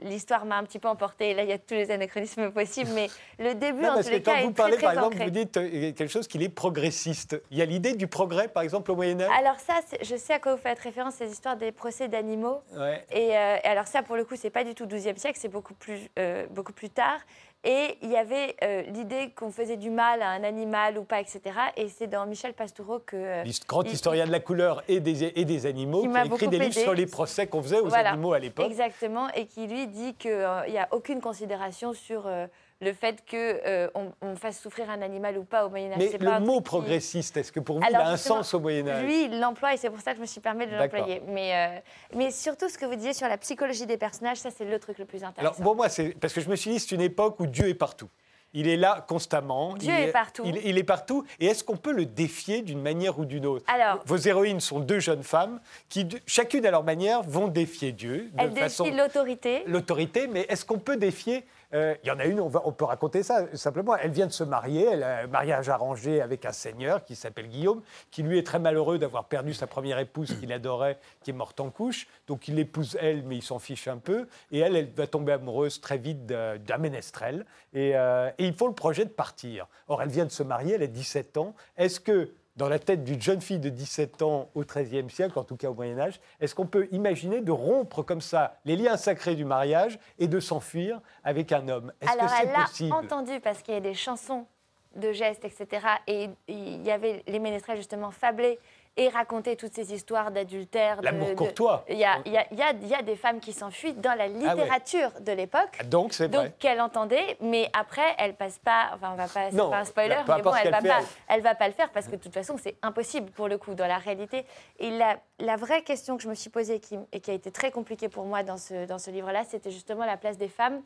l'histoire 0.00 0.44
m'a 0.44 0.58
un 0.58 0.64
petit 0.64 0.78
peu 0.78 0.88
emportée. 0.88 1.34
Là, 1.34 1.44
il 1.44 1.48
y 1.48 1.52
a 1.52 1.58
tous 1.58 1.74
les 1.74 1.90
anachronismes 1.90 2.50
possibles, 2.50 2.90
mais 2.94 3.08
le 3.38 3.54
début, 3.54 3.82
Non, 3.82 3.90
en 3.90 4.02
tous 4.02 4.10
les 4.10 4.22
quand 4.22 4.32
cas, 4.32 4.42
vous 4.42 4.50
est 4.50 4.52
parlez, 4.52 4.76
très, 4.76 4.86
très 4.86 4.94
par 4.94 5.04
exemple, 5.04 5.24
vous 5.24 5.30
dites 5.30 5.56
euh, 5.56 5.92
quelque 5.92 6.08
chose 6.08 6.26
qu'il 6.26 6.42
est 6.42 6.48
progressiste. 6.48 7.40
Il 7.50 7.58
y 7.58 7.62
a 7.62 7.64
l'idée 7.64 7.94
du 7.94 8.08
progrès, 8.08 8.48
par 8.48 8.62
exemple, 8.62 8.90
au 8.90 8.96
Moyen-Âge? 8.96 9.30
Alors 9.38 9.60
ça, 9.60 9.74
je 10.02 10.16
sais 10.16 10.32
à 10.32 10.40
quoi 10.40 10.54
vous 10.56 10.60
faites 10.60 10.78
référence, 10.80 11.14
ces 11.14 11.30
histoires 11.30 11.56
des 11.56 11.70
procès 11.70 12.08
d'animaux. 12.08 12.60
Ouais. 12.76 13.04
Et, 13.12 13.36
euh, 13.36 13.56
et 13.62 13.66
alors 13.68 13.86
ça, 13.86 14.02
pour 14.02 14.16
le 14.16 14.24
coup, 14.24 14.34
c'est 14.36 14.50
pas 14.50 14.64
du 14.64 14.74
tout 14.74 14.86
12e 14.86 15.16
siècle, 15.16 15.38
c'est 15.40 15.48
beaucoup 15.48 15.74
plus, 15.74 16.10
euh, 16.18 16.46
beaucoup 16.50 16.72
plus 16.72 16.90
tard. 16.90 17.20
Et 17.66 17.96
il 18.02 18.10
y 18.10 18.16
avait 18.16 18.54
euh, 18.62 18.82
l'idée 18.82 19.30
qu'on 19.34 19.50
faisait 19.50 19.78
du 19.78 19.88
mal 19.88 20.20
à 20.20 20.28
un 20.30 20.44
animal 20.44 20.98
ou 20.98 21.04
pas, 21.04 21.20
etc. 21.20 21.40
Et 21.78 21.88
c'est 21.88 22.06
dans 22.08 22.26
Michel 22.26 22.52
Pastoureau 22.52 22.98
que... 22.98 23.16
euh, 23.16 23.44
grand 23.66 23.82
il- 23.84 23.92
historien 23.94 24.26
de 24.26 24.32
la 24.32 24.40
couleur 24.40 24.82
et 24.86 25.00
des, 25.00 25.24
et 25.34 25.44
des 25.46 25.64
animaux, 25.66 26.02
Qui 26.02 26.08
qui, 26.08 26.12
m'a 26.12 26.20
a 26.20 26.24
écrit 26.26 26.48
des 26.48 26.58
livres 26.58 26.72
aidé. 26.72 26.80
sur 26.82 26.92
les 26.94 27.06
procès 27.06 27.46
qu'on 27.46 27.62
faisait 27.62 27.80
aux 27.80 27.88
Voilà. 27.88 28.10
animaux 28.10 28.34
à 28.34 28.38
l'époque. 28.38 28.66
Exactement, 28.66 29.28
et 29.30 29.46
qui 29.46 29.66
lui 29.66 29.86
dit 29.86 30.14
qu'il 30.14 30.46
n'y 30.68 30.78
a 30.78 30.88
aucune 30.90 31.22
considération 31.22 31.94
sur 31.94 32.26
euh, 32.26 32.46
le 32.84 32.92
fait 32.92 33.24
qu'on 33.28 34.12
on 34.22 34.36
fasse 34.36 34.60
souffrir 34.60 34.88
un 34.90 35.02
animal 35.02 35.36
ou 35.38 35.44
pas 35.44 35.66
au 35.66 35.70
Moyen 35.70 35.90
Âge. 35.90 35.98
Mais 35.98 36.12
le 36.12 36.18
pas 36.18 36.40
mot 36.40 36.58
qui- 36.58 36.62
progressiste, 36.64 37.36
est-ce 37.36 37.50
que 37.50 37.60
pour 37.60 37.78
vous, 37.80 37.84
Alors, 37.86 38.02
il 38.02 38.04
a 38.04 38.10
un 38.10 38.16
sens 38.16 38.54
au 38.54 38.60
Moyen-Âge 38.60 39.04
Lui, 39.04 39.24
il 39.24 39.40
l'emploie 39.40 39.74
et 39.74 39.76
c'est 39.76 39.90
pour 39.90 40.00
ça 40.00 40.12
que 40.12 40.18
je 40.18 40.22
me 40.22 40.26
suis 40.26 40.40
permis 40.40 40.66
de 40.66 40.76
l'employer. 40.76 41.22
Mais, 41.28 41.52
euh, 41.54 41.80
mais 42.16 42.30
surtout, 42.30 42.68
ce 42.68 42.78
que 42.78 42.84
vous 42.86 42.94
disiez 42.94 43.12
sur 43.14 43.26
la 43.28 43.38
psychologie 43.38 43.86
des 43.86 43.96
personnages, 43.96 44.36
ça, 44.38 44.50
c'est 44.50 44.64
le 44.64 44.78
truc 44.78 44.98
le 44.98 45.04
plus 45.06 45.18
Alors, 45.18 45.30
intéressant. 45.30 45.62
pour 45.62 45.74
moi, 45.76 45.88
c'est 45.88 46.10
parce 46.20 46.32
que 46.32 46.40
je 46.40 46.48
me 46.48 46.56
suis 46.56 46.70
dit, 46.70 46.78
c'est 46.80 46.94
une 46.94 47.00
époque 47.00 47.40
où 47.40 47.46
Dieu 47.46 47.68
est 47.68 47.74
partout. 47.74 48.08
Il 48.56 48.68
est 48.68 48.76
là 48.76 49.04
constamment. 49.08 49.74
Dieu 49.74 49.92
il 49.92 50.04
est 50.04 50.12
partout. 50.12 50.42
Il, 50.46 50.56
il 50.64 50.78
est 50.78 50.84
partout. 50.84 51.24
Et 51.40 51.46
est-ce 51.46 51.64
qu'on 51.64 51.76
peut 51.76 51.90
le 51.90 52.06
défier 52.06 52.62
d'une 52.62 52.80
manière 52.80 53.18
ou 53.18 53.24
d'une 53.24 53.46
autre? 53.46 53.64
Alors- 53.66 53.98
Vos 54.06 54.16
héroïnes 54.16 54.60
sont 54.60 54.78
deux 54.78 55.00
jeunes 55.00 55.24
femmes 55.24 55.58
qui, 55.88 56.06
chacune 56.24 56.64
à 56.64 56.70
leur 56.70 56.84
manière, 56.84 57.22
vont 57.24 57.48
défier 57.48 57.90
Dieu 57.90 58.30
de 58.32 58.38
Elle 58.38 58.50
défie 58.50 58.60
façon 58.60 58.84
l'autorité. 58.94 59.64
l'autorité, 59.66 60.28
mais 60.28 60.46
est-ce 60.48 60.64
qu'on 60.64 60.78
peut 60.78 60.96
défier 60.96 61.44
euh, 61.74 61.94
Il 62.02 62.08
y 62.08 62.10
en 62.10 62.18
a 62.18 62.24
une, 62.24 62.40
on, 62.40 62.50
peut 62.50 62.84
raconter 62.84 63.22
ça 63.22 63.46
simplement. 63.56 63.96
Elle 63.96 64.10
vient 64.10 64.26
de 64.26 64.32
se 64.32 64.44
marier, 64.44 64.86
elle 64.92 65.02
a 65.02 65.18
un 65.20 65.26
mariage 65.26 65.68
arrangé 65.68 66.20
avec 66.20 66.44
un 66.44 66.52
seigneur 66.52 67.04
qui 67.04 67.16
s'appelle 67.16 67.48
Guillaume, 67.48 67.82
qui 68.10 68.22
lui 68.22 68.38
est 68.38 68.46
très 68.46 68.58
malheureux 68.58 68.98
d'avoir 68.98 69.24
perdu 69.24 69.54
sa 69.54 69.66
première 69.66 69.98
épouse 69.98 70.34
qu'il 70.38 70.52
adorait, 70.52 70.98
qui 71.22 71.30
est 71.30 71.34
morte 71.34 71.60
en 71.60 71.70
couche. 71.70 72.06
Donc 72.26 72.48
il 72.48 72.54
l'épouse 72.54 72.96
elle, 73.00 73.22
mais 73.24 73.36
il 73.36 73.42
s'en 73.42 73.58
fiche 73.58 73.88
un 73.88 73.98
peu. 73.98 74.28
Et 74.50 74.60
elle, 74.60 74.76
elle 74.76 74.90
va 74.92 75.06
tomber 75.06 75.32
amoureuse 75.32 75.80
très 75.80 75.98
vite 75.98 76.26
d'un 76.26 76.58
d'un 76.58 76.78
ménestrel. 76.78 77.44
Et, 77.72 77.96
euh, 77.96 78.30
et 78.38 78.46
ils 78.46 78.54
font 78.54 78.68
le 78.68 78.74
projet 78.74 79.04
de 79.04 79.10
partir. 79.10 79.66
Or, 79.88 80.02
elle 80.02 80.08
vient 80.08 80.24
de 80.24 80.30
se 80.30 80.42
marier, 80.42 80.74
elle 80.74 80.82
a 80.82 80.86
17 80.86 81.36
ans. 81.36 81.54
Est-ce 81.76 82.00
que 82.00 82.30
dans 82.56 82.68
la 82.68 82.78
tête 82.78 83.02
d'une 83.04 83.20
jeune 83.20 83.40
fille 83.40 83.58
de 83.58 83.68
17 83.68 84.22
ans 84.22 84.48
au 84.54 84.62
XIIIe 84.64 85.10
siècle, 85.10 85.38
en 85.38 85.44
tout 85.44 85.56
cas 85.56 85.68
au 85.70 85.74
Moyen 85.74 85.98
Âge, 85.98 86.20
est-ce 86.40 86.54
qu'on 86.54 86.66
peut 86.66 86.86
imaginer 86.92 87.40
de 87.40 87.50
rompre 87.50 88.02
comme 88.02 88.20
ça 88.20 88.58
les 88.64 88.76
liens 88.76 88.96
sacrés 88.96 89.34
du 89.34 89.44
mariage 89.44 89.98
et 90.18 90.28
de 90.28 90.38
s'enfuir 90.40 91.00
avec 91.24 91.50
un 91.52 91.68
homme? 91.68 91.92
Est-ce 92.00 92.12
que 92.12 92.18
Alors, 92.18 92.30
c'est 92.30 92.42
elle 92.46 92.52
l'a 92.52 92.64
possible? 92.66 92.92
entendu 92.94 93.40
parce 93.40 93.62
qu'il 93.62 93.74
y 93.74 93.76
a 93.76 93.80
des 93.80 93.94
chansons 93.94 94.46
de 94.94 95.10
gestes, 95.12 95.44
etc. 95.44 95.84
Et 96.06 96.30
il 96.46 96.82
y 96.82 96.90
avait 96.92 97.24
les 97.26 97.40
ménestrels, 97.40 97.76
justement, 97.76 98.12
fablés 98.12 98.60
et 98.96 99.08
racontaient 99.08 99.56
toutes 99.56 99.74
ces 99.74 99.92
histoires 99.92 100.30
d'adultère. 100.30 101.02
L'amour 101.02 101.30
de- 101.30 101.34
courtois. 101.34 101.84
Il 101.88 101.96
y 101.98 102.04
a, 102.04 102.18
il 102.24 102.32
y 102.32 102.36
a- 102.38 102.46
il 102.52 102.58
y 102.58 102.62
a- 102.62 102.70
il 102.72 102.86
y 102.86 102.94
a 102.94 103.02
des 103.02 103.16
femmes 103.16 103.40
qui 103.40 103.52
s'enfuient 103.52 103.94
dans 103.94 104.14
la 104.16 104.28
littérature 104.28 105.10
de 105.20 105.32
l'époque. 105.32 105.84
Donc 105.86 106.12
c'est 106.12 106.28
Donc 106.28 106.40
vrai. 106.40 106.52
qu'elle 106.60 106.80
entendait, 106.80 107.36
mais 107.40 107.68
après 107.72 108.14
elle 108.18 108.34
passe 108.34 108.58
pas. 108.58 108.90
Enfin, 108.94 109.10
on 109.12 109.16
va 109.16 109.26
pas. 109.26 109.50
C'est 109.50 109.56
pas 109.56 109.78
un 109.78 109.84
spoiler, 109.84 110.16
mais 110.28 110.42
bon, 110.42 110.54
elle 110.54 110.70
va 110.70 110.78
qu'elle 110.80 110.88
pas. 110.90 111.00
fait, 111.00 111.06
Elle 111.28 111.40
va 111.42 111.54
pas 111.56 111.66
le 111.66 111.74
faire 111.74 111.90
parce 111.90 112.06
que 112.06 112.12
de 112.12 112.22
toute 112.22 112.34
façon 112.34 112.56
c'est 112.62 112.76
impossible 112.82 113.30
pour 113.32 113.48
le 113.48 113.58
coup 113.58 113.74
dans 113.74 113.86
la 113.88 113.98
réalité. 113.98 114.44
Et 114.78 114.90
la, 114.90 115.16
la 115.40 115.56
vraie 115.56 115.82
question 115.82 116.16
que 116.16 116.22
je 116.22 116.28
me 116.28 116.34
suis 116.34 116.50
posée 116.50 116.78
qui, 116.78 116.96
et 117.12 117.18
qui 117.20 117.30
a 117.30 117.34
été 117.34 117.50
très 117.50 117.72
compliquée 117.72 118.08
pour 118.08 118.24
moi 118.24 118.42
dans 118.44 118.56
ce 118.58 118.86
dans 118.86 118.98
ce 118.98 119.10
livre-là, 119.10 119.42
c'était 119.44 119.72
justement 119.72 120.04
la 120.04 120.16
place 120.16 120.38
des 120.38 120.48
femmes 120.48 120.82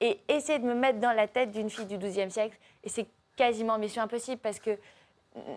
et 0.00 0.18
essayer 0.28 0.58
de 0.58 0.64
me 0.64 0.74
mettre 0.74 0.98
dans 0.98 1.12
la 1.12 1.28
tête 1.28 1.52
d'une 1.52 1.70
fille 1.70 1.86
du 1.86 1.98
XIIe 1.98 2.30
siècle. 2.30 2.56
Et 2.82 2.88
c'est 2.88 3.06
quasiment 3.36 3.78
mission 3.78 4.02
impossible 4.02 4.40
parce 4.42 4.58
que 4.58 4.76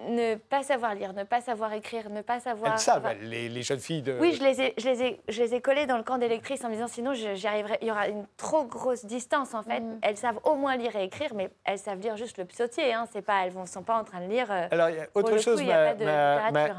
ne 0.09 0.35
pas 0.35 0.63
savoir 0.63 0.95
lire, 0.95 1.13
ne 1.13 1.23
pas 1.23 1.39
savoir 1.39 1.71
écrire, 1.73 2.09
ne 2.09 2.21
pas 2.21 2.39
savoir. 2.39 2.73
Elles 2.73 2.79
savent, 2.79 3.05
enfin, 3.05 3.15
elles, 3.19 3.29
les, 3.29 3.47
les 3.47 3.61
jeunes 3.61 3.79
filles 3.79 4.01
de... 4.01 4.17
oui, 4.19 4.33
je 4.33 4.43
les 4.43 4.59
ai, 4.61 4.73
je 4.77 4.89
les 4.89 5.03
ai, 5.03 5.21
je 5.27 5.43
les 5.43 5.53
ai 5.53 5.61
collées 5.61 5.85
dans 5.85 5.97
le 5.97 6.03
camp 6.03 6.17
des 6.17 6.27
lectrices 6.27 6.63
en 6.65 6.69
me 6.69 6.73
disant 6.73 6.87
sinon 6.87 7.13
j'y 7.13 7.47
arriverai. 7.47 7.77
Il 7.81 7.87
y 7.87 7.91
aura 7.91 8.07
une 8.07 8.25
trop 8.37 8.63
grosse 8.65 9.05
distance 9.05 9.53
en 9.53 9.61
fait. 9.61 9.79
Mhm. 9.81 9.99
Elles 10.01 10.17
savent 10.17 10.39
au 10.45 10.55
moins 10.55 10.75
lire 10.77 10.95
et 10.95 11.03
écrire, 11.03 11.33
mais 11.35 11.51
elles 11.63 11.77
savent 11.77 11.99
lire 11.99 12.17
juste 12.17 12.37
le 12.39 12.45
psautier. 12.45 12.93
Hein. 12.93 13.05
C'est 13.11 13.21
pas, 13.21 13.45
elles 13.45 13.55
ne 13.55 13.65
sont 13.67 13.83
pas 13.83 13.99
en 13.99 14.03
train 14.03 14.21
de 14.21 14.27
lire. 14.31 14.47
euh, 14.49 14.67
Alors, 14.71 14.89
il 14.89 14.95
y 14.95 14.99
a 14.99 15.07
autre 15.13 15.37
chose 15.37 15.61
hein. 15.61 15.95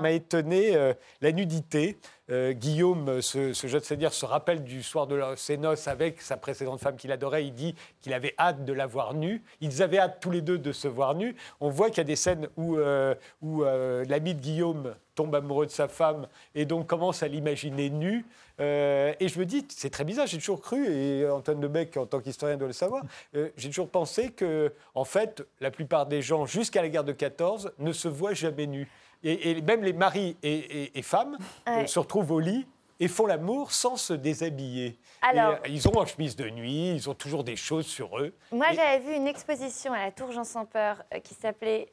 m'a 0.00 0.10
étonné, 0.10 0.74
euh, 0.74 0.92
la 1.20 1.30
nudité. 1.30 1.98
Euh, 2.30 2.52
Guillaume, 2.52 3.22
ce, 3.22 3.52
jeune 3.52 3.82
seigneur, 3.82 4.12
se 4.12 4.26
rappelle 4.26 4.62
du 4.62 4.82
soir 4.82 5.06
de 5.06 5.20
ses 5.36 5.56
noces 5.56 5.88
avec 5.88 6.20
sa 6.20 6.36
précédente 6.36 6.80
femme 6.80 6.96
qu'il 6.96 7.10
adorait. 7.10 7.46
Il 7.46 7.54
dit 7.54 7.74
qu'il 8.02 8.12
avait 8.12 8.34
hâte 8.38 8.64
de 8.64 8.72
la 8.72 8.86
voir 8.86 9.14
nue. 9.14 9.42
Ils 9.60 9.82
avaient 9.82 9.98
hâte 9.98 10.18
tous 10.20 10.30
les 10.30 10.42
deux 10.42 10.58
de 10.58 10.72
se 10.72 10.88
voir 10.88 11.14
nus. 11.14 11.34
On 11.60 11.70
voit 11.70 11.88
qu'il 11.88 11.98
y 11.98 12.00
a 12.02 12.04
des 12.04 12.16
scènes 12.16 12.48
où, 12.56 12.76
euh, 12.76 13.14
euh, 13.44 14.04
l'ami 14.06 14.34
de 14.34 14.40
Guillaume 14.40 14.94
tombe 15.14 15.34
amoureux 15.34 15.66
de 15.66 15.70
sa 15.70 15.88
femme 15.88 16.28
et 16.54 16.64
donc 16.64 16.86
commence 16.86 17.22
à 17.22 17.28
l'imaginer 17.28 17.90
nue. 17.90 18.24
Et 18.60 19.28
je 19.28 19.38
me 19.38 19.44
dis, 19.44 19.64
c'est 19.68 19.90
très 19.90 20.04
bizarre, 20.04 20.26
j'ai 20.26 20.38
toujours 20.38 20.60
cru, 20.60 20.84
et 20.88 21.28
Antoine 21.28 21.60
Debec, 21.60 21.96
en 21.96 22.06
tant 22.06 22.18
qu'historien, 22.18 22.56
doit 22.56 22.66
le 22.66 22.72
savoir, 22.72 23.04
j'ai 23.32 23.68
toujours 23.68 23.88
pensé 23.88 24.30
que, 24.30 24.72
en 24.96 25.04
fait, 25.04 25.44
la 25.60 25.70
plupart 25.70 26.06
des 26.06 26.22
gens, 26.22 26.44
jusqu'à 26.44 26.82
la 26.82 26.88
guerre 26.88 27.04
de 27.04 27.12
14, 27.12 27.72
ne 27.78 27.92
se 27.92 28.08
voient 28.08 28.34
jamais 28.34 28.66
nus. 28.66 28.88
Et, 29.24 29.50
et 29.50 29.60
même 29.62 29.82
les 29.82 29.92
maris 29.92 30.36
et, 30.42 30.52
et- 30.54 30.98
et 30.98 31.02
femmes 31.02 31.36
euh, 31.68 31.86
se 31.86 31.98
retrouvent 31.98 32.30
au 32.32 32.40
lit 32.40 32.66
et 33.00 33.08
font 33.08 33.26
l'amour 33.26 33.72
sans 33.72 33.96
se 33.96 34.12
déshabiller. 34.12 34.98
Alors- 35.22 35.52
Et, 35.64 35.70
euh, 35.70 35.72
ils 35.72 35.88
ont 35.88 35.96
en 35.98 36.06
chemise 36.06 36.34
de 36.36 36.48
nuit, 36.50 36.90
ils 36.94 37.08
ont 37.10 37.14
toujours 37.14 37.44
des 37.44 37.56
choses 37.56 37.86
sur 37.86 38.18
eux. 38.18 38.32
Moi, 38.52 38.66
j'avais 38.74 38.98
vu 39.00 39.14
une 39.14 39.26
exposition 39.28 39.92
à 39.92 40.04
la 40.04 40.10
Tour 40.12 40.32
Jean 40.32 40.44
sans 40.44 40.64
peur 40.64 41.02
euh, 41.14 41.18
qui 41.20 41.34
s'appelait 41.34 41.88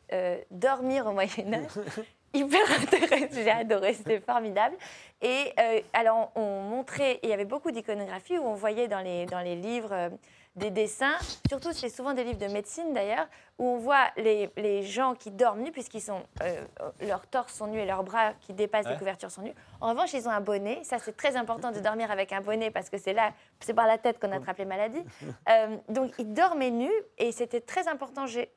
Dormir 0.51 1.07
au 1.07 1.11
Moyen 1.13 1.53
Âge. 1.53 1.69
Hyper 2.33 2.59
intéressant, 2.81 3.27
j'ai 3.33 3.49
adoré, 3.49 3.93
c'était 3.93 4.19
formidable. 4.19 4.75
Et 5.21 5.53
alors, 5.93 6.31
on, 6.35 6.41
on 6.41 6.61
montrait, 6.63 7.19
il 7.23 7.29
y 7.29 7.33
avait 7.33 7.45
beaucoup 7.45 7.71
d'iconographie 7.71 8.37
où 8.37 8.43
on 8.43 8.55
voyait 8.55 8.89
dans 8.89 8.99
les, 8.99 9.25
dans 9.25 9.39
les 9.39 9.55
livres 9.55 10.09
des 10.55 10.69
dessins, 10.71 11.15
surtout 11.49 11.73
c'est 11.73 11.89
souvent 11.89 12.13
des 12.13 12.23
livres 12.23 12.37
de 12.39 12.47
médecine 12.51 12.93
d'ailleurs, 12.93 13.27
où 13.57 13.67
on 13.67 13.77
voit 13.77 14.05
les, 14.15 14.49
les 14.55 14.83
gens 14.83 15.13
qui 15.13 15.29
dorment 15.31 15.61
nus, 15.63 15.71
puisqu'ils 15.71 16.01
sont, 16.01 16.21
euh, 16.41 16.61
leurs 17.01 17.27
torses 17.27 17.53
sont 17.53 17.67
nus 17.67 17.79
et 17.79 17.85
leurs 17.85 18.03
bras 18.03 18.31
qui 18.41 18.53
dépassent 18.53 18.85
Ouais. 18.85 18.91
les 18.93 18.97
couvertures 18.97 19.31
sont 19.31 19.41
nus. 19.41 19.53
En 19.81 19.89
revanche, 19.89 20.13
ils 20.13 20.27
ont 20.27 20.31
un 20.31 20.39
bonnet. 20.41 20.79
Ça, 20.83 20.97
c'est 20.99 21.15
très 21.15 21.35
important 21.35 21.71
de 21.71 21.79
dormir 21.79 22.09
avec 22.11 22.31
un 22.31 22.39
bonnet 22.41 22.71
parce 22.71 22.89
que 22.89 22.97
c'est 22.97 23.13
là, 23.13 23.31
c'est 23.59 23.73
par 23.73 23.87
la 23.87 23.97
tête 23.97 24.19
qu'on 24.19 24.31
attrape 24.31 24.57
les 24.57 24.65
maladies. 24.65 25.03
Euh, 25.49 25.77
donc, 25.89 26.11
ils 26.17 26.33
dormaient 26.33 26.71
nus 26.71 26.91
et 27.17 27.31
c'était 27.31 27.61
très 27.61 27.87
important. 27.87 28.25
J'ai- 28.25 28.49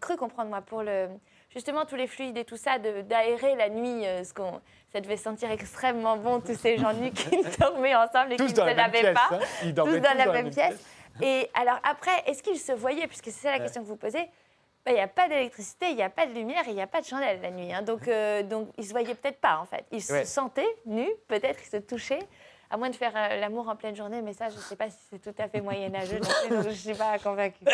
cru 0.00 0.16
comprendre, 0.16 0.48
moi, 0.50 0.60
pour 0.60 0.82
le, 0.82 1.08
justement 1.50 1.84
tous 1.84 1.94
les 1.96 2.06
fluides 2.08 2.36
et 2.36 2.44
tout 2.44 2.56
ça, 2.56 2.78
d'aérer 2.78 3.54
la 3.56 3.68
nuit. 3.68 4.06
euh, 4.06 4.24
ce 4.24 4.34
qu'on, 4.34 4.60
ça 4.92 5.00
devait 5.00 5.16
sentir 5.16 5.50
extrêmement 5.50 6.16
bon, 6.16 6.40
tous 6.40 6.54
ces 6.56 6.76
gens 6.78 6.92
nus 6.94 7.10
qui 7.12 7.30
dormaient 7.60 7.94
ensemble 7.94 8.32
et 8.32 8.36
qui 8.36 8.42
ne 8.42 8.48
se 8.48 8.54
lavaient 8.56 9.00
pièce. 9.00 9.14
pas 9.14 9.28
hein. 9.36 9.72
Tous 9.74 10.00
dans 10.00 10.16
la 10.16 10.32
même 10.32 10.50
pièce. 10.50 10.84
Et 11.22 11.50
alors 11.54 11.78
après, 11.82 12.12
est-ce 12.26 12.42
qu'ils 12.42 12.58
se 12.58 12.72
voyaient 12.72 13.06
Puisque 13.06 13.26
c'est 13.26 13.32
ça 13.32 13.50
la 13.52 13.56
Ouais. 13.58 13.62
question 13.64 13.82
que 13.82 13.86
vous 13.88 13.96
posez. 13.96 14.28
Ben, 14.84 14.92
Il 14.92 14.94
n'y 14.94 15.00
a 15.00 15.08
pas 15.08 15.28
d'électricité, 15.28 15.90
il 15.90 15.96
n'y 15.96 16.02
a 16.02 16.10
pas 16.10 16.26
de 16.26 16.32
lumière 16.32 16.62
il 16.66 16.74
n'y 16.74 16.82
a 16.82 16.86
pas 16.88 17.00
de 17.00 17.06
chandelle 17.06 17.40
la 17.40 17.50
nuit. 17.50 17.72
hein. 17.72 17.82
Donc, 17.82 18.08
euh, 18.08 18.42
donc 18.42 18.68
ils 18.78 18.80
ne 18.80 18.86
se 18.86 18.90
voyaient 18.92 19.14
peut-être 19.14 19.40
pas 19.40 19.58
en 19.58 19.64
fait. 19.66 19.84
Ils 19.92 19.96
Ouais. 20.12 20.24
se 20.24 20.32
sentaient 20.32 20.76
nus, 20.86 21.10
peut-être 21.28 21.60
ils 21.64 21.70
se 21.70 21.76
touchaient, 21.76 22.18
à 22.68 22.76
moins 22.76 22.90
de 22.90 22.96
faire 22.96 23.12
euh, 23.14 23.38
l'amour 23.38 23.68
en 23.68 23.76
pleine 23.76 23.94
journée. 23.94 24.22
Mais 24.22 24.32
ça, 24.32 24.48
je 24.48 24.56
ne 24.56 24.60
sais 24.60 24.74
pas 24.74 24.90
si 24.90 24.96
c'est 25.10 25.20
tout 25.20 25.34
à 25.40 25.46
fait 25.48 25.60
moyenâgeux. 25.60 26.18
donc 26.18 26.32
je 26.50 26.68
ne 26.68 26.74
suis 26.74 26.94
pas 26.94 27.16
convaincue. 27.20 27.64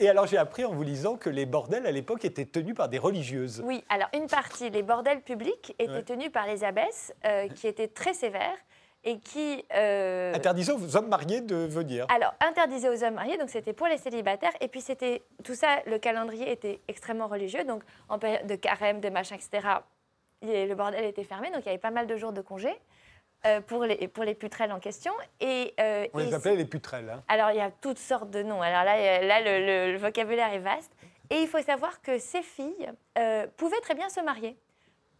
Et 0.00 0.10
alors 0.10 0.26
j'ai 0.26 0.36
appris 0.36 0.66
en 0.66 0.72
vous 0.74 0.82
lisant 0.82 1.16
que 1.16 1.30
les 1.30 1.46
bordels 1.46 1.86
à 1.86 1.92
l'époque 1.92 2.26
étaient 2.26 2.44
tenus 2.44 2.74
par 2.74 2.90
des 2.90 2.98
religieuses. 2.98 3.62
Oui, 3.64 3.82
alors 3.88 4.08
une 4.12 4.26
partie, 4.26 4.68
les 4.68 4.82
bordels 4.82 5.22
publics, 5.22 5.74
étaient 5.78 5.90
Ouais. 5.92 6.02
tenus 6.02 6.30
par 6.30 6.46
les 6.46 6.62
abbesses 6.62 7.14
euh, 7.24 7.48
qui 7.48 7.68
étaient 7.68 7.88
très 7.88 8.12
sévères 8.12 8.58
et 9.04 9.18
qui... 9.18 9.64
euh, 9.74 10.34
Interdisant 10.34 10.76
aux 10.78 10.96
hommes 10.96 11.08
mariés 11.08 11.40
de 11.40 11.56
venir. 11.56 12.06
Alors, 12.14 12.34
interdisé 12.40 12.88
aux 12.88 13.02
hommes 13.04 13.14
mariés, 13.14 13.38
donc 13.38 13.48
c'était 13.50 13.72
pour 13.72 13.86
les 13.86 13.96
célibataires. 13.98 14.52
Et 14.60 14.68
puis, 14.68 14.80
c'était 14.80 15.22
tout 15.44 15.54
ça, 15.54 15.78
le 15.86 15.98
calendrier 15.98 16.50
était 16.50 16.80
extrêmement 16.88 17.26
religieux. 17.28 17.64
Donc, 17.64 17.82
en 18.08 18.18
période 18.18 18.46
de 18.46 18.54
carême, 18.56 19.00
de 19.00 19.08
machin, 19.08 19.36
etc., 19.36 19.66
le 20.42 20.72
bordel 20.74 21.04
était 21.04 21.24
fermé. 21.24 21.50
Donc, 21.50 21.60
il 21.62 21.66
y 21.66 21.68
avait 21.70 21.78
pas 21.78 21.90
mal 21.90 22.06
de 22.06 22.16
jours 22.16 22.32
de 22.32 22.40
congé 22.40 22.70
euh, 23.46 23.60
pour, 23.60 23.84
les, 23.84 24.08
pour 24.08 24.24
les 24.24 24.34
putrelles 24.34 24.72
en 24.72 24.80
question. 24.80 25.12
Et, 25.40 25.74
euh, 25.80 26.06
On 26.12 26.18
les 26.18 26.34
appelait 26.34 26.56
les 26.56 26.64
putrelles. 26.64 27.08
hein. 27.10 27.22
alors, 27.28 27.50
il 27.50 27.56
y 27.56 27.60
a 27.60 27.70
toutes 27.70 27.98
sortes 27.98 28.30
de 28.30 28.42
noms. 28.42 28.60
Alors 28.62 28.84
là, 28.84 29.20
là 29.22 29.40
le, 29.40 29.66
le- 29.66 29.92
le 29.92 29.98
vocabulaire 29.98 30.52
est 30.52 30.58
vaste. 30.58 30.92
Et 31.30 31.36
il 31.42 31.46
faut 31.46 31.62
savoir 31.62 32.02
que 32.02 32.18
ces 32.18 32.42
filles 32.42 32.90
euh, 33.18 33.46
pouvaient 33.56 33.80
très 33.80 33.94
bien 33.94 34.08
se 34.08 34.20
marier, 34.20 34.56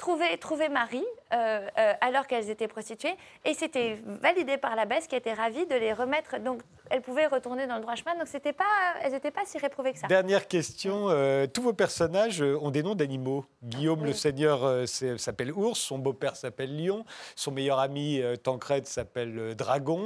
trouver, 0.00 0.38
trouver 0.38 0.70
mari 0.70 1.04
euh, 1.32 1.68
euh, 1.78 1.92
alors 2.00 2.26
qu'elles 2.26 2.48
étaient 2.48 2.68
prostituées. 2.68 3.14
Et 3.44 3.54
c'était 3.54 3.98
validé 4.06 4.56
par 4.56 4.74
l'abbesse 4.74 5.06
qui 5.06 5.14
était 5.14 5.34
ravie 5.34 5.66
de 5.66 5.76
les 5.76 5.92
remettre. 5.92 6.38
Donc, 6.40 6.62
elles 6.90 7.02
pouvaient 7.02 7.26
retourner 7.26 7.66
dans 7.66 7.76
le 7.76 7.82
droit 7.82 7.94
chemin. 7.94 8.14
Donc 8.16 8.26
c'était 8.26 8.52
pas, 8.52 8.64
elles 9.02 9.12
n'étaient 9.12 9.30
pas 9.30 9.42
si 9.46 9.58
réprouvées 9.58 9.92
que 9.92 9.98
ça. 9.98 10.06
Dernière 10.08 10.46
question. 10.48 11.06
euh, 11.08 11.46
tous 11.46 11.62
vos 11.62 11.72
personnages 11.72 12.42
euh, 12.42 12.58
ont 12.60 12.70
des 12.70 12.82
noms 12.82 12.94
d'animaux. 12.94 13.44
Guillaume 13.62 14.00
Oui. 14.02 14.08
le 14.08 14.12
Seigneur 14.12 14.64
euh, 14.64 14.86
s'appelle 14.86 15.52
Ours, 15.52 15.78
son 15.78 15.98
beau-père 15.98 16.36
s'appelle 16.36 16.76
Lion, 16.82 17.04
son 17.36 17.50
meilleur 17.52 17.78
ami 17.78 18.20
euh, 18.20 18.36
Tancred 18.36 18.86
s'appelle 18.86 19.54
Dragon. 19.56 20.00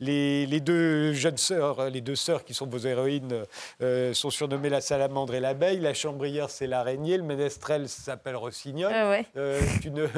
Les, 0.00 0.46
les 0.46 0.60
deux 0.60 1.12
jeunes 1.12 1.36
sœurs, 1.36 1.90
les 1.90 2.00
deux 2.00 2.16
sœurs 2.16 2.44
qui 2.44 2.54
sont 2.54 2.66
vos 2.66 2.78
héroïnes, 2.78 3.42
sont 4.12 4.30
surnommées 4.30 4.68
la 4.68 4.80
salamandre 4.80 5.34
et 5.34 5.40
l'abeille. 5.40 5.80
La 5.80 5.94
chambrière, 5.94 6.50
c'est 6.50 6.66
l'araignée. 6.66 7.16
Le 7.16 7.22
ménestrel 7.22 7.88
s'appelle 7.88 8.36
Rossignol. 8.36 8.92
Ouais, 8.92 9.26
c'est 9.34 9.84
une, 9.84 10.08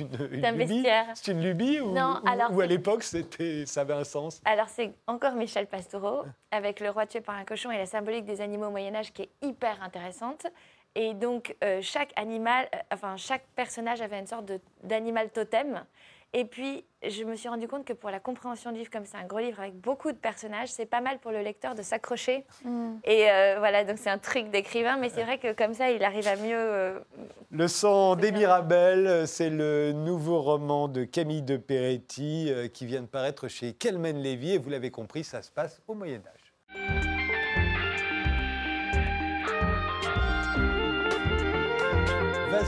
une, 0.00 0.28
une 0.32 0.44
un 0.44 0.52
lubie. 0.52 0.86
C'est 1.14 1.32
une 1.32 1.42
lubie 1.42 1.80
ou, 1.80 1.92
Non, 1.92 2.20
ou- 2.24 2.28
alors 2.28 2.52
ou 2.52 2.60
à 2.60 2.66
l'époque 2.66 3.02
c'était, 3.02 3.64
ça 3.66 3.82
avait 3.82 3.94
un 3.94 4.04
sens? 4.04 4.40
Alors 4.44 4.68
c'est 4.68 4.92
encore 5.06 5.34
Michel 5.48 5.66
Pastoureau 5.66 6.24
avec 6.50 6.78
le 6.78 6.90
roi 6.90 7.06
tué 7.06 7.22
par 7.22 7.34
un 7.34 7.44
cochon 7.46 7.70
et 7.70 7.78
la 7.78 7.86
symbolique 7.86 8.26
des 8.26 8.42
animaux 8.42 8.66
au 8.66 8.70
Moyen 8.70 8.94
Âge 8.94 9.14
qui 9.14 9.22
est 9.22 9.30
hyper 9.40 9.82
intéressante. 9.82 10.46
Et 10.94 11.14
donc 11.14 11.56
euh, 11.64 11.80
chaque 11.80 12.12
animal, 12.16 12.68
euh, 12.74 12.78
enfin 12.92 13.16
chaque 13.16 13.46
personnage 13.56 14.02
avait 14.02 14.18
une 14.18 14.26
sorte 14.26 14.52
d'animal 14.82 15.30
totem. 15.30 15.86
Et 16.34 16.44
puis 16.44 16.84
je 17.02 17.22
me 17.24 17.36
suis 17.36 17.48
rendu 17.48 17.68
compte 17.68 17.84
que 17.84 17.92
pour 17.92 18.10
la 18.10 18.20
compréhension 18.20 18.72
du 18.72 18.78
livre, 18.78 18.90
comme 18.90 19.04
c'est 19.04 19.16
un 19.16 19.24
gros 19.24 19.38
livre 19.38 19.60
avec 19.60 19.74
beaucoup 19.74 20.12
de 20.12 20.16
personnages, 20.16 20.68
c'est 20.68 20.84
pas 20.86 21.00
mal 21.00 21.18
pour 21.18 21.30
le 21.30 21.40
lecteur 21.40 21.74
de 21.74 21.82
s'accrocher. 21.82 22.44
Et 23.04 23.30
euh, 23.30 23.56
voilà, 23.58 23.84
donc 23.84 23.98
c'est 23.98 24.10
un 24.10 24.18
truc 24.18 24.50
d'écrivain, 24.50 24.96
mais 24.98 25.08
c'est 25.08 25.22
vrai 25.22 25.38
que 25.38 25.52
comme 25.52 25.74
ça, 25.74 25.90
il 25.90 26.04
arrive 26.04 26.26
à 26.26 26.36
mieux. 26.36 26.58
euh, 26.58 26.98
Le 27.50 27.68
sang 27.68 28.16
des 28.16 28.32
Mirabelles, 28.32 29.26
c'est 29.26 29.50
le 29.50 29.92
nouveau 29.92 30.42
roman 30.42 30.88
de 30.88 31.04
Camille 31.04 31.42
de 31.42 31.56
Peretti 31.56 32.50
euh, 32.50 32.68
qui 32.68 32.84
vient 32.84 33.02
de 33.02 33.06
paraître 33.06 33.48
chez 33.48 33.72
Kelmen 33.72 34.18
Lévy. 34.18 34.54
Et 34.54 34.58
vous 34.58 34.70
l'avez 34.70 34.90
compris, 34.90 35.24
ça 35.24 35.40
se 35.42 35.50
passe 35.50 35.80
au 35.88 35.94
Moyen 35.94 36.18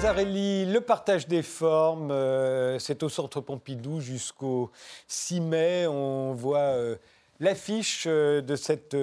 Vasarely, 0.01 0.64
le 0.64 0.80
partage 0.80 1.28
des 1.28 1.42
formes, 1.42 2.11
euh, 2.11 2.78
c'est 2.78 3.03
au 3.03 3.11
Centre 3.11 3.42
Pompidou 3.42 4.01
jusqu'au 4.01 4.70
6 5.09 5.42
mai. 5.42 5.86
On 5.86 6.32
voit 6.32 6.72
euh, 6.72 6.96
l'affiche 7.38 8.05
euh, 8.07 8.40
de 8.40 8.57
cette 8.57 8.96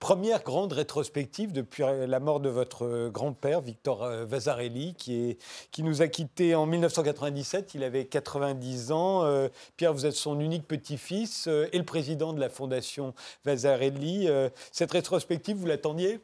première 0.00 0.42
grande 0.42 0.72
rétrospective 0.72 1.52
depuis 1.52 1.84
la 1.84 2.18
mort 2.18 2.40
de 2.40 2.48
votre 2.48 3.10
grand-père, 3.10 3.60
Victor 3.60 4.04
Vasarely, 4.26 4.94
qui, 4.94 5.36
nous 5.78 6.02
a 6.02 6.08
quittés 6.08 6.56
en 6.56 6.66
1997. 6.66 7.74
Il 7.76 7.84
avait 7.84 8.06
90 8.06 8.90
ans. 8.90 9.48
Pierre, 9.76 9.92
vous 9.92 10.06
êtes 10.06 10.14
son 10.14 10.40
unique 10.40 10.66
petit-fils 10.66 11.46
et 11.46 11.78
le 11.78 11.84
président 11.84 12.32
de 12.32 12.40
la 12.40 12.48
Fondation 12.48 13.14
Vasarely. 13.44 14.26
Euh, 14.26 14.48
cette 14.72 14.90
rétrospective, 14.90 15.56
vous 15.56 15.66
l'attendiez? 15.66 16.18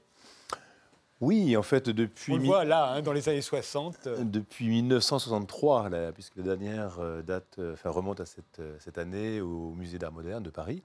Oui, 1.20 1.56
en 1.56 1.62
fait, 1.62 1.88
depuis, 1.88 2.34
On 2.34 2.36
le 2.36 2.42
voit 2.42 2.64
là, 2.64 2.92
hein, 2.92 3.02
dans 3.02 3.12
les 3.14 3.28
années 3.28 3.40
60. 3.40 4.06
euh, 4.06 4.22
depuis 4.22 4.68
1963, 4.68 5.88
là, 5.88 6.12
puisque 6.12 6.36
la 6.36 6.42
dernière 6.42 6.98
euh, 7.00 7.22
date 7.22 7.56
euh, 7.58 7.72
enfin, 7.72 7.88
remonte 7.90 8.20
à 8.20 8.26
cette, 8.26 8.58
euh, 8.58 8.76
cette 8.80 8.98
année 8.98 9.40
au 9.40 9.70
Musée 9.70 9.98
d'Art 9.98 10.12
moderne 10.12 10.42
de 10.42 10.50
Paris. 10.50 10.82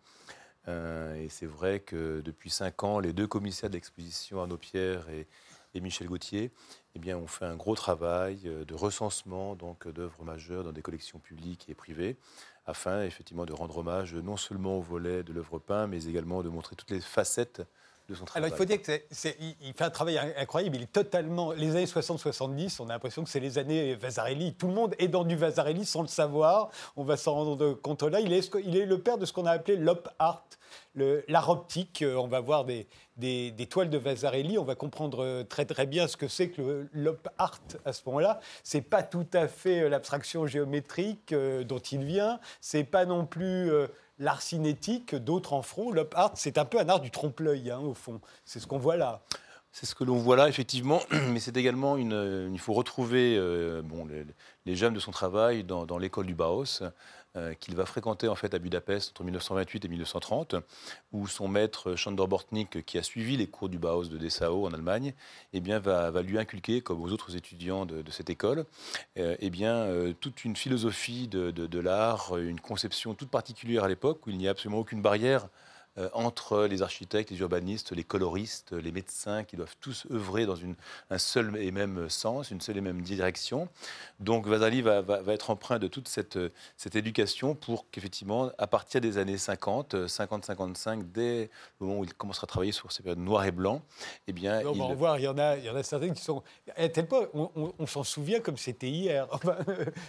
Euh, 0.68 1.16
et 1.16 1.28
c'est 1.28 1.46
vrai 1.46 1.82
que 1.82 2.22
depuis 2.22 2.50
cinq 2.50 2.84
ans, 2.84 3.00
les 3.00 3.12
deux 3.12 3.28
commissaires 3.28 3.70
d'exposition, 3.70 4.40
Arnaud 4.40 4.58
Pierre 4.58 5.10
et, 5.10 5.28
et 5.74 5.82
Michel 5.82 6.08
Gauthier, 6.08 6.52
eh 6.96 7.00
bien, 7.00 7.18
ont 7.18 7.28
fait 7.28 7.46
un 7.46 7.58
gros 7.58 7.76
travail 7.76 8.50
de 8.66 8.74
recensement 8.74 9.56
donc, 9.56 9.88
d'œuvres 9.90 10.24
majeures 10.24 10.64
dans 10.64 10.72
des 10.72 10.82
collections 10.82 11.20
publiques 11.20 11.66
et 11.68 11.74
privées, 11.76 12.16
afin 12.66 13.04
effectivement 13.04 13.46
de 13.46 13.54
rendre 13.54 13.78
hommage 13.80 14.14
non 14.16 14.38
seulement 14.38 14.78
au 14.78 14.82
volet 14.82 15.24
de 15.24 15.34
l'œuvre 15.34 15.60
peinte, 15.60 15.90
mais 15.90 16.06
également 16.06 16.42
de 16.44 16.50
montrer 16.50 16.76
toutes 16.78 16.92
les 16.92 17.02
facettes 17.02 17.64
de 18.10 18.16
son 18.16 18.26
travail. 18.26 18.47
Alors, 18.49 18.56
il 18.56 18.60
faut 18.60 18.66
dire 18.66 18.80
que 18.80 18.86
c'est- 18.86 19.06
c'est- 19.12 19.38
il- 19.39 19.56
il 19.62 19.74
fait 19.74 19.84
un 19.84 19.89
travail 19.89 20.18
in- 20.18 20.34
incroyable. 20.38 20.76
Il 20.76 20.84
est 20.84 20.91
totalement. 20.91 21.52
Les 21.54 21.72
années 21.76 21.86
60-70, 21.86 22.80
on 22.80 22.86
a 22.89 22.93
l'impression 22.93 23.24
que 23.24 23.30
c'est 23.30 23.39
les 23.39 23.58
années 23.58 23.95
Vasarely. 23.95 24.54
Tout 24.56 24.68
le 24.68 24.74
monde 24.74 24.95
est 24.99 25.08
dans 25.08 25.24
du 25.24 25.36
Vasarely 25.36 25.86
sans 25.86 26.02
le 26.02 26.08
savoir. 26.08 26.70
On 26.97 27.04
va 27.04 27.18
s'en 27.18 27.34
rendre 27.34 27.74
compte 27.74 28.04
là. 28.04 28.20
Il 28.20 28.34
est, 28.34 28.49
il 28.66 28.76
est 28.78 28.86
le 28.86 28.99
père 28.99 29.18
de 29.18 29.26
ce 29.26 29.34
qu'on 29.34 29.45
a 29.45 29.52
appelé 29.52 29.78
l'op 29.78 30.10
art, 30.20 30.43
l'art 30.95 31.49
optique. 31.49 32.02
Euh, 32.02 32.16
On 32.16 32.28
va 32.28 32.39
voir 32.39 32.66
des, 32.66 32.88
des- 33.18 33.52
des 33.52 33.66
toiles 33.68 33.89
de 33.89 33.97
Vasarely. 33.97 34.58
On 34.58 34.64
va 34.64 34.76
comprendre 34.76 35.24
euh, 35.24 35.43
très 35.43 35.66
très 35.66 35.86
bien 35.86 36.08
ce 36.08 36.18
que 36.18 36.28
c'est 36.28 36.49
que 36.49 36.88
l'op 36.93 37.28
art 37.38 37.60
à 37.86 37.93
ce 37.93 38.02
moment-là. 38.08 38.39
C'est 38.64 38.82
pas 38.82 39.04
tout 39.04 39.28
à 39.34 39.47
fait 39.47 39.82
euh, 39.84 39.89
l'abstraction 39.89 40.45
géométrique 40.47 41.32
euh, 41.34 41.64
dont 41.64 41.80
il 41.80 42.04
vient. 42.04 42.39
C'est 42.60 42.84
pas 42.84 43.06
non 43.06 43.26
plus. 43.26 43.72
euh, 43.72 43.88
L'art 44.22 44.44
cinétique, 44.44 45.16
d'autres 45.16 45.54
en 45.54 45.64
feront. 45.64 45.92
L'op 45.92 46.14
art, 46.16 46.34
c'est 46.36 46.60
un 46.60 46.66
peu 46.66 46.80
un 46.80 46.88
art 46.90 47.00
du 47.00 47.10
trompe-l'œil, 47.10 47.72
hein, 47.72 47.80
au 47.80 47.96
fond. 47.96 48.22
C'est 48.46 48.60
ce 48.60 48.68
qu'on 48.68 48.78
voit 48.78 48.96
là. 48.96 49.24
C'est 49.74 49.86
ce 49.86 49.96
que 49.96 50.04
l'on 50.04 50.18
voit 50.18 50.36
là, 50.36 50.50
effectivement, 50.50 51.02
mais 51.30 51.40
c'est 51.40 51.56
également 51.56 51.96
une. 51.96 52.14
euh, 52.14 52.50
Il 52.52 52.60
faut 52.60 52.74
retrouver 52.74 53.38
euh, 53.38 53.82
bon, 53.82 54.06
les, 54.06 54.26
les 54.66 54.76
germes 54.76 54.94
de 54.94 55.00
son 55.00 55.12
travail 55.12 55.64
dans, 55.64 55.98
l'école 55.98 56.26
du 56.26 56.36
Bauhaus, 56.36 56.84
euh, 57.38 57.54
qu'il 57.54 57.76
va 57.78 57.86
fréquenter 57.86 58.28
en 58.28 58.36
fait 58.36 58.54
à 58.54 58.60
Budapest 58.60 59.12
entre 59.12 59.24
1928 59.24 59.86
et 59.86 59.88
1930, 59.88 60.56
où 61.14 61.26
son 61.26 61.48
maître 61.48 61.96
Chandor 61.96 62.28
Bortnik, 62.28 62.86
qui 62.86 62.98
a 62.98 63.04
suivi 63.04 63.38
les 63.38 63.48
cours 63.48 63.70
du 63.70 63.80
Bauhaus 63.80 64.10
de 64.10 64.18
Dessau 64.18 64.66
en 64.66 64.74
Allemagne, 64.74 65.14
eh 65.54 65.62
bien, 65.62 65.80
va, 65.80 66.12
lui 66.22 66.38
inculquer, 66.38 66.82
comme 66.82 67.02
aux 67.02 67.12
autres 67.14 67.38
étudiants 67.38 67.86
de, 67.86 68.04
cette 68.12 68.30
école, 68.30 68.66
eh 69.16 69.50
bien, 69.50 69.88
toute 70.20 70.44
une 70.44 70.58
philosophie 70.58 71.30
de, 71.30 71.50
de- 71.52 71.80
l'art, 71.80 72.38
une 72.38 72.60
conception 72.60 73.14
toute 73.16 73.30
particulière 73.30 73.86
à 73.86 73.88
l'époque, 73.88 74.28
où 74.28 74.32
il 74.32 74.38
n'y 74.38 74.48
a 74.50 74.52
absolument 74.52 74.80
aucune 74.80 75.02
barrière 75.02 75.48
entre 76.14 76.66
les 76.66 76.82
architectes, 76.82 77.32
les 77.32 77.39
urbanistes, 77.39 77.92
les 77.92 78.04
coloristes, 78.04 78.72
les 78.72 78.92
médecins, 78.92 79.44
qui 79.44 79.56
doivent 79.58 79.76
tous 79.82 80.08
œuvrer 80.12 80.46
dans 80.46 80.56
une, 80.56 80.76
un 81.10 81.18
seul 81.18 81.56
et 81.58 81.72
même 81.72 82.10
sens, 82.10 82.50
une 82.52 82.62
seule 82.62 82.78
et 82.78 82.82
même 82.82 83.02
direction. 83.02 83.68
Donc 84.20 84.48
Vasali 84.48 84.82
va, 84.82 85.02
va- 85.02 85.22
va 85.22 85.34
être 85.34 85.50
empreint 85.50 85.80
de 85.80 85.88
toute 85.88 86.08
cette, 86.08 86.38
euh, 86.38 86.50
cette 86.78 86.96
éducation 86.96 87.56
pour 87.56 87.89
qu'effectivement, 87.92 88.52
à 88.58 88.68
partir 88.68 89.02
des 89.02 89.18
années 89.18 89.38
50, 89.38 89.94
euh, 89.96 90.08
50-55, 90.08 91.12
dès 91.12 91.50
le 91.80 91.86
moment 91.88 92.00
où 92.00 92.04
il 92.04 92.14
commencera 92.14 92.46
à 92.46 92.48
travailler 92.48 92.72
sur 92.72 92.92
ces 92.92 93.04
périodes 93.04 93.20
noires 93.20 93.46
et 93.46 93.52
blancs, 93.52 93.82
eh 94.28 94.34
bien, 94.34 94.62
On 94.66 94.74
il- 94.74 94.80
va 94.80 94.86
en 94.86 94.94
voir, 94.96 95.20
il 95.20 95.24
y 95.24 95.28
en 95.28 95.38
a, 95.38 95.58
il 95.58 95.66
y 95.66 95.70
en 95.70 95.76
a 95.76 95.84
certaines 95.84 96.14
qui 96.14 96.22
sont. 96.24 96.42
À 96.78 96.88
tel 96.89 97.08
point, 97.08 97.28
on, 97.34 97.50
on- 97.56 97.74
on 97.80 97.86
s'en 97.88 98.04
souvient 98.04 98.39
comme 98.39 98.58
c'était 98.58 98.89
hier. 98.89 99.28
Enfin, 99.34 99.58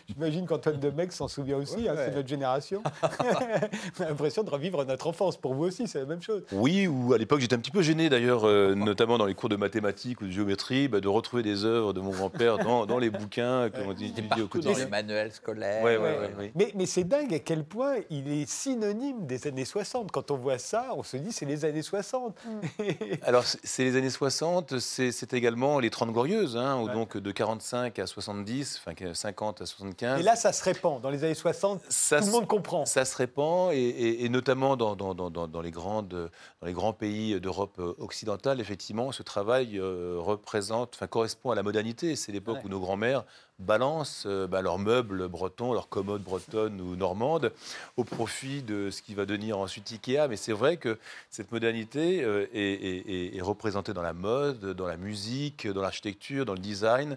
J'imagine 0.09 0.47
qu'Antoine 0.47 0.78
Demec 0.78 1.12
s'en 1.12 1.26
souvient 1.28 1.57
aussi, 1.57 1.89
hein, 1.89 1.95
c'est 1.97 2.14
notre 2.14 2.28
génération. 2.28 2.83
on 3.03 4.03
a 4.03 4.09
l'impression 4.09 4.43
de 4.43 4.51
revivre 4.51 4.85
notre 4.85 5.07
enfance. 5.07 5.37
Pour 5.37 5.55
vous 5.55 5.64
aussi, 5.64 5.72
c'est 5.73 5.99
la 5.99 6.05
même 6.07 6.23
chose. 6.23 6.43
Oui, 6.53 6.87
ou 6.87 7.12
à 7.12 7.18
l'époque 7.18 7.41
j'étais 7.41 7.55
un 7.55 7.59
petit 7.59 7.70
peu 7.70 7.83
gêné 7.83 8.09
d'ailleurs, 8.09 8.45
euh, 8.45 8.75
notamment 8.75 9.18
dans 9.18 9.27
les 9.27 9.35
cours 9.35 9.49
de 9.49 9.57
mathématiques 9.57 10.20
ou 10.20 10.27
de 10.27 10.31
géométrie, 10.31 10.89
bah, 10.89 11.01
de 11.01 11.09
retrouver 11.09 11.43
des 11.43 11.64
œuvres 11.64 11.93
de 11.93 12.01
mon 12.01 12.11
grand-père 12.11 12.59
dans, 12.59 12.87
dans 12.87 12.99
les 12.99 13.11
bouquins 13.11 13.70
que 13.70 13.81
l'on 13.81 13.93
étudiait 13.93 14.23
au 14.23 14.29
Partout 14.29 14.41
dans 14.43 14.49
quotidien. 14.70 14.85
les 14.85 14.91
manuels 14.91 15.33
scolaires. 15.33 15.83
Ouais, 15.85 15.97
ouais, 15.97 16.18
ouais, 16.18 16.35
ouais. 16.39 16.53
Mais, 16.55 16.73
mais 16.75 16.87
c'est 16.87 17.05
dingue 17.05 17.33
à 17.35 17.39
quel 17.39 17.64
point 17.64 17.95
il 18.11 18.31
est 18.33 18.49
synonyme 18.49 19.27
des 19.27 19.47
années 19.47 19.64
60. 19.64 20.11
Quand 20.12 20.31
on 20.31 20.37
voit 20.37 20.59
ça, 20.59 20.89
on 20.97 21.03
se 21.03 21.16
dit 21.16 21.33
c'est 21.33 21.47
les 21.47 21.64
années 21.64 21.83
60. 21.83 22.37
Alors, 23.23 23.45
c'est- 23.45 23.85
les 23.85 23.97
années 23.97 24.11
60, 24.11 24.79
c'est 24.79 25.33
également 25.33 25.79
les 25.79 25.91
30 25.91 26.12
Glorieuses, 26.12 26.57
hein, 26.57 26.81
Ouais. 26.83 26.93
donc 26.93 27.16
de 27.16 27.31
45 27.33 27.99
à 27.99 28.07
70, 28.07 28.81
enfin 28.83 28.95
que 28.95 29.14
50 29.14 29.62
à 29.62 29.66
75. 29.66 30.20
Et 30.20 30.23
là, 30.23 30.37
ça 30.37 30.53
se 30.53 30.62
répand. 30.64 31.01
Dans 31.01 31.11
les 31.11 31.25
années 31.25 31.35
60, 31.35 31.81
ça, 31.89 32.18
tout 32.18 32.25
le 32.25 32.31
se- 32.31 32.37
monde 32.37 32.47
comprend. 32.47 32.85
ça 32.87 33.05
se 33.05 33.16
répand, 33.16 33.73
et, 33.73 33.77
et- 33.77 34.25
et 34.25 34.29
notamment 34.29 34.77
dans, 34.77 34.95
dans- 34.97 35.14
dans- 35.14 35.31
dans- 35.31 35.49
dans 35.63 35.67
les 35.67 35.71
grandes, 35.71 36.31
dans 36.61 36.67
les 36.67 36.73
grands 36.73 36.93
pays 36.93 37.41
d'Europe 37.41 37.77
euh, 37.79 37.95
occidentale, 37.99 38.61
effectivement, 38.61 39.13
ce 39.13 39.23
travail 39.23 39.79
euh, 39.79 40.17
représente, 40.19 40.95
enfin, 40.97 41.07
correspond 41.07 41.53
à 41.53 41.55
la 41.55 41.63
modernité. 41.63 42.17
C'est 42.17 42.33
l'époque 42.33 42.57
Ouais. 42.57 42.63
où 42.65 42.69
nos 42.69 42.81
grands-mères 42.81 43.25
balancent 43.61 44.25
euh, 44.27 44.49
bah, 44.49 44.61
leurs 44.61 44.81
meubles 44.81 45.29
bretons, 45.29 45.73
leurs 45.73 45.89
commodes 45.89 46.23
bretonnes 46.25 46.81
ou 46.81 46.97
normandes, 46.97 47.53
au 47.97 48.03
profit 48.03 48.63
de 48.63 48.91
ce 48.91 49.03
qui 49.03 49.15
va 49.15 49.25
devenir 49.25 49.57
ensuite 49.59 49.93
Ikea. 49.93 50.27
Mais 50.29 50.37
c'est 50.37 50.53
vrai 50.53 50.79
que 50.79 50.99
cette 51.31 51.53
modernité 51.53 52.19
est, 52.19 52.51
est- 52.53 53.09
est- 53.09 53.37
est 53.37 53.41
représentée 53.41 53.93
dans 53.93 54.03
la 54.03 54.15
mode, 54.15 54.73
dans 54.75 54.89
la 54.89 54.97
musique, 54.97 55.69
dans 55.69 55.81
l'architecture, 55.83 56.45
dans 56.45 56.55
le 56.55 56.59
design. 56.59 57.17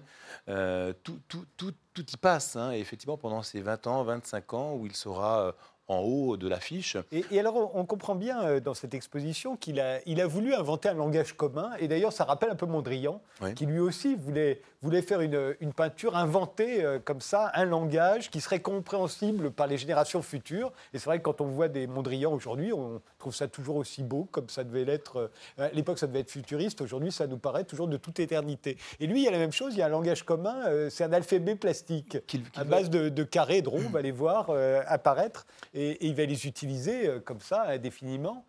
Euh, 0.49 0.93
tout, 1.03 1.17
tout- 1.27 1.45
tout- 1.57 1.73
tout 1.95 2.05
y 2.13 2.17
passe. 2.17 2.55
hein. 2.55 2.71
Et 2.73 2.79
effectivement, 2.79 3.17
pendant 3.17 3.41
ces 3.41 3.61
20 3.61 3.87
ans, 3.87 4.03
25 4.03 4.53
ans, 4.53 4.73
où 4.75 4.85
il 4.85 4.95
sera 4.95 5.55
en 5.87 5.99
haut 5.99 6.35
de 6.35 6.47
l'affiche, 6.47 6.97
Et, 7.11 7.23
et 7.31 7.39
alors, 7.39 7.75
on, 7.75 7.85
comprend 7.85 8.15
bien 8.15 8.41
euh, 8.43 8.59
dans 8.59 8.73
cette 8.73 8.93
exposition 8.95 9.55
qu'il 9.55 9.79
a, 9.79 9.99
il 10.07 10.19
a 10.19 10.25
voulu 10.25 10.53
inventer 10.55 10.89
un 10.89 10.95
langage 10.95 11.33
commun. 11.33 11.69
Et 11.79 11.87
d'ailleurs, 11.87 12.11
ça 12.11 12.23
rappelle 12.23 12.49
un 12.49 12.55
peu 12.55 12.65
Mondrian, 12.65 13.21
Oui. 13.41 13.53
qui 13.53 13.65
lui 13.67 13.79
aussi 13.79 14.15
voulait, 14.15 14.61
voulait 14.85 15.01
faire 15.01 15.21
une, 15.21 15.55
une 15.61 15.73
peinture, 15.73 16.15
inventer 16.15 16.83
euh, 16.83 16.99
comme 17.03 17.19
ça 17.19 17.51
un 17.55 17.65
langage 17.65 18.29
qui 18.29 18.39
serait 18.39 18.59
compréhensible 18.61 19.49
par 19.51 19.65
les 19.65 19.77
générations 19.77 20.21
futures. 20.21 20.71
Et 20.93 20.99
c'est 20.99 21.05
vrai 21.05 21.17
que 21.17 21.23
quand 21.23 21.41
on 21.41 21.47
voit 21.47 21.67
des 21.69 21.87
Mondrian 21.87 22.31
aujourd'hui, 22.31 22.71
on 22.71 23.01
trouve 23.17 23.33
ça 23.33 23.47
toujours 23.47 23.77
aussi 23.77 24.03
beau, 24.03 24.27
comme 24.31 24.47
ça 24.47 24.63
devait 24.63 24.85
l'être. 24.85 25.17
euh, 25.59 25.67
à 25.67 25.69
l'époque, 25.69 25.97
ça 25.97 26.05
devait 26.05 26.19
être 26.19 26.29
futuriste. 26.29 26.81
Aujourd'hui, 26.81 27.11
ça 27.11 27.25
nous 27.25 27.37
paraît 27.39 27.63
toujours 27.63 27.87
de 27.87 27.97
toute 27.97 28.19
éternité. 28.19 28.77
Et 28.99 29.07
lui, 29.07 29.21
il 29.21 29.25
y 29.25 29.27
a 29.27 29.31
la 29.31 29.39
même 29.39 29.51
chose. 29.51 29.73
Il 29.73 29.79
y 29.79 29.81
a 29.81 29.87
un 29.87 29.89
langage 29.89 30.23
commun. 30.23 30.67
euh, 30.67 30.89
c'est 30.91 31.03
un 31.03 31.13
alphabet 31.13 31.55
plastique 31.55 32.23
qu'il 32.27 32.43
qu'il 32.43 32.61
à 32.61 32.63
base 32.63 32.91
de, 32.91 33.09
de 33.09 33.23
carrés, 33.23 33.63
de 33.63 33.69
ronds, 33.69 33.81
on 33.87 33.89
va 33.89 34.01
les 34.03 34.11
voir 34.11 34.51
apparaître 34.87 35.47
et, 35.73 35.89
et 35.91 36.05
il 36.07 36.15
va 36.15 36.25
les 36.25 36.45
utiliser 36.45 37.09
comme 37.25 37.39
ça 37.41 37.63
indéfiniment. 37.69 38.45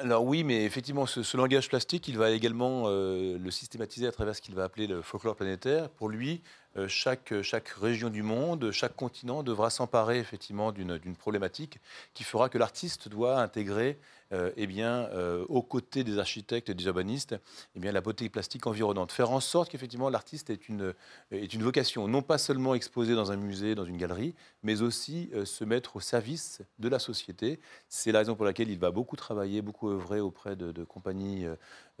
Alors 0.00 0.24
oui, 0.24 0.44
mais 0.44 0.64
effectivement, 0.64 1.06
ce, 1.06 1.36
langage 1.36 1.68
plastique, 1.68 2.06
il 2.06 2.16
va 2.16 2.30
également 2.30 2.88
le 2.88 3.50
systématiser 3.50 4.06
à 4.06 4.12
travers 4.12 4.36
ce 4.36 4.40
qu'il 4.40 4.54
va 4.54 4.62
appeler 4.62 4.86
le 4.86 5.02
folklore 5.02 5.34
planétaire. 5.34 5.90
Pour 5.90 6.08
lui, 6.08 6.40
chaque, 6.86 7.42
chaque 7.42 7.68
région 7.70 8.08
du 8.08 8.22
monde, 8.22 8.70
chaque 8.70 8.94
continent 8.94 9.42
devra 9.42 9.70
s'emparer 9.70 10.20
effectivement 10.20 10.70
d'une 10.70 11.16
problématique 11.16 11.80
qui 12.14 12.22
fera 12.22 12.48
que 12.48 12.58
l'artiste 12.58 13.08
doit 13.08 13.40
intégrer 13.40 13.98
euh, 14.32 14.50
eh 14.56 14.66
bien, 14.66 15.08
euh, 15.12 15.46
aux 15.48 15.62
côtés 15.62 16.04
des 16.04 16.18
architectes 16.18 16.68
et 16.68 16.74
des 16.74 16.84
urbanistes, 16.84 17.36
eh 17.74 17.80
bien, 17.80 17.92
la 17.92 18.02
beauté 18.02 18.28
plastique 18.28 18.66
environnante. 18.66 19.10
Faire 19.10 19.30
en 19.30 19.40
sorte 19.40 19.70
qu'effectivement 19.70 20.10
l'artiste 20.10 20.50
ait 20.50 20.60
une, 20.68 20.92
est 21.30 21.54
une 21.54 21.62
vocation, 21.62 22.08
non 22.08 22.20
pas 22.20 22.36
seulement 22.36 22.74
exposée 22.74 23.14
dans 23.14 23.32
un 23.32 23.36
musée, 23.36 23.74
dans 23.74 23.86
une 23.86 23.96
galerie, 23.96 24.34
mais 24.62 24.82
aussi 24.82 25.30
euh, 25.32 25.46
se 25.46 25.64
mettre 25.64 25.96
au 25.96 26.00
service 26.00 26.60
de 26.78 26.88
la 26.90 26.98
société. 26.98 27.58
C'est 27.88 28.12
la 28.12 28.18
raison 28.18 28.34
pour 28.34 28.44
laquelle 28.44 28.68
il 28.68 28.78
va 28.78 28.90
beaucoup 28.90 29.16
travailler, 29.16 29.62
beaucoup 29.62 29.88
œuvrer 29.88 30.20
auprès 30.20 30.56
de, 30.56 30.84
compagnies 30.84 31.46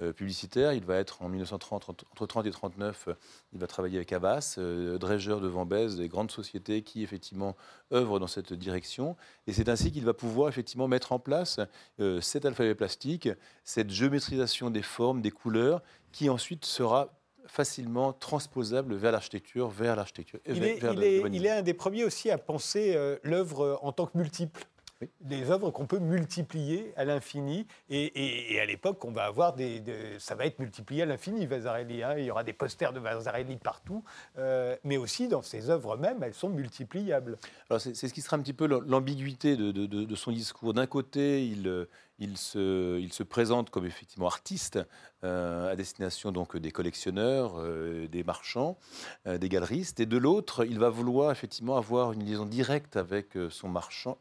euh, 0.00 0.12
publicitaire. 0.12 0.74
Il 0.74 0.84
va 0.84 0.96
être 0.96 1.22
en 1.22 1.30
1930, 1.30 1.88
entre 1.88 2.26
30 2.26 2.46
et 2.46 2.50
39, 2.50 3.08
il 3.54 3.58
va 3.58 3.66
travailler 3.66 3.96
avec 3.96 4.12
Abbas, 4.12 4.58
Dredger 4.58 5.38
de 5.40 5.48
Vambez, 5.48 5.96
des 5.96 6.08
grandes 6.08 6.30
sociétés 6.30 6.82
qui 6.82 7.02
effectivement 7.02 7.56
œuvrent 7.92 8.20
dans 8.20 8.26
cette 8.26 8.52
direction. 8.52 9.16
Et 9.46 9.52
c'est 9.52 9.68
ainsi 9.68 9.90
qu'il 9.90 10.04
va 10.04 10.14
pouvoir 10.14 10.48
effectivement 10.48 10.88
mettre 10.88 11.12
en 11.12 11.18
place 11.18 11.58
cet 12.20 12.44
alphabet 12.44 12.74
plastique, 12.74 13.28
cette 13.64 13.90
géométrisation 13.90 14.70
des 14.70 14.82
formes, 14.82 15.20
des 15.20 15.30
couleurs, 15.30 15.82
qui 16.12 16.30
ensuite 16.30 16.64
sera 16.64 17.14
facilement 17.46 18.12
transposable 18.12 18.94
vers 18.94 19.12
l'architecture, 19.12 19.68
vers 19.68 19.96
l'architecture. 19.96 20.38
Il, 20.46 20.56
il, 21.32 21.46
est 21.46 21.50
un 21.50 21.62
des 21.62 21.74
premiers 21.74 22.04
aussi 22.04 22.30
à 22.30 22.36
penser 22.36 22.94
l'œuvre 23.22 23.78
en 23.82 23.92
tant 23.92 24.06
que 24.06 24.18
multiple 24.18 24.66
des 25.20 25.50
œuvres 25.50 25.70
qu'on 25.70 25.86
peut 25.86 25.98
multiplier 25.98 26.92
à 26.96 27.04
l'infini. 27.04 27.66
Et, 27.88 28.58
à 28.60 28.64
l'époque, 28.64 29.04
on 29.04 29.12
va 29.12 29.24
avoir 29.24 29.54
des, 29.54 29.82
ça 30.18 30.34
va 30.34 30.46
être 30.46 30.58
multiplié 30.58 31.02
à 31.02 31.06
l'infini, 31.06 31.46
Vasarely. 31.46 32.02
Hein. 32.02 32.14
Il 32.18 32.24
y 32.24 32.30
aura 32.30 32.44
des 32.44 32.52
posters 32.52 32.92
de 32.92 33.00
Vasarely 33.00 33.56
partout, 33.56 34.04
euh, 34.38 34.76
mais 34.84 34.96
aussi 34.96 35.28
dans 35.28 35.42
ses 35.42 35.70
œuvres 35.70 35.96
mêmes, 35.96 36.22
elles 36.22 36.34
sont 36.34 36.48
multipliables. 36.48 37.38
Alors 37.70 37.80
c'est, 37.80 37.94
ce 37.94 38.12
qui 38.12 38.22
sera 38.22 38.36
un 38.36 38.40
petit 38.40 38.52
peu 38.52 38.66
l'ambiguïté 38.66 39.56
de, 39.56 40.14
son 40.16 40.32
discours. 40.32 40.74
D'un 40.74 40.86
côté, 40.86 41.46
il, 41.46 41.86
il 42.18 42.36
se, 42.36 43.22
présente 43.22 43.70
comme 43.70 43.86
effectivement 43.86 44.26
artiste 44.26 44.78
euh, 45.24 45.72
à 45.72 45.76
destination 45.76 46.32
donc 46.32 46.56
des 46.56 46.70
collectionneurs, 46.70 47.54
euh, 47.58 48.06
des 48.08 48.24
marchands, 48.24 48.76
des 49.26 49.48
galeristes, 49.48 50.00
et 50.00 50.06
de 50.06 50.16
l'autre, 50.16 50.64
il 50.64 50.78
va 50.78 50.88
vouloir 50.88 51.30
effectivement 51.30 51.76
avoir 51.76 52.12
une 52.12 52.24
liaison 52.24 52.46
directe 52.46 52.96
avec 52.96 53.38
son, 53.50 53.72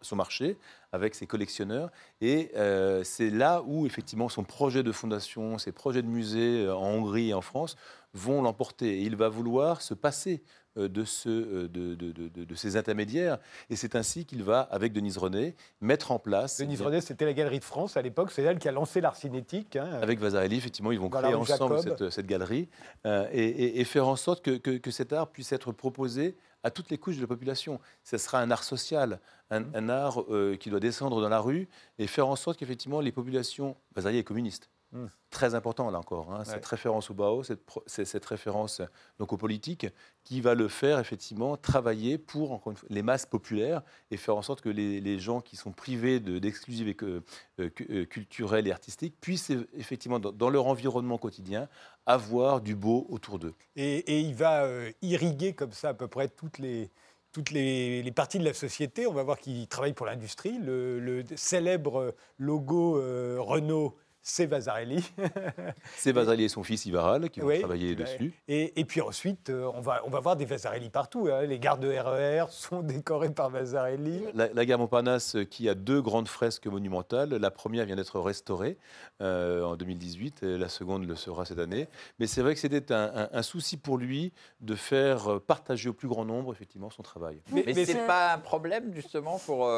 son 0.02 0.16
marché, 0.16 0.58
avec 0.91 1.16
ses 1.16 1.28
collectionneurs. 1.28 1.89
Et 2.22 2.52
euh, 2.56 3.04
c'est 3.04 3.30
là 3.30 3.64
où, 3.66 3.86
effectivement, 3.86 4.30
son 4.30 4.43
projet 4.43 4.84
de 4.84 4.91
fondation, 4.91 5.58
ses 5.58 5.72
projets 5.72 6.02
de 6.02 6.08
musée 6.08 6.66
euh, 6.66 6.76
en 6.76 6.88
Hongrie 6.88 7.30
et 7.30 7.34
en 7.34 7.41
France 7.41 7.76
vont 8.18 8.41
l'emporter. 8.41 8.99
Et 8.99 9.01
il 9.03 9.15
va 9.15 9.30
vouloir 9.30 9.82
se 9.82 9.93
passer 9.93 10.43
euh, 10.78 10.88
de, 10.89 11.05
ce, 11.05 11.30
de, 11.68 11.95
de, 11.95 12.55
ces 12.55 12.76
intermédiaires. 12.76 13.38
Et 13.70 13.76
c'est 13.76 13.95
ainsi 13.95 14.26
qu'il 14.26 14.43
va, 14.43 14.61
avec 14.61 14.93
Denise 14.93 15.18
René, 15.18 15.55
mettre 15.82 16.11
en 16.11 16.20
place. 16.20 16.57
Denise 16.59 16.82
René, 16.82 17.01
c'était 17.01 17.26
la 17.26 17.34
Galerie 17.34 17.59
de 17.59 17.63
France 17.63 17.97
à 17.97 18.01
l'époque, 18.01 18.32
c'est 18.32 18.43
elle 18.43 18.59
qui 18.59 18.68
a 18.68 18.72
lancé 18.72 19.01
l'art 19.01 19.15
cinétique. 19.15 19.76
Hein. 19.76 19.89
Avec 20.01 20.20
Vasarely, 20.20 20.57
effectivement, 20.57 20.91
ils 20.91 20.99
vont 20.99 21.09
créer 21.09 21.34
ensemble 21.34 21.80
cette, 22.11 22.26
galerie 22.26 22.70
et, 23.05 23.84
faire 23.86 24.07
en 24.07 24.15
sorte 24.15 24.43
que, 24.43 24.57
que, 24.57 24.91
cet 24.91 25.13
art 25.13 25.30
puisse 25.30 25.51
être 25.51 25.72
proposé 25.72 26.36
à 26.63 26.72
toutes 26.72 26.89
les 26.89 26.97
couches 26.97 27.15
de 27.15 27.22
la 27.22 27.28
population. 27.28 27.80
Ce 28.03 28.18
sera 28.18 28.39
un 28.39 28.51
art 28.51 28.63
social, 28.63 29.20
un, 29.49 29.61
mmh. 29.61 29.89
art 29.89 30.24
euh, 30.30 30.55
qui 30.57 30.70
doit 30.70 30.80
descendre 30.80 31.22
dans 31.22 31.30
la 31.30 31.39
rue 31.39 31.68
et 31.97 32.07
faire 32.07 32.28
en 32.28 32.36
sorte 32.36 32.59
qu'effectivement 32.59 32.99
les 32.99 33.11
populations, 33.11 33.76
Bazarier 33.95 34.20
est 34.20 34.24
communiste, 34.24 34.70
mmh. 34.92 35.06
très 35.30 35.56
important 35.56 35.90
là 35.92 36.00
encore, 36.00 36.34
hein, 36.34 36.44
cette 36.44 36.66
référence 36.66 37.10
au 37.10 37.14
Bao, 37.14 37.44
cette, 37.44 37.62
cette, 37.88 38.26
référence 38.26 38.82
donc 39.20 39.34
aux 39.34 39.38
politiques, 39.38 39.88
qui 40.24 40.42
va 40.42 40.56
le 40.56 40.68
faire 40.68 41.00
effectivement 41.00 41.58
travailler 41.58 42.18
pour 42.18 42.52
encore 42.52 42.74
les 42.90 43.02
masses 43.02 43.26
populaires 43.26 43.82
et 44.12 44.18
faire 44.18 44.36
en 44.36 44.42
sorte 44.42 44.62
que 44.62 44.70
les, 44.70 45.20
gens 45.20 45.42
qui 45.42 45.56
sont 45.56 45.72
privés 45.72 46.20
d'exclusivité 46.20 47.06
de, 47.06 47.24
euh, 47.60 47.70
euh, 47.90 48.06
culturelle 48.06 48.68
et 48.68 48.72
artistique 48.72 49.16
puissent 49.20 49.52
effectivement 49.74 50.20
dans, 50.20 50.50
leur 50.50 50.68
environnement 50.68 51.18
quotidien 51.18 51.68
avoir 52.06 52.62
du 52.62 52.76
beau 52.76 53.08
autour 53.10 53.40
d'eux. 53.40 53.54
Et, 53.76 54.20
il 54.20 54.36
va 54.36 54.68
irriguer 55.02 55.54
comme 55.54 55.72
ça 55.72 55.90
à 55.90 55.94
peu 55.94 56.08
près 56.08 56.30
toutes 56.30 56.60
les 56.60 56.92
toutes 57.38 57.52
les, 57.52 58.12
parties 58.16 58.40
de 58.40 58.44
la 58.44 58.54
société. 58.54 59.06
On 59.06 59.14
va 59.14 59.22
voir 59.22 59.38
qu'il 59.38 59.68
travaille 59.68 59.94
pour 59.94 60.08
l'industrie. 60.08 60.58
Le, 60.58 61.24
célèbre 61.36 62.16
logo 62.40 62.98
euh, 62.98 63.38
Renault 63.40 63.96
c'est 64.28 64.46
Vasarely. 64.46 65.10
c'est 65.96 66.12
Vasarely 66.12 66.44
et 66.44 66.50
son 66.50 66.62
fils 66.62 66.86
Ivaral 66.86 67.30
qui 67.30 67.40
vont 67.40 67.58
travailler 67.60 67.96
dessus. 67.96 68.34
Et, 68.50 68.84
puis 68.86 69.00
ensuite, 69.00 69.50
euh, 69.50 69.72
on 69.74 69.80
va, 69.80 70.02
on 70.06 70.10
va 70.10 70.20
voir 70.20 70.36
des 70.36 70.44
Vasarely 70.44 70.90
partout. 70.90 71.30
Hein. 71.32 71.44
Les 71.44 71.60
gares 71.60 71.78
de 71.78 71.88
RER 71.88 72.44
e 72.44 72.46
sont 72.50 72.82
décorées 72.84 73.32
par 73.32 73.50
Vasarely. 73.50 74.26
La, 74.34 74.66
gare 74.66 74.80
Montparnasse 74.80 75.38
euh, 75.38 75.46
qui 75.46 75.70
a 75.70 75.76
deux 75.76 76.02
grandes 76.02 76.28
fresques 76.28 76.68
monumentales. 76.68 77.30
La 77.30 77.52
première 77.52 77.86
vient 77.86 77.96
d'être 77.96 78.20
restaurée 78.20 78.78
euh, 79.22 79.64
en 79.64 79.78
2018, 79.78 80.44
et 80.44 80.58
la 80.58 80.68
seconde 80.68 81.08
le 81.08 81.16
sera 81.16 81.46
cette 81.46 81.60
année. 81.60 81.88
Mais 82.20 82.28
c'est 82.28 82.42
vrai 82.42 82.54
que 82.54 82.60
c'était 82.60 82.92
un, 82.92 83.42
souci 83.44 83.78
pour 83.78 83.98
lui 83.98 84.34
de 84.60 84.76
faire 84.76 85.40
partager 85.40 85.88
au 85.88 85.94
plus 85.94 86.10
grand 86.10 86.26
nombre 86.26 86.52
effectivement 86.52 86.90
son 86.90 87.02
travail. 87.02 87.40
Mais, 87.54 87.64
mais, 87.66 87.86
c'est 87.86 88.06
pas 88.06 88.34
un 88.34 88.40
problème 88.40 88.94
justement 88.94 89.40
pour 89.40 89.70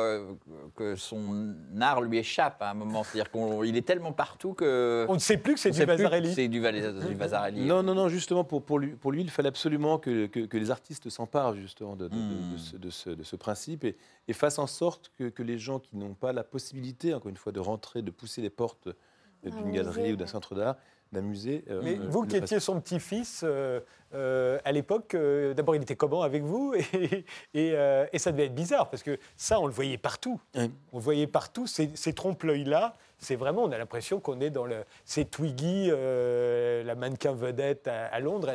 que 0.76 0.96
son 0.96 1.54
art 1.80 2.02
lui 2.02 2.18
échappe 2.18 2.62
à 2.62 2.72
un 2.72 2.74
moment. 2.74 3.04
C'est-à-dire 3.04 3.32
qu'il 3.32 3.78
est 3.78 3.86
tellement 3.86 4.12
partout 4.12 4.39
que. 4.48 5.06
On 5.10 5.14
ne 5.14 5.20
sait 5.20 5.38
plus 5.38 5.54
que 5.54 5.60
c'est 5.60 5.72
du 5.72 5.84
Vasarely. 5.84 6.34
C'est 6.34 6.48
du, 6.48 6.60
Vasarely. 6.60 7.66
non, 7.66 7.84
non, 7.84 7.96
non, 7.96 8.10
justement, 8.10 8.44
pour, 8.44 8.64
pour, 8.64 8.80
lui, 8.80 8.92
pour 8.92 9.12
lui, 9.12 9.22
il 9.22 9.30
fallait 9.30 9.50
absolument 9.50 9.98
que, 9.98 10.26
que, 10.28 10.58
les 10.58 10.72
artistes 10.72 11.10
s'emparent 11.10 11.56
justement 11.56 11.96
de, 11.96 12.08
de, 12.08 12.16
hmm. 12.16 12.58
ce, 12.58 12.78
de, 12.78 12.90
ce, 12.90 13.10
de, 13.10 13.24
ce, 13.24 13.36
principe 13.36 13.84
et, 13.84 13.96
et 14.28 14.34
fassent 14.34 14.60
en 14.60 14.68
sorte 14.68 15.12
que, 15.18 15.30
que 15.30 15.44
les 15.44 15.58
gens 15.58 15.80
qui 15.80 15.98
n'ont 15.98 16.14
pas 16.14 16.34
la 16.34 16.44
possibilité, 16.44 17.14
encore 17.14 17.30
une 17.30 17.38
fois, 17.38 17.52
de 17.52 17.60
rentrer, 17.60 18.02
de 18.02 18.12
pousser 18.12 18.42
les 18.42 18.50
portes 18.50 18.90
d'une 19.44 19.72
galerie 19.72 20.14
ou 20.14 20.16
d'un 20.16 20.28
centre 20.28 20.56
d'art, 20.56 20.76
d'un 21.12 21.22
musée. 21.22 21.64
Euh, 21.70 21.82
Mais 21.84 21.96
vous 21.96 22.26
qui 22.26 22.36
étiez 22.36 22.60
son 22.60 22.80
petit-fils, 22.80 23.42
euh, 23.44 23.80
euh, 24.14 24.60
à 24.64 24.72
l'époque, 24.72 25.16
d'abord 25.56 25.76
il 25.76 25.82
était 25.82 25.96
comment 25.96 26.22
avec 26.22 26.44
vous? 26.44 26.74
Et, 26.94 27.26
et, 27.54 27.76
et, 28.14 28.20
ça 28.20 28.32
devait 28.32 28.46
être 28.46 28.56
bizarre 28.56 28.90
parce 28.90 29.04
que 29.04 29.18
ça, 29.36 29.60
on 29.60 29.66
le 29.66 29.74
voyait 29.74 29.98
partout. 29.98 30.40
On 30.56 30.98
le 30.98 31.04
voyait 31.04 31.28
partout, 31.28 31.68
ces, 31.68 31.92
ces 31.96 32.14
trompe-l'œil-là 32.14 32.96
c'est 33.20 33.36
vraiment, 33.36 33.64
on 33.64 33.72
a 33.72 33.78
l'impression 33.78 34.20
qu'on 34.22 34.40
est 34.40 34.50
dans 34.50 34.66
le. 34.66 34.86
C'est 35.04 35.30
Twiggy, 35.30 35.90
euh, 35.90 36.84
la 36.84 36.96
mannequin 36.96 37.34
vedette 37.34 37.88
à, 37.88 38.20
Londres. 38.22 38.50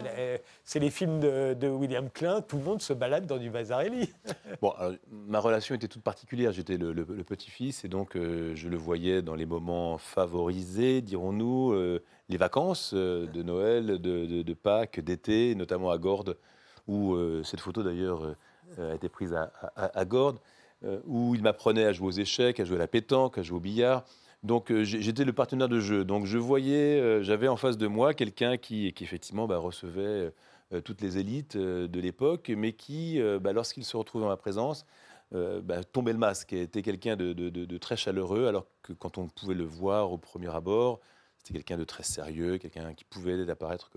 c'est 0.65 0.79
les 0.79 0.91
films 0.91 1.21
de, 1.21 1.69
William 1.69 2.09
Klein. 2.11 2.41
Tout 2.41 2.57
le 2.57 2.65
monde 2.65 2.81
se 2.81 2.95
balade 2.95 3.27
dans 3.27 3.37
du 3.37 3.51
Vasarely. 3.51 4.11
bon, 4.63 4.73
ma 5.11 5.39
relation 5.39 5.75
était 5.75 5.89
toute 5.89 6.03
particulière. 6.03 6.53
J'étais 6.53 6.79
le, 6.79 7.05
petit-fils 7.25 7.85
et 7.85 7.89
donc 7.89 8.17
euh, 8.17 8.55
je 8.55 8.69
le 8.69 8.77
voyais 8.77 9.23
dans 9.23 9.35
les 9.35 9.47
moments 9.47 9.99
favorisés, 9.99 11.03
dirons-nous, 11.03 11.73
euh, 11.73 12.03
les 12.29 12.37
vacances 12.39 12.95
de 12.95 13.43
Noël, 13.43 14.01
de, 14.01 14.55
Pâques, 14.55 15.01
d'été, 15.01 15.55
notamment 15.55 15.91
à 15.91 15.99
Gordes, 15.99 16.39
où 16.89 17.17
cette 17.45 17.61
photo 17.61 17.83
d'ailleurs 17.83 18.35
a 18.79 18.95
été 18.95 19.11
prise 19.11 19.35
à, 19.35 19.53
à 19.77 20.05
Gordes, 20.07 20.39
où 21.05 21.35
il 21.35 21.43
m'apprenait 21.43 21.85
à 21.85 21.93
jouer 21.93 22.09
aux 22.09 22.13
échecs, 22.13 22.61
à 22.61 22.65
jouer 22.65 22.77
à 22.77 22.79
la 22.79 22.87
pétanque, 22.87 23.37
à 23.37 23.43
jouer 23.43 23.59
au 23.59 23.61
billard. 23.61 24.05
Donc 24.45 24.71
euh, 24.71 24.85
j'étais 24.85 25.25
le 25.25 25.33
partenaire 25.33 25.69
de 25.69 25.81
jeu. 25.81 26.05
Donc 26.05 26.27
je 26.27 26.37
voyais, 26.37 27.01
euh, 27.01 27.23
j'avais 27.23 27.49
en 27.49 27.57
face 27.57 27.79
de 27.79 27.87
moi 27.87 28.13
quelqu'un 28.13 28.59
qui, 28.59 28.93
effectivement 29.01 29.47
bah, 29.47 29.57
recevait 29.57 30.33
euh, 30.73 30.81
toutes 30.85 31.01
les 31.01 31.19
élites 31.19 31.57
de 31.57 32.01
l'époque, 32.01 32.53
mais 32.55 32.73
qui, 32.75 33.21
bah, 33.41 33.53
lorsqu'il 33.53 33.85
se 33.85 33.97
retrouvait 33.97 34.25
en 34.25 34.29
ma 34.29 34.37
présence, 34.37 34.87
bah, 35.33 35.83
tombait 35.85 36.13
le 36.13 36.19
masque 36.19 36.53
était 36.53 36.83
quelqu'un 36.83 37.17
de, 37.17 37.79
très 37.79 37.97
chaleureux, 37.97 38.47
alors 38.47 38.67
que 38.83 38.93
quand 38.93 39.19
on 39.19 39.29
pouvait 39.29 39.55
le 39.55 39.65
voir 39.65 40.13
au 40.13 40.19
premier 40.19 40.55
abord, 40.55 41.01
c'était 41.45 41.59
quelqu'un 41.59 41.77
de 41.77 41.85
très 41.85 42.03
sérieux, 42.03 42.57
quelqu'un 42.57 42.95
qui 42.95 43.05
pouvait 43.05 43.49
apparaître 43.51 43.91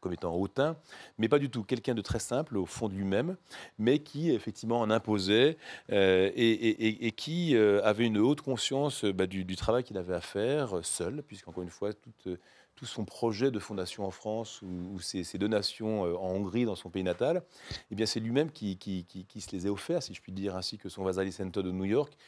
comme 0.00 0.12
étant, 0.12 0.34
hautain, 0.34 0.76
mais 1.16 1.26
pas 1.26 1.38
du 1.38 1.48
tout. 1.48 1.64
Quelqu'un 1.64 1.94
de 1.94 2.02
très 2.02 2.18
simple 2.18 2.58
au 2.58 2.66
fond 2.66 2.88
de 2.88 2.94
lui-même, 2.94 3.36
mais 3.78 4.00
qui 4.00 4.30
effectivement 4.30 4.78
en 4.80 4.90
imposait 4.90 5.56
euh, 5.90 6.30
et, 6.34 7.12
qui 7.12 7.56
euh, 7.56 7.82
avait 7.82 8.04
une 8.04 8.18
haute 8.18 8.42
conscience 8.42 9.06
bah, 9.06 9.26
du, 9.26 9.56
travail 9.56 9.84
qu'il 9.84 9.96
avait 9.96 10.14
à 10.14 10.20
faire 10.20 10.76
euh, 10.76 10.82
seul, 10.82 11.22
puisqu'encore 11.22 11.62
une 11.62 11.70
fois, 11.70 11.92
tout, 11.94 12.38
son 12.84 13.04
projet 13.04 13.52
de 13.52 13.60
fondation 13.60 14.04
en 14.04 14.10
France 14.10 14.60
ou, 14.62 14.98
ses, 15.00 15.38
donations 15.38 16.02
en 16.02 16.34
Hongrie, 16.34 16.64
dans 16.64 16.74
son 16.74 16.90
pays 16.90 17.04
natal, 17.04 17.44
eh 17.92 17.94
bien 17.94 18.06
c'est 18.06 18.18
lui-même 18.18 18.50
qui, 18.50 18.76
qui, 18.76 19.04
qui, 19.04 19.40
se 19.40 19.52
les 19.52 19.68
a 19.68 19.70
offerts, 19.70 20.02
si 20.02 20.14
je 20.14 20.20
puis 20.20 20.32
dire 20.32 20.56
ainsi, 20.56 20.78
que 20.78 20.88
son 20.88 21.04
Vasali 21.04 21.30
Center 21.30 21.62
de 21.62 21.70
New 21.70 21.84
York 21.84 22.18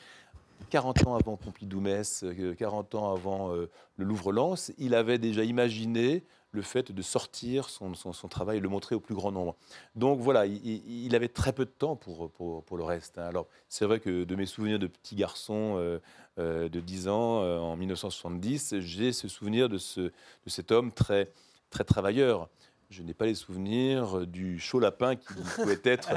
40 0.70 1.06
ans 1.06 1.14
avant 1.14 1.36
Pompidou-Metz, 1.36 2.24
40 2.58 2.94
ans 2.94 3.12
avant 3.12 3.52
le 3.52 3.68
Louvre-Lens, 4.04 4.72
il 4.78 4.94
avait 4.94 5.18
déjà 5.18 5.44
imaginé 5.44 6.24
le 6.54 6.62
fait 6.62 6.92
de 6.92 7.02
sortir 7.02 7.68
son, 7.68 7.92
travail 8.28 8.58
et 8.58 8.60
le 8.60 8.68
montrer 8.68 8.94
au 8.94 9.00
plus 9.00 9.14
grand 9.14 9.32
nombre. 9.32 9.56
Donc 9.96 10.20
voilà, 10.20 10.46
il, 10.46 11.14
avait 11.14 11.28
très 11.28 11.52
peu 11.52 11.64
de 11.64 11.70
temps 11.70 11.96
pour, 11.96 12.30
pour, 12.30 12.76
le 12.76 12.84
reste. 12.84 13.18
Hein. 13.18 13.26
Alors 13.26 13.48
c'est 13.68 13.84
vrai 13.84 14.00
que 14.00 14.24
de 14.24 14.36
mes 14.36 14.46
souvenirs 14.46 14.78
de 14.78 14.86
petit 14.86 15.16
garçon 15.16 15.74
euh, 15.76 15.98
euh, 16.38 16.68
de 16.68 16.80
10 16.80 17.08
ans 17.08 17.42
euh, 17.42 17.58
en 17.58 17.76
1970, 17.76 18.80
j'ai 18.80 19.12
ce 19.12 19.26
souvenir 19.28 19.68
de, 19.68 19.78
ce, 19.78 20.00
de 20.00 20.12
cet 20.46 20.70
homme 20.70 20.92
très, 20.92 21.30
très 21.70 21.84
travailleur. 21.84 22.48
Je 22.90 23.02
n'ai 23.02 23.14
pas 23.14 23.26
les 23.26 23.34
souvenirs 23.34 24.26
du 24.26 24.58
chaud 24.58 24.78
lapin 24.80 25.16
qui 25.16 25.34
pouvait 25.56 25.80
être 25.84 26.10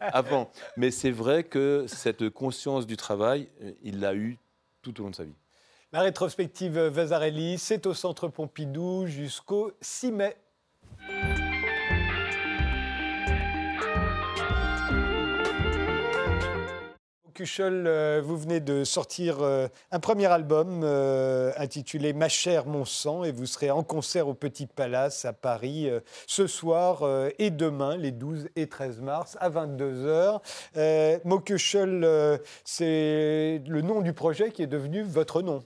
avant. 0.00 0.50
Mais 0.76 0.90
c'est 0.90 1.10
vrai 1.10 1.44
que 1.44 1.84
cette 1.86 2.30
conscience 2.30 2.86
du 2.86 2.96
travail, 2.96 3.48
il 3.82 4.00
l'a 4.00 4.14
eu 4.14 4.38
tout 4.82 4.98
au 5.00 5.04
long 5.04 5.10
de 5.10 5.16
sa 5.16 5.24
vie. 5.24 5.34
La 5.92 6.02
rétrospective 6.02 6.78
Vasarelli, 6.78 7.58
c'est 7.58 7.84
au 7.86 7.94
Centre 7.94 8.28
Pompidou 8.28 9.06
jusqu'au 9.06 9.72
6 9.80 10.12
mai. 10.12 10.36
Cuchel, 17.40 17.86
euh, 17.86 18.20
vous 18.22 18.36
venez 18.36 18.60
de 18.60 18.84
sortir 18.84 19.38
euh, 19.40 19.66
un 19.92 19.98
premier 19.98 20.26
album 20.26 20.82
euh, 20.84 21.52
intitulé 21.56 22.12
Ma 22.12 22.28
chère, 22.28 22.66
mon 22.66 22.84
sang, 22.84 23.24
et 23.24 23.32
vous 23.32 23.46
serez 23.46 23.70
en 23.70 23.82
concert 23.82 24.28
au 24.28 24.34
Petit 24.34 24.66
Palace 24.66 25.24
à 25.24 25.32
Paris 25.32 25.88
ce 26.26 26.46
soir 26.46 27.02
et 27.38 27.48
demain, 27.48 27.96
les 27.96 28.10
12 28.10 28.50
et 28.56 28.68
13 28.68 29.00
mars, 29.00 29.38
à 29.40 29.48
22h. 29.48 31.22
Mokushel, 31.24 32.40
c'est 32.62 33.62
le 33.66 33.80
nom 33.80 34.02
du 34.02 34.12
projet 34.12 34.50
qui 34.50 34.62
est 34.62 34.66
devenu 34.66 35.02
votre 35.02 35.40
nom 35.40 35.62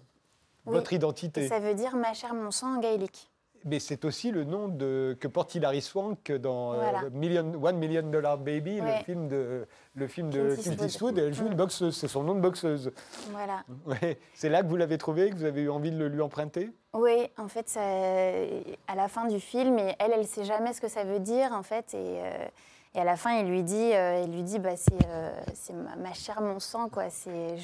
votre 0.67 0.93
identité. 0.93 1.49
ça 1.49 1.59
veut 1.59 1.75
dire 1.75 1.97
ma 1.97 2.15
chère, 2.15 2.35
mon 2.35 2.53
sang 2.53 2.77
en 2.77 2.81
gaélique. 2.81 3.34
Mais 3.65 3.79
c'est 3.79 4.05
aussi 4.05 4.31
le 4.31 4.45
nom 4.45 4.69
de, 4.69 5.17
que 5.19 5.27
porte 5.27 5.55
Hilary 5.55 5.81
Swank 5.81 6.31
dans 6.33 6.75
euh, 6.75 7.09
Million, 7.13 7.53
One 7.63 7.79
Million 7.79 8.03
Dollar 8.03 8.37
Baby, 8.37 8.81
le 8.81 9.03
film 9.05 9.27
de, 9.29 9.67
le 9.95 10.07
film 10.07 10.29
de 10.29 10.55
Clint 10.55 10.85
Eastwood. 10.85 11.19
Elle 11.19 11.33
joue 11.33 11.47
une 11.47 11.55
mm. 11.55 11.57
boxeuse, 11.57 11.97
c'est 11.97 12.09
son 12.09 12.25
nom 12.25 12.35
de 12.35 12.41
boxeuse. 12.41 12.93
Voilà. 13.31 13.65
C'est 14.35 14.51
là 14.51 14.63
que 14.63 14.69
vous 14.69 14.77
l'avez 14.77 14.99
trouvé, 14.99 15.31
que 15.31 15.37
vous 15.37 15.45
avez 15.45 15.63
eu 15.63 15.71
envie 15.71 15.91
de 15.91 15.97
le 15.97 16.09
lui 16.09 16.21
emprunter? 16.21 16.71
Oui, 16.93 17.27
en 17.39 17.49
fait, 17.49 17.69
ça, 17.69 17.81
à 17.81 18.95
la 18.95 19.09
fin 19.09 19.27
du 19.27 19.41
film, 19.41 19.79
et 19.79 19.95
elle, 19.99 20.13
elle 20.13 20.21
ne 20.21 20.27
sait 20.27 20.45
jamais 20.45 20.73
ce 20.75 20.81
que 20.81 20.89
ça 20.89 21.05
veut 21.05 21.21
dire, 21.21 21.53
en 21.53 21.63
fait. 21.63 21.95
Et, 21.95 22.21
euh, 22.21 22.47
et 22.95 23.01
à 23.01 23.05
la 23.05 23.17
fin, 23.17 23.39
il 23.39 23.49
lui 23.49 23.63
dit, 23.63 23.93
euh, 23.95 24.23
il 24.25 24.33
lui 24.33 24.43
dit 24.43 24.59
bah, 24.59 24.77
c'est 24.77 25.73
ma, 25.73 25.97
ma, 25.97 26.13
chère, 26.13 26.43
mon 26.43 26.61
sang, 26.61 26.89
quoi. 26.91 27.09
C'est 27.09 27.57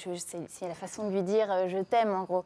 la 0.63 0.75
façon 0.75 1.09
de 1.09 1.13
lui 1.13 1.23
dire 1.23 1.69
je 1.69 1.79
t'aime, 1.79 2.13
en 2.13 2.25
gros. 2.25 2.45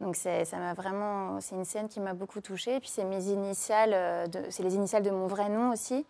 Donc 0.00 0.16
ça 0.16 0.42
m'a 0.58 0.74
vraiment, 0.74 1.40
c'est 1.40 1.54
une 1.54 1.64
scène 1.64 1.88
qui 1.88 2.00
m'a 2.00 2.14
beaucoup 2.14 2.40
touchée. 2.40 2.76
Et 2.76 2.80
puis 2.80 2.88
c'est 2.88 3.04
mes 3.04 3.26
initiales, 3.28 3.92
euh, 3.94 4.26
c'est 4.50 4.62
les 4.62 4.74
initiales 4.74 5.02
de 5.02 5.10
mon 5.10 5.26
vrai 5.26 5.48
nom 5.48 5.72
aussi. 5.72 6.06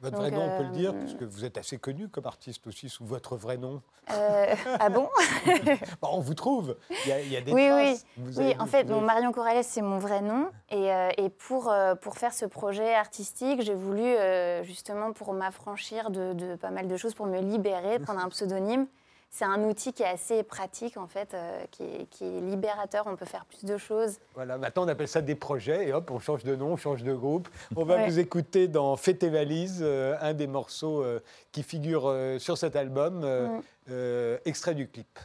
Votre 0.00 0.16
vrai 0.16 0.30
nom, 0.30 0.42
on 0.42 0.58
peut 0.58 0.64
le 0.64 0.70
dire, 0.70 0.92
euh, 0.94 1.00
puisque 1.00 1.22
vous 1.24 1.44
êtes 1.44 1.58
assez 1.58 1.76
connu 1.76 2.08
comme 2.08 2.26
artiste 2.26 2.64
aussi 2.68 2.88
sous 2.88 3.04
votre 3.04 3.36
vrai 3.36 3.56
nom. 3.56 3.82
Euh, 4.12 4.54
ah 4.78 4.90
bon? 4.90 5.08
On 6.02 6.20
vous 6.20 6.34
trouve. 6.34 6.76
Il 7.04 7.28
y 7.28 7.36
a, 7.36 7.40
des 7.40 7.52
oui, 7.52 7.66
traces. 7.66 8.06
Oui, 8.16 8.32
oui. 8.36 8.54
en 8.60 8.66
fait, 8.66 8.84
Marion 8.84 9.32
Corrales, 9.32 9.64
c'est 9.64 9.82
mon 9.82 9.98
vrai 9.98 10.20
nom. 10.20 10.50
Et, 10.70 10.90
et 11.16 11.28
pour, 11.30 11.74
pour 12.00 12.16
faire 12.16 12.32
ce 12.32 12.46
projet 12.46 12.94
artistique, 12.94 13.60
j'ai 13.62 13.74
voulu, 13.74 14.14
justement, 14.62 15.12
pour 15.12 15.32
m'affranchir 15.32 16.10
de, 16.10 16.32
de, 16.32 16.54
pas 16.54 16.70
mal 16.70 16.86
de 16.86 16.96
choses, 16.96 17.14
pour 17.14 17.26
me 17.26 17.40
libérer, 17.40 17.98
prendre 17.98 18.20
un 18.20 18.28
pseudonyme 18.28 18.86
c'est 19.30 19.44
un 19.44 19.62
outil 19.64 19.92
qui 19.92 20.02
est 20.02 20.08
assez 20.08 20.42
pratique, 20.42 20.96
en 20.96 21.06
fait, 21.06 21.34
euh, 21.34 21.62
qui, 21.70 21.84
est, 21.84 22.40
libérateur. 22.40 23.06
On 23.06 23.16
peut 23.16 23.26
faire 23.26 23.44
plus 23.44 23.64
de 23.64 23.76
choses. 23.76 24.18
Voilà, 24.34 24.58
maintenant 24.58 24.84
on 24.84 24.88
appelle 24.88 25.08
ça 25.08 25.20
des 25.20 25.34
projets, 25.34 25.88
et 25.88 25.92
hop, 25.92 26.10
on 26.10 26.18
change 26.18 26.44
de 26.44 26.56
nom, 26.56 26.72
on 26.72 26.76
change 26.76 27.02
de 27.02 27.14
groupe. 27.14 27.48
On 27.76 27.84
va 27.84 28.06
vous 28.06 28.18
écouter 28.18 28.68
dans 28.68 28.96
Fais 28.96 29.14
tes 29.14 29.28
valises, 29.28 29.80
euh, 29.82 30.16
un 30.20 30.34
des 30.34 30.46
morceaux 30.46 31.02
euh, 31.02 31.20
qui 31.52 31.62
figure 31.62 32.12
sur 32.38 32.56
cet 32.58 32.76
album, 32.76 33.20
mm. 33.20 34.38
extrait 34.44 34.74
du 34.74 34.88
clip. 34.88 35.18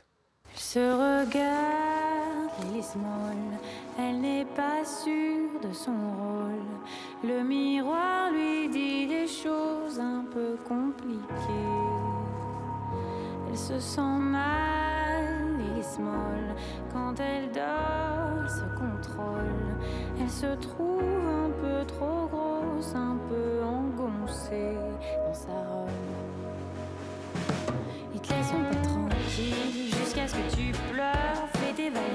Ce 0.55 0.79
regard, 0.79 2.49
Lily 2.61 2.83
Small, 2.83 3.37
elle 3.97 4.21
n'est 4.21 4.45
pas 4.45 4.85
sûre 4.85 5.59
de 5.61 5.73
son 5.73 5.91
rôle. 5.91 6.63
Le 7.23 7.43
miroir 7.43 8.31
lui 8.31 8.69
dit 8.69 9.07
des 9.07 9.27
choses 9.27 9.99
un 9.99 10.25
peu 10.31 10.57
compliquées. 10.67 11.92
Elle 13.53 13.59
se 13.59 13.79
sent 13.79 14.01
mal 14.19 15.61
et 15.77 15.83
small 15.83 16.55
quand 16.91 17.13
elle 17.19 17.51
dort, 17.51 18.41
elle 18.41 18.49
se 18.49 18.65
contrôle. 18.79 19.77
Elle 20.19 20.27
se 20.27 20.55
trouve 20.55 21.03
un 21.03 21.51
peu 21.61 21.85
trop 21.85 22.27
grosse, 22.31 22.95
un 22.95 23.15
peu 23.29 23.63
engoncée 23.63 24.75
dans 25.27 25.35
sa 25.35 25.51
robe. 25.69 25.87
Ils 28.15 28.21
te 28.21 28.33
laisseront 28.33 28.63
pas 28.71 28.87
tranquille 28.87 29.93
jusqu'à 29.99 30.27
ce 30.27 30.33
que 30.33 30.55
tu 30.55 30.71
pleures, 30.91 31.47
fais 31.53 31.73
tes 31.75 31.91
valises, 31.91 32.12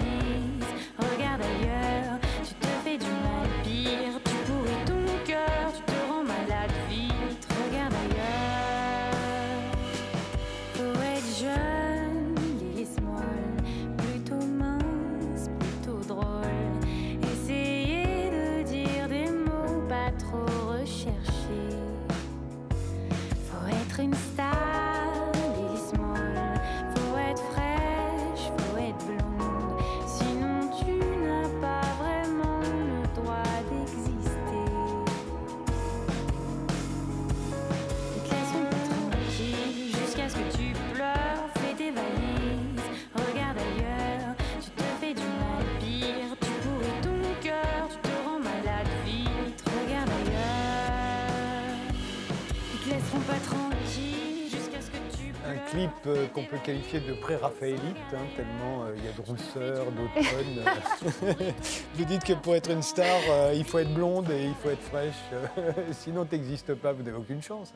euh, 56.07 56.27
qu'on 56.29 56.45
peut 56.45 56.59
qualifier 56.59 57.01
de 57.01 57.13
pré-raphaélite, 57.15 57.83
hein, 58.13 58.27
tellement 58.37 58.85
euh, 58.85 58.95
il 58.97 59.05
y 59.05 59.09
a 59.09 59.13
de 59.13 59.21
rousseur, 59.21 59.87
d'automne. 59.87 61.55
vous 61.95 62.05
dites 62.05 62.25
que 62.25 62.35
pour 62.35 62.55
être 62.55 62.71
une 62.71 62.83
star, 62.83 63.21
euh, 63.29 63.53
il 63.55 63.65
faut 63.65 63.79
être 63.79 63.93
blonde 63.93 64.31
et 64.31 64.47
il 64.47 64.55
faut 64.55 64.71
être 64.71 64.83
fraîche. 64.83 65.15
Sinon, 65.93 66.25
tu 66.25 66.37
n'existes 66.37 66.75
pas, 66.75 66.93
vous 66.93 67.03
n'avez 67.03 67.17
aucune 67.17 67.43
chance. 67.43 67.73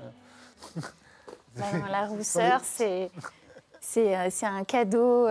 Hein. 0.76 0.80
la 1.90 2.06
rousseur, 2.06 2.60
c'est... 2.62 3.10
C'est, 3.84 4.14
un 4.14 4.62
cadeau 4.62 5.28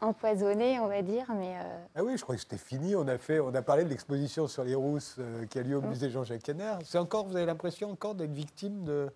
empoisonné, 0.00 0.80
on 0.80 0.86
va 0.86 1.02
dire. 1.02 1.26
Mais, 1.38 1.56
Ah 1.94 2.02
oui, 2.02 2.16
je 2.16 2.22
crois 2.22 2.34
que 2.34 2.40
c'était 2.40 2.56
fini. 2.56 2.96
On 2.96 3.06
a, 3.06 3.18
fait, 3.18 3.38
on 3.38 3.54
a 3.54 3.60
parlé 3.60 3.84
de 3.84 3.90
l'exposition 3.90 4.48
sur 4.48 4.64
les 4.64 4.74
rousses 4.74 5.18
qui 5.50 5.58
a 5.58 5.62
lieu 5.62 5.76
au 5.76 5.82
mm. 5.82 5.88
musée 5.88 6.08
Jean-Jacques 6.08 6.48
Henner. 6.48 6.72
C'est 6.84 6.96
encore, 6.96 7.26
vous 7.26 7.36
avez 7.36 7.44
l'impression 7.44 7.90
encore 7.90 8.14
d'être 8.14 8.32
victime 8.32 8.82
de, 8.84 9.10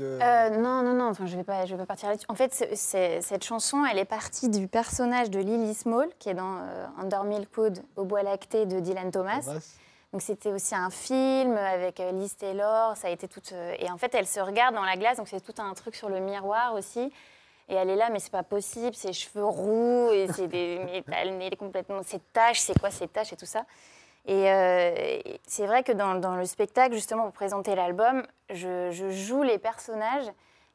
euh, 0.00 0.50
non, 0.50 0.82
non, 0.82 0.94
non, 0.94 1.08
enfin, 1.08 1.26
je 1.26 1.32
ne 1.32 1.38
vais, 1.38 1.44
pas, 1.44 1.66
je 1.66 1.74
vais 1.74 1.78
pas 1.78 1.86
partir 1.86 2.08
là-dessus. 2.08 2.26
En 2.28 2.34
fait, 2.34 2.52
cette 2.74 3.44
chanson, 3.44 3.84
elle 3.84 3.98
est 3.98 4.04
partie 4.04 4.48
du 4.48 4.68
personnage 4.68 5.30
de 5.30 5.38
Lily 5.38 5.74
Small, 5.74 6.08
qui 6.18 6.28
est 6.28 6.34
dans 6.34 6.58
euh, 6.58 6.86
Under 6.98 7.24
Milkwood, 7.24 7.82
au 7.96 8.04
bois 8.04 8.22
lacté 8.22 8.66
de 8.66 8.80
Dylan 8.80 9.10
Thomas. 9.10 9.48
Donc 10.12 10.22
c'était 10.22 10.52
aussi 10.52 10.74
un 10.74 10.90
film 10.90 11.56
avec 11.56 12.00
euh, 12.00 12.10
Liz 12.12 12.36
Taylor, 12.36 12.96
ça 12.96 13.08
a 13.08 13.10
été 13.10 13.28
toute... 13.28 13.52
et 13.52 13.90
en 13.90 13.96
fait, 13.96 14.14
elle 14.14 14.26
se 14.26 14.40
regarde 14.40 14.74
dans 14.74 14.84
la 14.84 14.96
glace, 14.96 15.18
donc 15.18 15.28
c'est 15.28 15.40
tout 15.40 15.62
un 15.62 15.72
truc 15.74 15.94
sur 15.94 16.08
le 16.08 16.18
miroir 16.20 16.74
aussi. 16.74 17.12
Et 17.68 17.74
elle 17.74 17.88
est 17.90 17.96
là, 17.96 18.10
mais 18.10 18.18
c'est 18.18 18.32
pas 18.32 18.42
possible, 18.42 18.96
ses 18.96 19.12
cheveux 19.12 19.44
roux, 19.44 20.10
et 20.10 20.26
c'est 20.34 20.48
des... 20.48 20.80
mais 21.06 21.16
elle 21.16 21.40
est 21.40 21.56
complètement... 21.56 22.02
Ses 22.02 22.18
taches, 22.18 22.60
c'est 22.60 22.78
quoi 22.78 22.90
ces 22.90 23.06
taches 23.06 23.32
et 23.32 23.36
tout 23.36 23.46
ça 23.46 23.64
et 24.30 24.48
euh, 24.48 25.18
c'est 25.44 25.66
vrai 25.66 25.82
que 25.82 25.90
dans, 25.90 26.36
le 26.36 26.44
spectacle, 26.46 26.94
justement, 26.94 27.24
pour 27.24 27.32
présenter 27.32 27.74
l'album, 27.74 28.24
je, 28.48 29.10
joue 29.10 29.42
les 29.42 29.58
personnages 29.58 30.30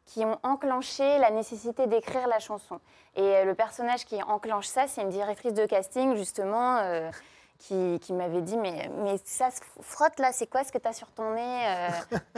qui 0.05 0.25
ont 0.25 0.37
enclenché 0.43 1.17
la 1.19 1.31
nécessité 1.31 1.87
d'écrire 1.87 2.27
la 2.27 2.39
chanson. 2.39 2.81
Et 3.15 3.21
euh, 3.21 3.45
le 3.45 3.55
personnage 3.55 4.03
qui 4.03 4.21
enclenche 4.23 4.67
ça, 4.67 4.87
c'est 4.87 5.01
une 5.03 5.09
directrice 5.09 5.53
de 5.53 5.65
casting, 5.65 6.17
justement, 6.17 6.79
euh, 6.79 7.09
qui, 7.57 7.99
qui 8.01 8.13
m'avait 8.13 8.41
dit 8.41 8.57
mais, 8.57 8.89
mais 9.03 9.15
ça 9.23 9.49
se 9.51 9.59
frotte 9.81 10.19
là, 10.19 10.31
c'est 10.33 10.47
quoi 10.47 10.63
ce 10.63 10.71
que 10.71 10.77
tu 10.77 10.87
as 10.87 10.93
sur 10.93 11.07
ton 11.11 11.33
nez 11.33 11.61
euh 11.67 11.89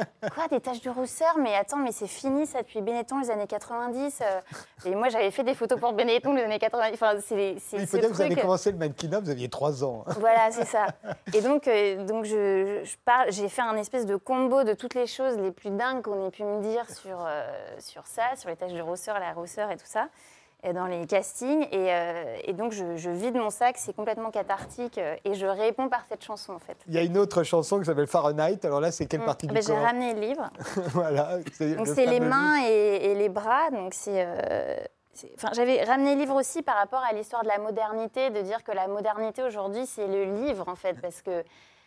Quoi, 0.36 0.48
des 0.50 0.60
taches 0.60 0.82
de 0.82 0.90
rousseur 0.90 1.38
Mais 1.40 1.56
attends, 1.56 1.78
mais 1.78 1.92
c'est 1.92 2.08
fini 2.08 2.46
ça 2.46 2.62
depuis 2.62 2.82
Benetton 2.82 3.20
les 3.20 3.30
années 3.32 3.48
90. 3.48 4.20
euh. 4.22 4.40
Et 4.86 4.96
moi 4.96 5.10
j'avais 5.10 5.32
fait 5.32 5.44
des 5.44 5.56
photos 5.56 5.80
pour 5.80 5.94
Benetton 5.94 6.34
les 6.34 6.44
années 6.44 6.60
90. 6.60 6.94
Enfin, 6.94 7.14
c'est 7.26 7.58
c'est 7.60 7.78
Il 7.78 7.88
faut 7.88 7.98
ce 7.98 8.02
dire 8.02 8.10
que 8.10 8.14
vous 8.16 8.22
avez 8.22 8.30
truc- 8.32 8.42
commencé 8.42 8.72
le 8.72 8.78
mannequinat, 8.78 9.20
vous 9.20 9.30
aviez 9.30 9.50
3 9.50 9.84
ans. 9.84 10.04
hein. 10.08 10.14
voilà, 10.20 10.52
c'est 10.52 10.66
ça. 10.66 10.88
Et 11.34 11.42
donc, 11.42 11.68
euh, 11.68 12.06
donc 12.06 12.26
je, 12.26 12.82
je 12.84 12.96
parle, 13.06 13.32
j'ai 13.32 13.50
fait 13.50 13.62
un 13.64 13.76
espèce 13.78 14.06
de 14.06 14.16
combo 14.16 14.64
de 14.64 14.74
toutes 14.74 14.94
les 14.94 15.08
choses 15.08 15.38
les 15.38 15.52
plus 15.52 15.72
dingues 15.72 16.02
qu'on 16.04 16.28
ait 16.28 16.32
pu 16.32 16.44
me 16.44 16.62
dire 16.62 16.90
sur, 16.90 17.26
euh, 17.26 17.50
sur 17.80 18.06
ça, 18.08 18.36
sur 18.36 18.50
les 18.50 18.56
taches 18.56 18.74
de 18.74 18.82
rousseur, 18.82 19.20
la 19.20 19.34
rousseur 19.34 19.72
et 19.72 19.78
tout 19.78 19.86
ça, 19.86 20.08
dans 20.74 20.86
les 20.88 21.06
castings. 21.08 21.64
Et, 21.72 21.94
euh, 21.94 22.38
et 22.44 22.54
donc, 22.54 22.72
je, 22.72 22.96
je 22.98 23.10
vide 23.10 23.36
mon 23.36 23.50
sac, 23.50 23.78
c'est 23.78 23.96
complètement 23.96 24.32
cathartique, 24.32 24.98
euh, 24.98 25.16
et 25.26 25.34
je 25.36 25.46
réponds 25.46 25.88
par 25.90 26.04
cette 26.10 26.24
chanson, 26.24 26.54
en 26.54 26.60
fait. 26.60 26.76
Il 26.88 26.94
y 26.94 26.98
a 26.98 27.04
une 27.04 27.18
autre 27.18 27.44
chanson 27.44 27.80
qui 27.80 27.86
s'appelle 27.86 28.08
Fahrenheit. 28.08 28.60
Alors 28.64 28.82
là, 28.82 28.92
c'est 28.92 29.06
quelle 29.06 29.24
partie 29.24 29.46
Mm. 29.46 29.50
du 29.50 29.54
Ben, 29.56 29.64
J'ai 29.64 29.78
ramené 29.78 30.14
le 30.14 30.20
livre. 30.22 30.50
Voilà. 30.94 31.38
Donc 31.38 31.88
le 31.88 31.94
c'est 31.94 32.06
les 32.06 32.20
mains 32.20 32.62
et, 32.68 33.12
et 33.12 33.16
les 33.16 33.30
bras. 33.30 33.70
Donc 33.72 33.94
c'est, 33.94 34.26
euh, 34.26 34.76
enfin, 35.36 35.50
j'avais 35.54 35.84
ramené 35.84 36.16
le 36.16 36.22
livre 36.22 36.36
aussi 36.36 36.62
par 36.64 36.76
rapport 36.76 37.04
à 37.10 37.14
l'histoire 37.14 37.44
de 37.44 37.48
la 37.48 37.60
modernité, 37.60 38.30
de 38.32 38.42
dire 38.42 38.64
que 38.64 38.72
la 38.72 38.88
modernité 38.88 39.44
aujourd'hui 39.44 39.86
c'est 39.86 40.08
le 40.08 40.24
livre 40.44 40.68
en 40.68 40.76
fait, 40.76 40.96
parce 41.02 41.22
que 41.22 41.44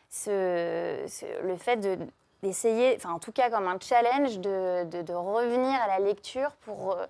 ce, 0.08 1.04
ce- 1.08 1.42
le 1.46 1.56
fait 1.56 1.76
de 1.76 1.98
d'essayer, 2.42 2.94
enfin 2.96 3.12
en 3.12 3.18
tout 3.18 3.32
cas 3.32 3.50
comme 3.50 3.68
un 3.68 3.78
challenge, 3.78 4.38
de, 4.38 4.84
de- 4.84 5.02
de 5.02 5.12
revenir 5.12 5.78
à 5.82 5.86
la 5.88 5.98
lecture 5.98 6.52
pour 6.64 6.92
euh, 6.92 7.04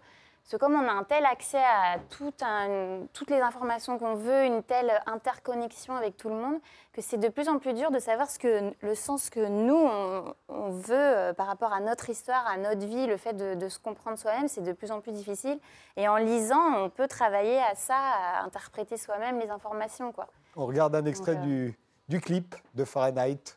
parce 0.50 0.58
que 0.60 0.66
comme 0.66 0.74
on 0.74 0.88
a 0.88 0.92
un 0.92 1.04
tel 1.04 1.24
accès 1.26 1.62
à 1.62 1.98
tout 2.08 2.32
un- 2.42 3.06
toutes 3.12 3.30
les 3.30 3.40
informations 3.40 3.98
qu'on 4.00 4.14
veut, 4.16 4.44
une 4.46 4.64
telle 4.64 4.92
interconnexion 5.06 5.94
avec 5.94 6.16
tout 6.16 6.28
le 6.28 6.34
monde, 6.34 6.58
que 6.92 7.00
c'est 7.00 7.18
de 7.18 7.28
plus 7.28 7.48
en 7.48 7.60
plus 7.60 7.72
dur 7.72 7.92
de 7.92 8.00
savoir 8.00 8.28
ce 8.28 8.40
que, 8.40 8.72
le 8.80 8.94
sens 8.96 9.30
que 9.30 9.46
nous, 9.46 9.76
on, 9.76 10.34
on 10.48 10.70
veut 10.70 10.94
euh, 10.96 11.32
par 11.32 11.46
rapport 11.46 11.72
à 11.72 11.78
notre 11.78 12.10
histoire, 12.10 12.44
à 12.48 12.56
notre 12.56 12.84
vie, 12.84 13.06
le 13.06 13.16
fait 13.16 13.32
de, 13.34 13.54
de 13.54 13.68
se 13.68 13.78
comprendre 13.78 14.18
soi-même, 14.18 14.48
c'est 14.48 14.62
de 14.62 14.72
plus 14.72 14.90
en 14.90 15.00
plus 15.00 15.12
difficile. 15.12 15.60
Et 15.96 16.08
en 16.08 16.16
lisant, 16.16 16.74
on 16.78 16.90
peut 16.90 17.06
travailler 17.06 17.60
à 17.60 17.76
ça, 17.76 17.94
à 17.96 18.42
interpréter 18.44 18.96
soi-même 18.96 19.38
les 19.38 19.50
informations. 19.50 20.10
Quoi. 20.10 20.26
On 20.56 20.66
regarde 20.66 20.96
un 20.96 21.04
extrait 21.04 21.36
Donc, 21.36 21.44
euh, 21.44 21.46
du, 21.46 21.78
du 22.08 22.20
clip 22.20 22.56
de 22.74 22.84
Fahrenheit. 22.84 23.54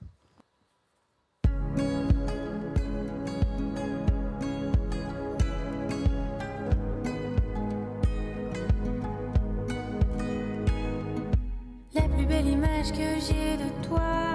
Plus 12.24 12.36
belle 12.36 12.48
image 12.48 12.92
que 12.92 13.20
j'ai 13.20 13.58
de 13.58 13.88
toi 13.88 14.33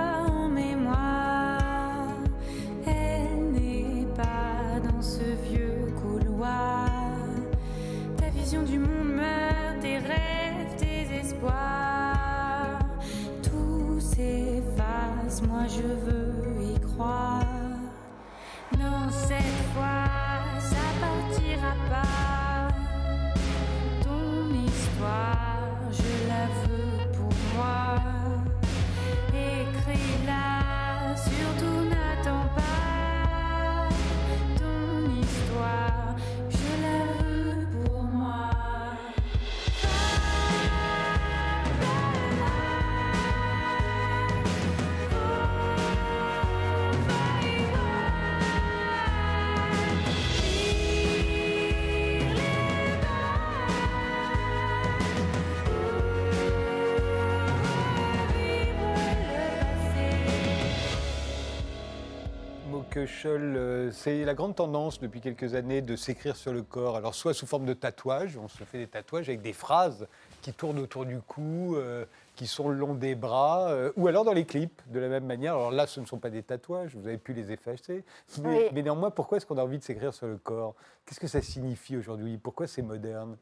Euh, 63.24 63.90
c'est 63.92 64.24
la 64.24 64.34
grande 64.34 64.54
tendance 64.54 65.00
depuis 65.00 65.20
quelques 65.20 65.54
années 65.54 65.82
de 65.82 65.96
s'écrire 65.96 66.36
sur 66.36 66.52
le 66.52 66.62
corps. 66.62 66.96
Alors, 66.96 67.14
soit 67.14 67.34
sous 67.34 67.46
forme 67.46 67.64
de 67.64 67.74
tatouage, 67.74 68.36
on 68.36 68.48
se 68.48 68.62
fait 68.64 68.78
des 68.78 68.86
tatouages 68.86 69.28
avec 69.28 69.40
des 69.42 69.52
phrases 69.52 70.06
qui 70.42 70.52
tournent 70.52 70.78
autour 70.78 71.04
du 71.06 71.20
cou, 71.20 71.74
euh, 71.76 72.04
qui 72.36 72.46
sont 72.46 72.68
le 72.68 72.76
long 72.76 72.94
des 72.94 73.14
bras, 73.14 73.70
euh, 73.70 73.92
ou 73.96 74.08
alors 74.08 74.24
dans 74.24 74.32
les 74.32 74.44
clips, 74.44 74.82
de 74.86 75.00
la 75.00 75.08
même 75.08 75.24
manière. 75.26 75.54
Alors 75.54 75.70
là, 75.70 75.86
ce 75.86 76.00
ne 76.00 76.06
sont 76.06 76.18
pas 76.18 76.30
des 76.30 76.42
tatouages, 76.42 76.94
vous 76.94 77.06
avez 77.06 77.18
pu 77.18 77.32
les 77.32 77.50
effacer. 77.50 78.04
Mais, 78.42 78.48
Oui. 78.48 78.70
mais 78.72 78.82
néanmoins, 78.82 79.10
pourquoi 79.10 79.38
est-ce 79.38 79.46
qu'on 79.46 79.58
a 79.58 79.62
envie 79.62 79.78
de 79.78 79.84
s'écrire 79.84 80.12
sur 80.14 80.26
le 80.26 80.36
corps? 80.36 80.74
Qu'est-ce 81.06 81.20
que 81.20 81.26
ça 81.28 81.40
signifie 81.42 81.96
aujourd'hui? 81.96 82.38
Pourquoi 82.38 82.66
c'est 82.66 82.82
moderne? 82.82 83.36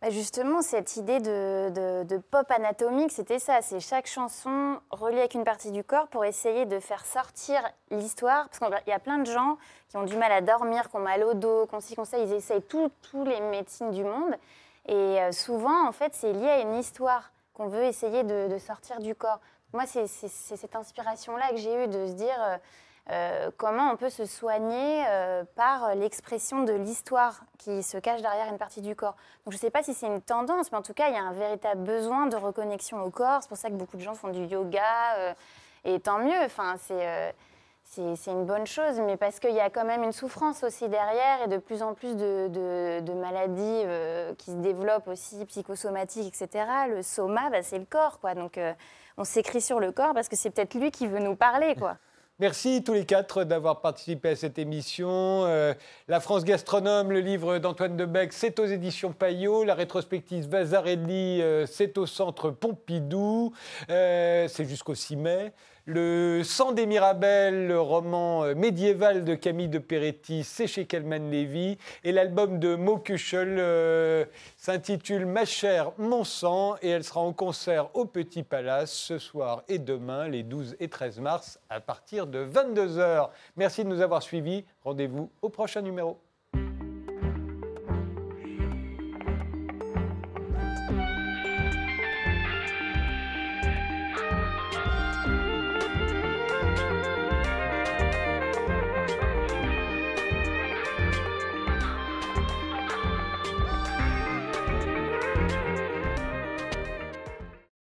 Bah, 0.00 0.08
justement, 0.08 0.62
cette 0.62 0.96
idée 0.96 1.20
de, 1.20 2.18
pop 2.30 2.50
anatomique, 2.50 3.12
c'était 3.12 3.38
ça. 3.38 3.60
C'est 3.60 3.80
chaque 3.80 4.06
chanson 4.06 4.80
reliée 4.90 5.18
avec 5.18 5.34
une 5.34 5.44
partie 5.44 5.72
du 5.72 5.84
corps 5.84 6.08
pour 6.08 6.24
essayer 6.24 6.64
de 6.64 6.80
faire 6.80 7.04
sortir 7.04 7.60
l'histoire. 7.90 8.48
Parce 8.48 8.58
qu'il 8.58 8.90
y 8.90 8.94
a 8.94 8.98
plein 8.98 9.18
de 9.18 9.26
gens 9.26 9.58
qui 9.90 9.98
ont 9.98 10.04
du 10.04 10.16
mal 10.16 10.32
à 10.32 10.40
dormir, 10.40 10.88
qui 10.88 10.96
ont 10.96 11.00
mal 11.00 11.22
au 11.22 11.34
dos, 11.34 11.66
qu'on 11.66 11.80
qu'on 11.80 12.04
ça. 12.06 12.18
Ils 12.18 12.32
essayent 12.32 12.62
tous 12.62 13.24
les 13.24 13.40
médecines 13.40 13.90
du 13.90 14.04
monde. 14.04 14.34
Et 14.86 15.20
euh, 15.20 15.32
souvent, 15.32 15.86
en 15.86 15.92
fait, 15.92 16.14
c'est 16.14 16.32
lié 16.32 16.48
à 16.48 16.60
une 16.60 16.76
histoire 16.76 17.30
qu'on 17.52 17.68
veut 17.68 17.84
essayer 17.84 18.24
de, 18.24 18.56
sortir 18.58 19.00
du 19.00 19.14
corps. 19.14 19.40
Moi, 19.74 19.84
c'est 19.86 20.06
cette 20.06 20.74
inspiration-là 20.74 21.50
que 21.50 21.56
j'ai 21.56 21.84
eue 21.84 21.88
de 21.88 22.06
se 22.06 22.12
dire 22.12 22.36
euh, 22.40 22.56
euh, 23.10 23.50
comment 23.56 23.90
on 23.90 23.96
peut 23.96 24.10
se 24.10 24.24
soigner 24.24 25.04
euh, 25.08 25.42
par 25.56 25.94
l'expression 25.96 26.62
de 26.62 26.72
l'histoire 26.72 27.40
qui 27.58 27.82
se 27.82 27.98
cache 27.98 28.22
derrière 28.22 28.48
une 28.48 28.58
partie 28.58 28.82
du 28.82 28.94
corps. 28.94 29.16
Donc 29.44 29.52
je 29.52 29.56
ne 29.56 29.60
sais 29.60 29.70
pas 29.70 29.82
si 29.82 29.94
c'est 29.94 30.06
une 30.06 30.20
tendance, 30.20 30.70
mais 30.70 30.78
en 30.78 30.82
tout 30.82 30.94
cas, 30.94 31.08
il 31.08 31.14
y 31.14 31.18
a 31.18 31.22
un 31.22 31.32
véritable 31.32 31.82
besoin 31.82 32.26
de 32.26 32.36
reconnexion 32.36 33.02
au 33.02 33.10
corps. 33.10 33.42
C'est 33.42 33.48
pour 33.48 33.56
ça 33.56 33.68
que 33.68 33.74
beaucoup 33.74 33.96
de 33.96 34.02
gens 34.02 34.14
font 34.14 34.28
du 34.28 34.44
yoga. 34.44 35.16
euh, 35.18 35.32
et 35.84 35.98
tant 35.98 36.18
mieux, 36.18 36.38
enfin, 36.44 36.76
c'est 37.84 38.30
une 38.30 38.44
bonne 38.44 38.66
chose, 38.66 39.00
mais 39.00 39.16
parce 39.16 39.40
qu'il 39.40 39.54
y 39.54 39.60
a 39.60 39.70
quand 39.70 39.86
même 39.86 40.02
une 40.02 40.12
souffrance 40.12 40.62
aussi 40.62 40.88
derrière 40.90 41.42
et 41.42 41.48
de 41.48 41.56
plus 41.56 41.82
en 41.82 41.94
plus 41.94 42.16
de, 42.16 43.12
maladies 43.14 44.36
qui 44.36 44.50
se 44.50 44.56
développent 44.56 45.08
aussi, 45.08 45.42
psychosomatiques, 45.46 46.28
etc. 46.28 46.66
Le 46.90 47.02
soma, 47.02 47.48
bah, 47.48 47.62
c'est 47.62 47.78
le 47.78 47.86
corps, 47.86 48.20
quoi. 48.20 48.34
Donc 48.34 48.60
on 49.16 49.24
s'écrit 49.24 49.62
sur 49.62 49.80
le 49.80 49.90
corps 49.90 50.12
parce 50.12 50.28
que 50.28 50.36
c'est 50.36 50.50
peut-être 50.50 50.74
lui 50.74 50.90
qui 50.90 51.06
veut 51.06 51.18
nous 51.18 51.34
parler. 51.34 51.74
Merci 52.40 52.82
tous 52.82 52.94
les 52.94 53.04
quatre 53.04 53.44
d'avoir 53.44 53.82
participé 53.82 54.30
à 54.30 54.36
cette 54.36 54.58
émission. 54.58 55.44
Euh, 55.44 55.74
la 56.08 56.20
France 56.20 56.42
gastronome, 56.42 57.12
le 57.12 57.20
livre 57.20 57.58
d'Antoine 57.58 57.98
Debec, 57.98 58.32
c'est 58.32 58.58
aux 58.58 58.64
éditions 58.64 59.12
Payot. 59.12 59.62
La 59.62 59.74
rétrospective 59.74 60.48
Vasarelli, 60.48 61.42
euh, 61.42 61.66
c'est 61.66 61.98
au 61.98 62.06
centre 62.06 62.48
Pompidou. 62.48 63.52
Euh, 63.90 64.48
c'est 64.48 64.64
jusqu'au 64.64 64.94
6 64.94 65.16
mai. 65.16 65.52
Le 65.86 66.42
Sang 66.44 66.72
des 66.72 66.84
Mirabelles, 66.84 67.66
le 67.66 67.80
roman 67.80 68.44
euh, 68.44 68.54
médiéval 68.54 69.24
de 69.24 69.34
Camille 69.34 69.68
de 69.68 69.78
Peretti, 69.78 70.44
c'est 70.44 70.66
chez 70.66 70.84
Kelman 70.84 71.30
Lévy. 71.30 71.78
Et 72.04 72.12
l'album 72.12 72.58
de 72.58 72.74
Mo 72.74 72.98
Kuchel 72.98 73.56
euh, 73.58 74.24
s'intitule 74.56 75.24
Ma 75.24 75.46
chère, 75.46 75.92
mon 75.96 76.22
sang. 76.22 76.76
Et 76.82 76.90
elle 76.90 77.04
sera 77.04 77.20
en 77.20 77.32
concert 77.32 77.88
au 77.94 78.04
Petit 78.04 78.42
Palace 78.42 78.92
ce 78.92 79.18
soir 79.18 79.62
et 79.68 79.78
demain, 79.78 80.28
les 80.28 80.42
12 80.42 80.76
et 80.80 80.88
13 80.88 81.20
mars, 81.20 81.58
à 81.70 81.80
partir 81.80 82.26
de 82.26 82.44
22h. 82.44 83.30
Merci 83.56 83.84
de 83.84 83.88
nous 83.88 84.02
avoir 84.02 84.22
suivis. 84.22 84.64
Rendez-vous 84.84 85.30
au 85.40 85.48
prochain 85.48 85.80
numéro. 85.80 86.18